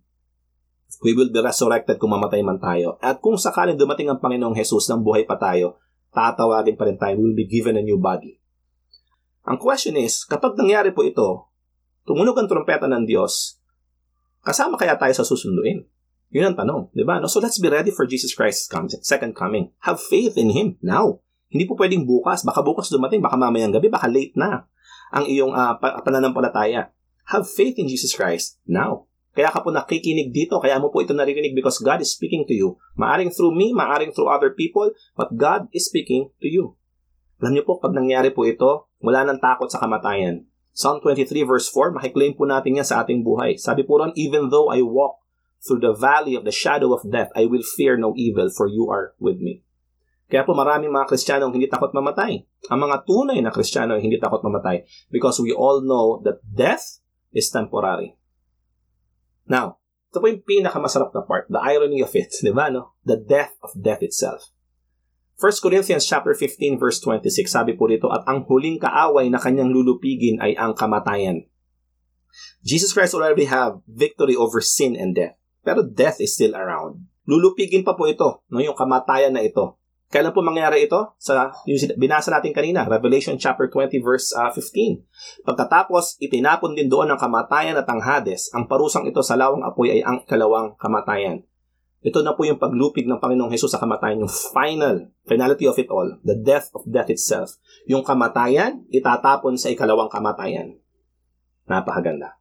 We 1.04 1.12
will 1.12 1.30
be 1.30 1.44
resurrected 1.44 2.00
kung 2.00 2.16
mamatay 2.16 2.40
man 2.42 2.58
tayo. 2.64 2.96
At 3.04 3.20
kung 3.20 3.36
sakaling 3.36 3.76
dumating 3.76 4.08
ang 4.08 4.24
Panginoong 4.24 4.56
Jesus 4.56 4.88
ng 4.88 5.04
buhay 5.04 5.28
pa 5.28 5.36
tayo, 5.36 5.78
tatawagin 6.18 6.74
pa 6.74 6.89
rin 6.89 6.97
tayo, 6.97 7.22
will 7.22 7.38
be 7.38 7.45
given 7.45 7.78
a 7.78 7.86
new 7.86 8.01
body. 8.01 8.41
Ang 9.45 9.61
question 9.61 9.93
is, 9.93 10.26
kapag 10.26 10.57
nangyari 10.57 10.89
po 10.89 11.05
ito, 11.05 11.45
tumunog 12.09 12.34
ang 12.41 12.49
trompeta 12.49 12.89
ng 12.89 13.05
Diyos, 13.05 13.61
kasama 14.41 14.82
kaya 14.82 14.97
tayo 14.97 15.13
sa 15.13 15.22
susunduin? 15.22 15.86
Yun 16.34 16.51
ang 16.51 16.57
tanong, 16.57 16.91
di 16.91 17.07
ba? 17.07 17.22
No? 17.22 17.30
So 17.30 17.39
let's 17.39 17.61
be 17.61 17.72
ready 17.72 17.93
for 17.93 18.03
Jesus 18.03 18.36
Christ's 18.36 18.68
second 19.05 19.32
coming. 19.38 19.72
Have 19.86 20.01
faith 20.01 20.36
in 20.36 20.51
Him 20.51 20.76
now. 20.84 21.24
Hindi 21.47 21.63
po 21.63 21.80
pwedeng 21.80 22.03
bukas. 22.03 22.43
Baka 22.43 22.59
bukas 22.59 22.91
dumating, 22.91 23.24
baka 23.24 23.39
mamayang 23.39 23.72
gabi, 23.72 23.88
baka 23.88 24.11
late 24.11 24.36
na 24.36 24.68
ang 25.15 25.24
iyong 25.24 25.55
uh, 25.55 25.80
pananampalataya. 25.80 26.91
Have 27.32 27.47
faith 27.47 27.80
in 27.80 27.88
Jesus 27.88 28.11
Christ 28.11 28.59
now. 28.68 29.07
Kaya 29.38 29.54
ka 29.54 29.62
po 29.62 29.70
nakikinig 29.70 30.34
dito, 30.34 30.58
kaya 30.58 30.82
mo 30.82 30.90
po 30.90 31.06
ito 31.06 31.14
naririnig 31.14 31.54
because 31.54 31.78
God 31.78 32.02
is 32.02 32.10
speaking 32.10 32.50
to 32.50 32.58
you. 32.58 32.74
Maaring 32.98 33.30
through 33.30 33.54
me, 33.54 33.70
maaring 33.70 34.10
through 34.10 34.34
other 34.34 34.58
people, 34.58 34.90
but 35.14 35.30
God 35.38 35.70
is 35.78 35.86
speaking 35.86 36.34
to 36.42 36.50
you. 36.50 36.74
Alam 37.38 37.54
niyo 37.54 37.70
po, 37.70 37.78
pag 37.78 37.94
nangyari 37.94 38.34
po 38.34 38.50
ito, 38.50 38.90
wala 38.98 39.22
nang 39.22 39.38
takot 39.38 39.70
sa 39.70 39.78
kamatayan. 39.78 40.50
Psalm 40.74 41.06
23 41.06 41.46
verse 41.46 41.70
4, 41.70 41.94
makiklaim 41.94 42.34
po 42.34 42.50
natin 42.50 42.82
yan 42.82 42.88
sa 42.90 43.06
ating 43.06 43.22
buhay. 43.22 43.62
Sabi 43.62 43.86
po 43.86 44.02
ron, 44.02 44.10
even 44.18 44.50
though 44.50 44.74
I 44.74 44.82
walk 44.82 45.22
through 45.62 45.86
the 45.86 45.94
valley 45.94 46.34
of 46.34 46.42
the 46.42 46.54
shadow 46.54 46.98
of 46.98 47.06
death, 47.06 47.30
I 47.38 47.46
will 47.46 47.62
fear 47.62 47.94
no 47.94 48.18
evil, 48.18 48.50
for 48.50 48.66
you 48.66 48.90
are 48.90 49.14
with 49.22 49.38
me. 49.38 49.62
Kaya 50.28 50.50
po 50.50 50.58
maraming 50.58 50.90
mga 50.90 51.14
Kristiyano 51.14 51.48
ang 51.48 51.54
hindi 51.54 51.70
takot 51.70 51.94
mamatay. 51.94 52.42
Ang 52.74 52.80
mga 52.90 53.06
tunay 53.06 53.40
na 53.40 53.54
Kristiyano 53.54 53.96
ay 53.96 54.02
hindi 54.02 54.18
takot 54.18 54.42
mamatay 54.42 54.84
because 55.14 55.38
we 55.40 55.54
all 55.54 55.80
know 55.80 56.20
that 56.26 56.42
death 56.42 57.00
is 57.32 57.48
temporary. 57.54 58.16
Now, 59.48 59.80
ito 60.12 60.24
po 60.24 60.28
yung 60.28 60.43
pinakamasarap 60.43 61.12
na 61.12 61.24
part, 61.24 61.48
the 61.52 61.60
irony 61.60 62.00
of 62.04 62.16
it, 62.16 62.32
di 62.39 62.52
ba, 62.52 62.72
no? 62.72 62.95
The 63.04 63.20
death 63.20 63.56
of 63.64 63.76
death 63.76 64.04
itself. 64.04 64.52
1 65.38 65.62
Corinthians 65.62 66.02
chapter 66.04 66.34
15 66.34 66.82
verse 66.82 66.98
26, 66.98 67.45
sabi 67.45 67.78
po 67.78 67.86
dito, 67.86 68.10
at 68.10 68.26
ang 68.26 68.50
huling 68.50 68.82
kaaway 68.82 69.30
na 69.30 69.38
kanyang 69.38 69.70
lulupigin 69.70 70.41
ay 70.41 70.58
ang 70.58 70.74
kamatayan. 70.74 71.45
Jesus 72.66 72.89
Christ 72.89 73.14
already 73.14 73.45
have 73.45 73.86
victory 73.86 74.34
over 74.34 74.60
sin 74.60 74.98
and 74.98 75.14
death. 75.14 75.38
Pero 75.62 75.86
death 75.86 76.18
is 76.18 76.34
still 76.34 76.58
around. 76.58 77.06
Lulupigin 77.30 77.86
pa 77.86 77.93
po 77.93 78.10
ito, 78.10 78.41
no, 78.50 78.64
yung 78.64 78.74
kamatayan 78.74 79.36
na 79.38 79.45
ito. 79.45 79.77
Kailan 80.08 80.32
po 80.32 80.39
mangyari 80.39 80.88
ito? 80.88 81.20
Sa 81.20 81.51
yung 81.68 81.80
binasa 81.99 82.32
natin 82.32 82.55
kanina, 82.55 82.88
Revelation 82.88 83.36
chapter 83.36 83.68
20 83.68 83.99
verse 83.99 84.32
uh, 84.32 84.47
ah, 84.47 84.51
15. 84.55 85.03
Pagkatapos, 85.43 86.16
itinapon 86.24 86.80
din 86.80 86.88
doon 86.88 87.12
ang 87.12 87.20
kamatayan 87.20 87.76
at 87.76 87.88
ang 87.91 87.99
Hades. 87.99 88.47
Ang 88.55 88.72
parusang 88.72 89.03
ito 89.03 89.20
sa 89.20 89.36
lawang 89.36 89.68
apoy 89.68 89.99
ay 89.99 90.01
ang 90.08 90.24
kalawang 90.24 90.80
kamatayan. 90.80 91.43
Ito 92.08 92.24
na 92.24 92.39
po 92.39 92.47
yung 92.47 92.55
paglupig 92.55 93.03
ng 93.03 93.20
Panginoong 93.20 93.51
Hesus 93.51 93.76
sa 93.76 93.84
kamatayan, 93.84 94.24
yung 94.24 94.32
final, 94.32 95.12
finality 95.28 95.68
of 95.68 95.76
it 95.76 95.91
all, 95.91 96.08
the 96.24 96.39
death 96.39 96.72
of 96.72 96.88
death 96.88 97.12
itself. 97.12 97.60
Yung 97.84 98.05
kamatayan, 98.05 98.88
itatapon 98.88 99.60
sa 99.60 99.68
ikalawang 99.68 100.08
kamatayan. 100.08 100.80
Napakaganda. 101.68 102.39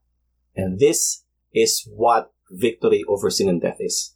And 0.54 0.78
this 0.78 1.26
is 1.50 1.82
what 1.90 2.30
victory 2.46 3.02
over 3.10 3.26
sin 3.26 3.50
and 3.50 3.58
death 3.58 3.82
is. 3.82 4.15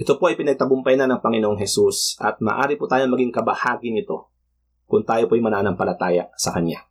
Ito 0.00 0.16
po 0.16 0.32
ay 0.32 0.40
pinagtagumpay 0.40 0.96
na 0.96 1.04
ng 1.04 1.20
Panginoong 1.20 1.60
Hesus 1.60 2.16
at 2.24 2.40
maaari 2.40 2.80
po 2.80 2.88
tayong 2.88 3.12
maging 3.12 3.36
kabahagi 3.36 3.92
nito 3.92 4.32
kung 4.88 5.04
tayo 5.04 5.28
po 5.28 5.36
ay 5.36 5.44
mananampalataya 5.44 6.32
sa 6.40 6.56
Kanya. 6.56 6.88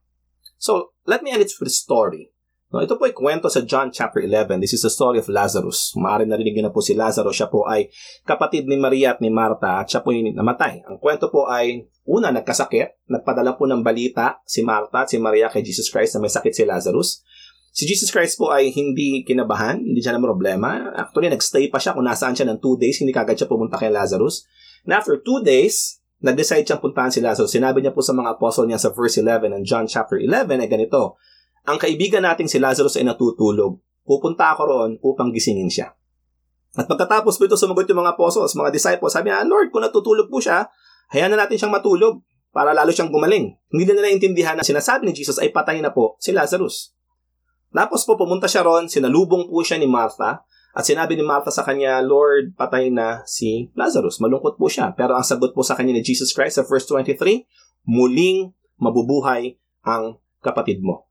So, 0.61 0.93
let 1.09 1.25
me 1.25 1.33
end 1.33 1.41
it 1.41 1.49
with 1.57 1.73
a 1.73 1.73
story. 1.73 2.29
No, 2.69 2.85
ito 2.85 3.01
po 3.01 3.09
ay 3.09 3.17
kwento 3.17 3.49
sa 3.49 3.65
John 3.65 3.89
chapter 3.89 4.21
11. 4.21 4.61
This 4.61 4.77
is 4.77 4.85
the 4.85 4.93
story 4.93 5.17
of 5.17 5.25
Lazarus. 5.25 5.97
Maaari 5.97 6.29
narinig 6.29 6.53
niyo 6.53 6.69
na 6.69 6.73
po 6.75 6.85
si 6.85 6.93
Lazarus. 6.93 7.33
Siya 7.33 7.49
po 7.49 7.65
ay 7.65 7.89
kapatid 8.29 8.69
ni 8.69 8.77
Maria 8.77 9.17
at 9.17 9.25
ni 9.25 9.33
Marta 9.33 9.81
at 9.81 9.89
siya 9.89 10.05
po 10.05 10.13
ay 10.13 10.29
namatay. 10.29 10.85
Ang 10.85 11.01
kwento 11.01 11.33
po 11.33 11.49
ay 11.49 11.89
una, 12.05 12.29
nagkasakit. 12.29 13.09
Nagpadala 13.09 13.57
po 13.57 13.65
ng 13.65 13.81
balita 13.81 14.37
si 14.45 14.61
Marta 14.61 15.01
at 15.01 15.09
si 15.09 15.17
Maria 15.17 15.49
kay 15.49 15.65
Jesus 15.65 15.89
Christ 15.89 16.13
na 16.13 16.21
may 16.21 16.29
sakit 16.29 16.53
si 16.53 16.61
Lazarus. 16.61 17.25
Si 17.69 17.85
Jesus 17.85 18.09
Christ 18.09 18.35
po 18.41 18.49
ay 18.49 18.73
hindi 18.73 19.21
kinabahan, 19.21 19.79
hindi 19.79 20.01
siya 20.01 20.17
na 20.17 20.21
problema. 20.21 20.89
Actually, 20.97 21.29
nagstay 21.29 21.69
pa 21.69 21.77
siya 21.77 21.93
kung 21.93 22.05
nasaan 22.05 22.33
siya 22.33 22.49
ng 22.49 22.59
two 22.59 22.75
days, 22.75 22.97
hindi 22.99 23.13
kagad 23.13 23.37
siya 23.37 23.47
pumunta 23.47 23.77
kay 23.77 23.93
Lazarus. 23.93 24.43
And 24.83 24.97
after 24.97 25.21
two 25.21 25.45
days, 25.45 26.01
nag-decide 26.19 26.65
siyang 26.65 26.81
puntahan 26.81 27.13
si 27.13 27.21
Lazarus. 27.23 27.53
Sinabi 27.53 27.79
niya 27.79 27.95
po 27.95 28.01
sa 28.03 28.11
mga 28.11 28.35
apostle 28.35 28.67
niya 28.67 28.81
sa 28.81 28.91
verse 28.91 29.21
11 29.21 29.53
ng 29.53 29.63
John 29.63 29.85
chapter 29.85 30.19
11 30.19 30.49
ay 30.59 30.69
ganito, 30.69 31.15
Ang 31.69 31.77
kaibigan 31.77 32.25
nating 32.25 32.49
si 32.49 32.57
Lazarus 32.57 32.97
ay 32.97 33.05
natutulog. 33.05 33.77
Pupunta 34.03 34.57
ako 34.57 34.61
roon 34.65 34.91
upang 35.05 35.29
gisingin 35.29 35.69
siya. 35.69 35.93
At 36.73 36.89
pagkatapos 36.89 37.37
po 37.37 37.45
ito 37.45 37.57
sumagot 37.57 37.85
yung 37.89 38.01
mga 38.01 38.17
apostles, 38.17 38.57
mga 38.57 38.73
disciples, 38.73 39.13
sabi 39.13 39.29
niya, 39.29 39.45
Lord, 39.45 39.69
kung 39.69 39.85
natutulog 39.85 40.29
po 40.29 40.41
siya, 40.41 40.65
hayaan 41.13 41.33
na 41.33 41.45
natin 41.45 41.57
siyang 41.57 41.73
matulog 41.73 42.21
para 42.49 42.73
lalo 42.73 42.89
siyang 42.89 43.13
gumaling. 43.13 43.53
Hindi 43.69 43.83
na 43.89 43.93
nila 44.01 44.09
intindihan 44.09 44.57
na 44.57 44.65
sinasabi 44.65 45.05
ni 45.05 45.13
Jesus 45.13 45.37
ay 45.37 45.53
patay 45.53 45.81
na 45.81 45.93
po 45.93 46.17
si 46.17 46.33
Lazarus. 46.33 46.97
Tapos 47.69 48.01
po 48.05 48.17
pumunta 48.17 48.49
siya 48.49 48.65
ron, 48.65 48.89
sinalubong 48.89 49.45
po 49.49 49.61
siya 49.61 49.77
ni 49.77 49.85
Martha, 49.85 50.41
at 50.69 50.85
sinabi 50.85 51.17
ni 51.17 51.25
Martha 51.25 51.49
sa 51.49 51.65
kanya, 51.65 51.97
Lord, 51.99 52.53
patay 52.53 52.93
na 52.93 53.25
si 53.25 53.73
Lazarus. 53.73 54.21
Malungkot 54.21 54.55
po 54.55 54.69
siya. 54.69 54.93
Pero 54.93 55.17
ang 55.17 55.25
sagot 55.25 55.51
po 55.57 55.65
sa 55.65 55.73
kanya 55.73 55.97
ni 55.97 56.05
Jesus 56.05 56.29
Christ 56.29 56.61
sa 56.61 56.63
verse 56.65 56.85
23, 56.85 57.45
muling 57.89 58.53
mabubuhay 58.77 59.57
ang 59.81 60.21
kapatid 60.45 60.85
mo. 60.85 61.09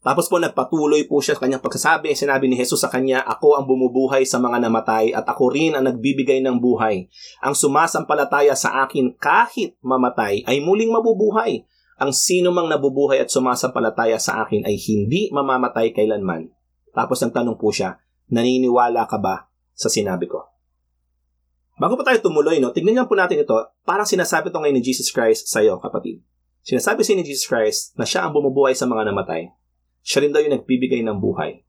Tapos 0.00 0.32
po 0.32 0.40
nagpatuloy 0.40 1.04
po 1.04 1.20
siya 1.20 1.36
sa 1.36 1.44
kanyang 1.44 1.60
pagsasabi. 1.60 2.16
Sinabi 2.16 2.48
ni 2.48 2.56
Jesus 2.56 2.80
sa 2.80 2.88
kanya, 2.88 3.20
Ako 3.20 3.60
ang 3.60 3.68
bumubuhay 3.68 4.24
sa 4.24 4.40
mga 4.40 4.64
namatay 4.66 5.12
at 5.12 5.28
ako 5.28 5.52
rin 5.52 5.76
ang 5.76 5.84
nagbibigay 5.84 6.40
ng 6.40 6.56
buhay. 6.56 7.04
Ang 7.44 7.52
sumasampalataya 7.52 8.56
sa 8.56 8.82
akin 8.88 9.12
kahit 9.20 9.76
mamatay 9.84 10.40
ay 10.48 10.58
muling 10.64 10.88
mabubuhay 10.88 11.68
ang 12.00 12.16
sino 12.16 12.48
mang 12.48 12.64
nabubuhay 12.64 13.20
at 13.20 13.28
sumasampalataya 13.28 14.16
sa 14.16 14.40
akin 14.40 14.64
ay 14.64 14.80
hindi 14.88 15.28
mamamatay 15.28 15.92
kailanman. 15.92 16.48
Tapos 16.96 17.20
ang 17.20 17.28
tanong 17.28 17.60
po 17.60 17.68
siya, 17.68 18.00
naniniwala 18.32 19.04
ka 19.04 19.20
ba 19.20 19.52
sa 19.76 19.92
sinabi 19.92 20.24
ko? 20.24 20.48
Bago 21.76 22.00
pa 22.00 22.08
tayo 22.08 22.24
tumuloy, 22.24 22.56
no, 22.56 22.72
tignan 22.72 22.96
niyo 22.96 23.04
po 23.04 23.20
natin 23.20 23.44
ito. 23.44 23.52
Parang 23.84 24.08
sinasabi 24.08 24.48
ito 24.48 24.56
ngayon 24.56 24.80
ni 24.80 24.84
Jesus 24.84 25.12
Christ 25.12 25.52
sa 25.52 25.60
iyo, 25.60 25.76
kapatid. 25.76 26.24
Sinasabi 26.64 27.04
siya 27.04 27.20
ni 27.20 27.24
Jesus 27.24 27.44
Christ 27.44 27.92
na 28.00 28.08
siya 28.08 28.24
ang 28.24 28.32
bumubuhay 28.32 28.72
sa 28.72 28.88
mga 28.88 29.12
namatay. 29.12 29.52
Siya 30.00 30.24
rin 30.24 30.32
daw 30.32 30.40
yung 30.40 30.56
nagbibigay 30.56 31.04
ng 31.04 31.20
buhay. 31.20 31.60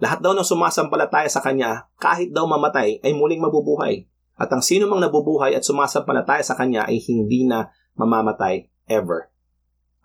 Lahat 0.00 0.24
daw 0.24 0.32
ng 0.32 0.44
sumasampalataya 0.44 1.28
sa 1.28 1.44
Kanya, 1.44 1.88
kahit 2.00 2.32
daw 2.32 2.48
mamatay, 2.48 3.00
ay 3.00 3.12
muling 3.12 3.40
mabubuhay. 3.40 4.08
At 4.36 4.52
ang 4.52 4.60
sino 4.60 4.88
mang 4.88 5.00
nabubuhay 5.00 5.56
at 5.56 5.64
sumasampalataya 5.64 6.44
sa 6.44 6.56
Kanya 6.56 6.88
ay 6.88 7.00
hindi 7.00 7.48
na 7.48 7.72
mamamatay 7.96 8.68
ever. 8.88 9.35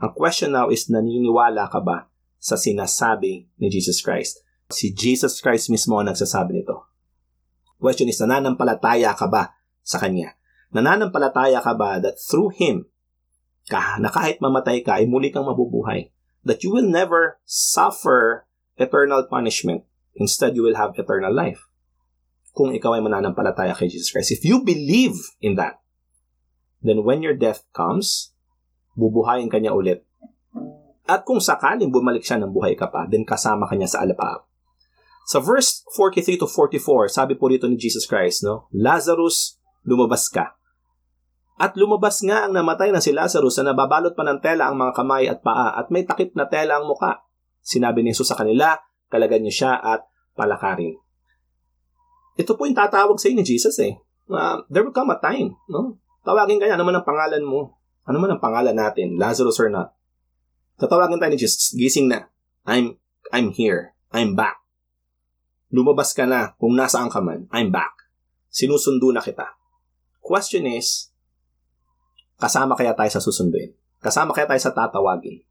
Ang 0.01 0.17
question 0.17 0.57
now 0.57 0.73
is 0.73 0.89
naniniwala 0.89 1.69
ka 1.69 1.77
ba 1.77 2.09
sa 2.41 2.57
sinasabi 2.57 3.45
ni 3.61 3.67
Jesus 3.69 4.01
Christ? 4.01 4.41
Si 4.73 4.89
Jesus 4.89 5.37
Christ 5.37 5.69
mismo 5.69 6.01
ang 6.01 6.09
nagsasabi 6.09 6.57
nito. 6.57 6.89
Question 7.77 8.09
is, 8.09 8.17
nananampalataya 8.17 9.13
ka 9.13 9.29
ba 9.29 9.53
sa 9.85 10.01
Kanya? 10.01 10.33
Nananampalataya 10.73 11.61
ka 11.61 11.77
ba 11.77 12.01
that 12.01 12.17
through 12.17 12.49
Him, 12.57 12.89
ka, 13.69 14.01
na 14.01 14.09
kahit 14.09 14.41
mamatay 14.41 14.81
ka, 14.81 14.97
ay 14.97 15.05
muli 15.05 15.29
kang 15.29 15.45
mabubuhay? 15.45 16.09
That 16.41 16.65
you 16.65 16.73
will 16.73 16.89
never 16.89 17.37
suffer 17.45 18.49
eternal 18.81 19.29
punishment. 19.29 19.85
Instead, 20.17 20.57
you 20.57 20.65
will 20.65 20.81
have 20.81 20.97
eternal 20.97 21.29
life. 21.29 21.61
Kung 22.57 22.73
ikaw 22.73 22.97
ay 22.97 23.05
mananampalataya 23.05 23.77
kay 23.77 23.85
Jesus 23.85 24.09
Christ. 24.09 24.33
If 24.33 24.41
you 24.41 24.65
believe 24.65 25.13
in 25.45 25.61
that, 25.61 25.77
then 26.81 27.05
when 27.05 27.21
your 27.21 27.37
death 27.37 27.61
comes, 27.69 28.30
bubuhayin 28.95 29.51
ka 29.51 29.57
niya 29.57 29.75
ulit. 29.75 30.03
At 31.07 31.27
kung 31.27 31.43
sakaling 31.43 31.91
bumalik 31.91 32.23
siya 32.23 32.39
ng 32.39 32.55
buhay 32.55 32.77
ka 32.77 32.87
pa, 32.87 33.03
then 33.09 33.27
kasama 33.27 33.67
ka 33.67 33.75
niya 33.75 33.89
sa 33.91 34.05
alapaap. 34.05 34.47
Sa 35.27 35.39
verse 35.39 35.83
43 35.95 36.39
to 36.41 36.47
44, 36.47 37.11
sabi 37.11 37.35
po 37.35 37.51
dito 37.51 37.67
ni 37.67 37.77
Jesus 37.77 38.07
Christ, 38.07 38.43
no? 38.43 38.67
Lazarus, 38.73 39.59
lumabas 39.85 40.27
ka. 40.31 40.55
At 41.61 41.77
lumabas 41.77 42.25
nga 42.25 42.49
ang 42.49 42.57
namatay 42.57 42.89
na 42.89 43.03
si 43.03 43.13
Lazarus 43.13 43.61
na 43.61 43.69
nababalot 43.69 44.17
pa 44.17 44.25
ng 44.25 44.41
tela 44.41 44.71
ang 44.71 44.81
mga 44.81 44.97
kamay 44.97 45.29
at 45.29 45.45
paa 45.45 45.77
at 45.77 45.93
may 45.93 46.07
takip 46.07 46.33
na 46.33 46.49
tela 46.49 46.81
ang 46.81 46.89
muka. 46.89 47.21
Sinabi 47.61 48.01
ni 48.01 48.17
Jesus 48.17 48.33
sa 48.33 48.39
kanila, 48.39 48.73
kalagan 49.13 49.45
niyo 49.45 49.53
siya 49.53 49.77
at 49.77 50.01
palakarin. 50.33 50.97
Ito 52.39 52.57
po 52.57 52.65
yung 52.65 52.73
tatawag 52.73 53.19
sa 53.21 53.29
ni 53.29 53.45
Jesus 53.45 53.77
eh. 53.83 53.93
Uh, 54.31 54.63
there 54.73 54.81
will 54.81 54.95
come 54.95 55.11
a 55.13 55.19
time, 55.19 55.53
no? 55.69 56.01
Tawagin 56.25 56.57
kanya, 56.57 56.79
ano 56.79 56.85
man 56.87 56.97
ang 56.97 57.05
pangalan 57.05 57.43
mo? 57.45 57.80
Ano 58.05 58.17
man 58.17 58.33
ang 58.33 58.41
pangalan 58.41 58.73
natin, 58.73 59.17
Lazarus 59.17 59.61
or 59.61 59.69
not? 59.69 59.93
Tatawagin 60.81 61.21
tayo 61.21 61.31
ni 61.33 61.39
Jesus, 61.39 61.77
gising 61.77 62.09
na. 62.09 62.29
I'm, 62.65 62.97
I'm 63.29 63.53
here. 63.53 63.93
I'm 64.09 64.33
back. 64.33 64.57
Lumabas 65.71 66.11
ka 66.11 66.25
na 66.25 66.57
kung 66.57 66.75
nasaan 66.75 67.07
ka 67.07 67.21
man. 67.21 67.47
I'm 67.53 67.69
back. 67.69 67.93
Sinusundo 68.51 69.13
na 69.13 69.23
kita. 69.23 69.47
Question 70.19 70.67
is, 70.67 71.13
kasama 72.41 72.75
kaya 72.75 72.91
tayo 72.97 73.07
sa 73.07 73.23
susunduin? 73.23 73.71
Kasama 74.01 74.35
kaya 74.35 74.49
tayo 74.49 74.59
sa 74.59 74.73
tatawagin? 74.73 75.45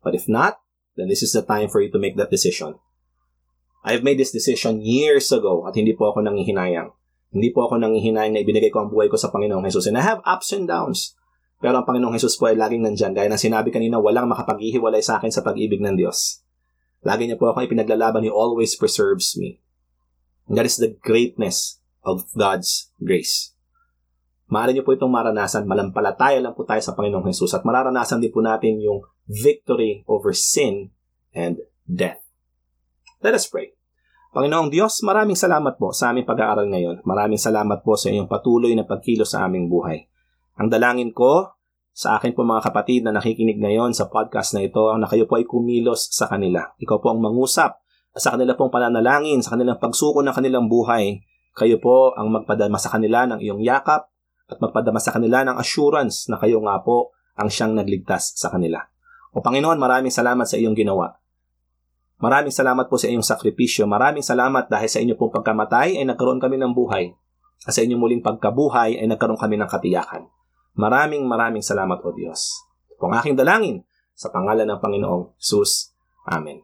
But 0.00 0.16
if 0.16 0.30
not, 0.30 0.62
then 0.96 1.10
this 1.10 1.20
is 1.20 1.36
the 1.36 1.44
time 1.44 1.68
for 1.68 1.82
you 1.84 1.92
to 1.92 2.00
make 2.00 2.16
that 2.16 2.32
decision. 2.32 2.80
I've 3.84 4.04
made 4.04 4.20
this 4.20 4.32
decision 4.32 4.80
years 4.84 5.32
ago 5.32 5.64
at 5.64 5.76
hindi 5.76 5.92
po 5.96 6.12
ako 6.12 6.24
nangihinayang. 6.24 6.92
Hindi 7.32 7.48
po 7.52 7.68
ako 7.68 7.80
nangihinayang 7.80 8.36
na 8.36 8.42
ibinigay 8.42 8.68
ko 8.68 8.84
ang 8.84 8.90
buhay 8.92 9.08
ko 9.08 9.16
sa 9.16 9.32
Panginoong 9.32 9.64
Jesus. 9.64 9.88
And 9.88 9.96
I 9.96 10.04
have 10.04 10.24
ups 10.24 10.52
and 10.52 10.68
downs. 10.68 11.16
Pero 11.60 11.76
ang 11.76 11.84
Panginoong 11.84 12.16
Jesus 12.16 12.40
po 12.40 12.48
ay 12.48 12.56
laging 12.56 12.88
nandyan. 12.88 13.12
Gaya 13.12 13.28
ng 13.28 13.36
sinabi 13.36 13.68
kanina, 13.68 14.00
walang 14.00 14.32
makapaghihiwalay 14.32 15.04
sa 15.04 15.20
akin 15.20 15.28
sa 15.28 15.44
pag-ibig 15.44 15.84
ng 15.84 15.92
Diyos. 15.92 16.40
Lagi 17.04 17.28
niya 17.28 17.36
po 17.36 17.52
ako 17.52 17.68
ipinaglalaban. 17.68 18.24
He 18.24 18.32
always 18.32 18.72
preserves 18.80 19.36
me. 19.36 19.60
And 20.48 20.56
that 20.56 20.64
is 20.64 20.80
the 20.80 20.96
greatness 21.04 21.84
of 22.00 22.24
God's 22.32 22.88
grace. 22.96 23.52
Maaari 24.50 24.74
niyo 24.74 24.82
po 24.82 24.96
itong 24.96 25.12
maranasan. 25.12 25.68
Malampalataya 25.68 26.42
lang 26.42 26.58
po 26.58 26.66
tayo 26.66 26.82
sa 26.82 26.96
Panginoong 26.98 27.28
Jesus 27.28 27.54
at 27.54 27.62
mararanasan 27.62 28.18
din 28.18 28.34
po 28.34 28.42
natin 28.42 28.82
yung 28.82 29.06
victory 29.30 30.02
over 30.10 30.34
sin 30.34 30.90
and 31.30 31.62
death. 31.86 32.18
Let 33.22 33.38
us 33.38 33.46
pray. 33.46 33.78
Panginoong 34.34 34.74
Diyos, 34.74 35.06
maraming 35.06 35.38
salamat 35.38 35.78
po 35.78 35.94
sa 35.94 36.10
aming 36.10 36.26
pag-aaral 36.26 36.66
ngayon. 36.66 37.06
Maraming 37.06 37.38
salamat 37.38 37.86
po 37.86 37.94
sa 37.94 38.10
iyong 38.10 38.26
patuloy 38.26 38.74
na 38.74 38.82
pagkilos 38.82 39.38
sa 39.38 39.46
aming 39.46 39.70
buhay. 39.70 40.09
Ang 40.60 40.68
dalangin 40.68 41.16
ko 41.16 41.56
sa 41.88 42.20
akin 42.20 42.36
po 42.36 42.44
mga 42.44 42.68
kapatid 42.68 43.00
na 43.08 43.16
nakikinig 43.16 43.56
ngayon 43.56 43.96
sa 43.96 44.12
podcast 44.12 44.52
na 44.52 44.60
ito 44.60 44.92
na 45.00 45.08
kayo 45.08 45.24
po 45.24 45.40
ay 45.40 45.48
kumilos 45.48 46.12
sa 46.12 46.28
kanila. 46.28 46.76
Ikaw 46.76 47.00
po 47.00 47.16
ang 47.16 47.24
mangusap 47.24 47.80
sa 48.12 48.36
kanila 48.36 48.52
pong 48.52 48.68
pananalangin, 48.68 49.40
sa 49.40 49.56
kanilang 49.56 49.80
pagsuko 49.80 50.20
ng 50.20 50.36
kanilang 50.36 50.68
buhay. 50.68 51.24
Kayo 51.56 51.80
po 51.80 52.12
ang 52.12 52.28
magpadama 52.28 52.76
sa 52.76 52.92
kanila 52.92 53.24
ng 53.24 53.40
iyong 53.40 53.64
yakap 53.64 54.12
at 54.52 54.58
magpadama 54.60 55.00
sa 55.00 55.16
kanila 55.16 55.48
ng 55.48 55.56
assurance 55.56 56.28
na 56.28 56.36
kayo 56.36 56.60
nga 56.60 56.76
po 56.84 57.16
ang 57.40 57.48
siyang 57.48 57.72
nagligtas 57.72 58.36
sa 58.36 58.52
kanila. 58.52 58.84
O 59.32 59.40
Panginoon, 59.40 59.80
maraming 59.80 60.12
salamat 60.12 60.44
sa 60.44 60.60
iyong 60.60 60.76
ginawa. 60.76 61.16
Maraming 62.20 62.52
salamat 62.52 62.92
po 62.92 63.00
sa 63.00 63.08
iyong 63.08 63.24
sakripisyo. 63.24 63.88
Maraming 63.88 64.20
salamat 64.20 64.68
dahil 64.68 64.90
sa 64.92 65.00
inyo 65.00 65.16
pong 65.16 65.40
pagkamatay 65.40 65.96
ay 65.96 66.04
nagkaroon 66.04 66.36
kami 66.36 66.60
ng 66.60 66.76
buhay. 66.76 67.16
At 67.64 67.72
sa 67.72 67.80
inyong 67.80 67.96
muling 67.96 68.20
pagkabuhay 68.20 69.00
ay 69.00 69.08
nagkaroon 69.08 69.40
kami 69.40 69.56
ng 69.56 69.70
katiyakan. 69.70 70.28
Maraming 70.78 71.26
maraming 71.26 71.64
salamat 71.64 71.98
o 72.02 72.10
Diyos. 72.14 72.54
Ito 72.94 73.08
aking 73.08 73.38
dalangin 73.38 73.82
sa 74.12 74.28
pangalan 74.28 74.68
ng 74.68 74.78
Panginoong 74.78 75.34
Jesus. 75.40 75.96
Amen. 76.28 76.60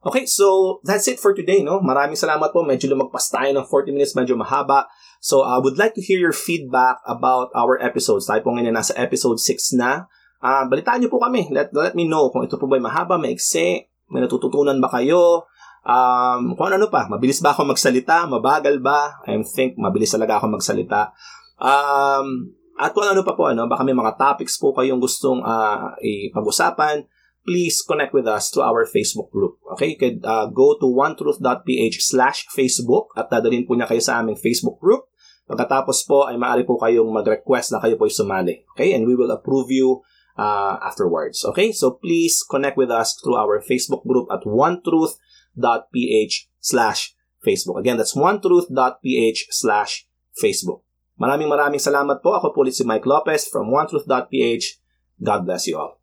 Okay, 0.00 0.24
so 0.24 0.80
that's 0.80 1.04
it 1.12 1.20
for 1.20 1.36
today, 1.36 1.60
no? 1.60 1.76
Maraming 1.84 2.16
salamat 2.16 2.56
po. 2.56 2.64
Medyo 2.64 2.96
lumagpas 2.96 3.28
tayo 3.28 3.52
ng 3.52 3.68
40 3.68 3.92
minutes, 3.92 4.16
medyo 4.16 4.32
mahaba. 4.32 4.88
So 5.20 5.44
I 5.44 5.56
uh, 5.56 5.58
would 5.60 5.76
like 5.76 5.92
to 5.92 6.00
hear 6.00 6.16
your 6.16 6.32
feedback 6.32 7.04
about 7.04 7.52
our 7.52 7.76
episodes. 7.84 8.24
Tayo 8.24 8.40
po 8.40 8.56
ngayon 8.56 8.72
nasa 8.72 8.96
episode 8.96 9.36
6 9.36 9.76
na. 9.76 10.08
Uh, 10.40 10.64
balitaan 10.72 11.04
niyo 11.04 11.12
po 11.12 11.20
kami. 11.20 11.52
Let, 11.52 11.68
let 11.76 11.92
me 11.92 12.08
know 12.08 12.32
kung 12.32 12.48
ito 12.48 12.56
po 12.56 12.64
ba 12.64 12.80
mahaba, 12.80 13.20
maiksi, 13.20 13.84
may 14.08 14.24
natututunan 14.24 14.80
ba 14.80 14.88
kayo, 14.88 15.44
um, 15.84 16.56
kung 16.56 16.72
ano 16.72 16.88
pa, 16.88 17.04
mabilis 17.08 17.44
ba 17.44 17.52
ako 17.52 17.68
magsalita, 17.68 18.24
mabagal 18.24 18.80
ba? 18.80 19.20
I 19.28 19.36
think 19.44 19.76
mabilis 19.76 20.16
talaga 20.16 20.40
ako 20.40 20.56
magsalita. 20.56 21.12
Um, 21.60 22.56
at 22.80 22.96
kung 22.96 23.04
ano 23.04 23.20
pa 23.20 23.36
po, 23.36 23.52
ano, 23.52 23.68
baka 23.68 23.84
may 23.84 23.92
mga 23.92 24.16
topics 24.16 24.56
po 24.56 24.72
kayong 24.72 24.96
gustong 24.96 25.44
uh, 25.44 25.92
ipag-usapan, 26.00 27.04
please 27.44 27.84
connect 27.84 28.16
with 28.16 28.24
us 28.24 28.48
to 28.48 28.64
our 28.64 28.88
Facebook 28.88 29.28
group. 29.28 29.60
Okay, 29.76 29.92
you 29.92 29.98
could 30.00 30.24
uh, 30.24 30.48
go 30.48 30.80
to 30.80 30.88
onetruth.ph 30.88 32.00
slash 32.00 32.48
Facebook 32.48 33.12
at 33.20 33.28
dadalhin 33.28 33.68
po 33.68 33.76
niya 33.76 33.84
kayo 33.84 34.00
sa 34.00 34.24
aming 34.24 34.40
Facebook 34.40 34.80
group. 34.80 35.12
Pagkatapos 35.44 36.08
po 36.08 36.24
ay 36.24 36.40
maaari 36.40 36.64
po 36.64 36.80
kayong 36.80 37.12
mag-request 37.12 37.76
na 37.76 37.84
kayo 37.84 38.00
po 38.00 38.08
sumali. 38.08 38.64
Okay, 38.72 38.96
and 38.96 39.04
we 39.04 39.12
will 39.12 39.32
approve 39.34 39.68
you 39.68 40.00
uh, 40.40 40.80
afterwards. 40.80 41.44
Okay, 41.44 41.76
so 41.76 42.00
please 42.00 42.40
connect 42.48 42.80
with 42.80 42.88
us 42.88 43.12
through 43.20 43.36
our 43.36 43.60
Facebook 43.60 44.06
group 44.08 44.30
at 44.32 44.40
onetruth.ph 44.48 46.34
slash 46.64 47.12
Facebook. 47.44 47.76
Again, 47.76 48.00
that's 48.00 48.16
onetruth.ph 48.16 49.40
slash 49.52 50.08
Facebook. 50.38 50.80
Maraming 51.20 51.52
maraming 51.52 51.82
salamat 51.82 52.24
po. 52.24 52.32
Ako 52.32 52.56
po 52.56 52.64
ulit 52.64 52.72
si 52.72 52.82
Mike 52.82 53.04
Lopez 53.04 53.44
from 53.52 53.68
OneTruth.ph. 53.68 54.80
God 55.20 55.40
bless 55.44 55.68
you 55.68 55.76
all. 55.76 55.99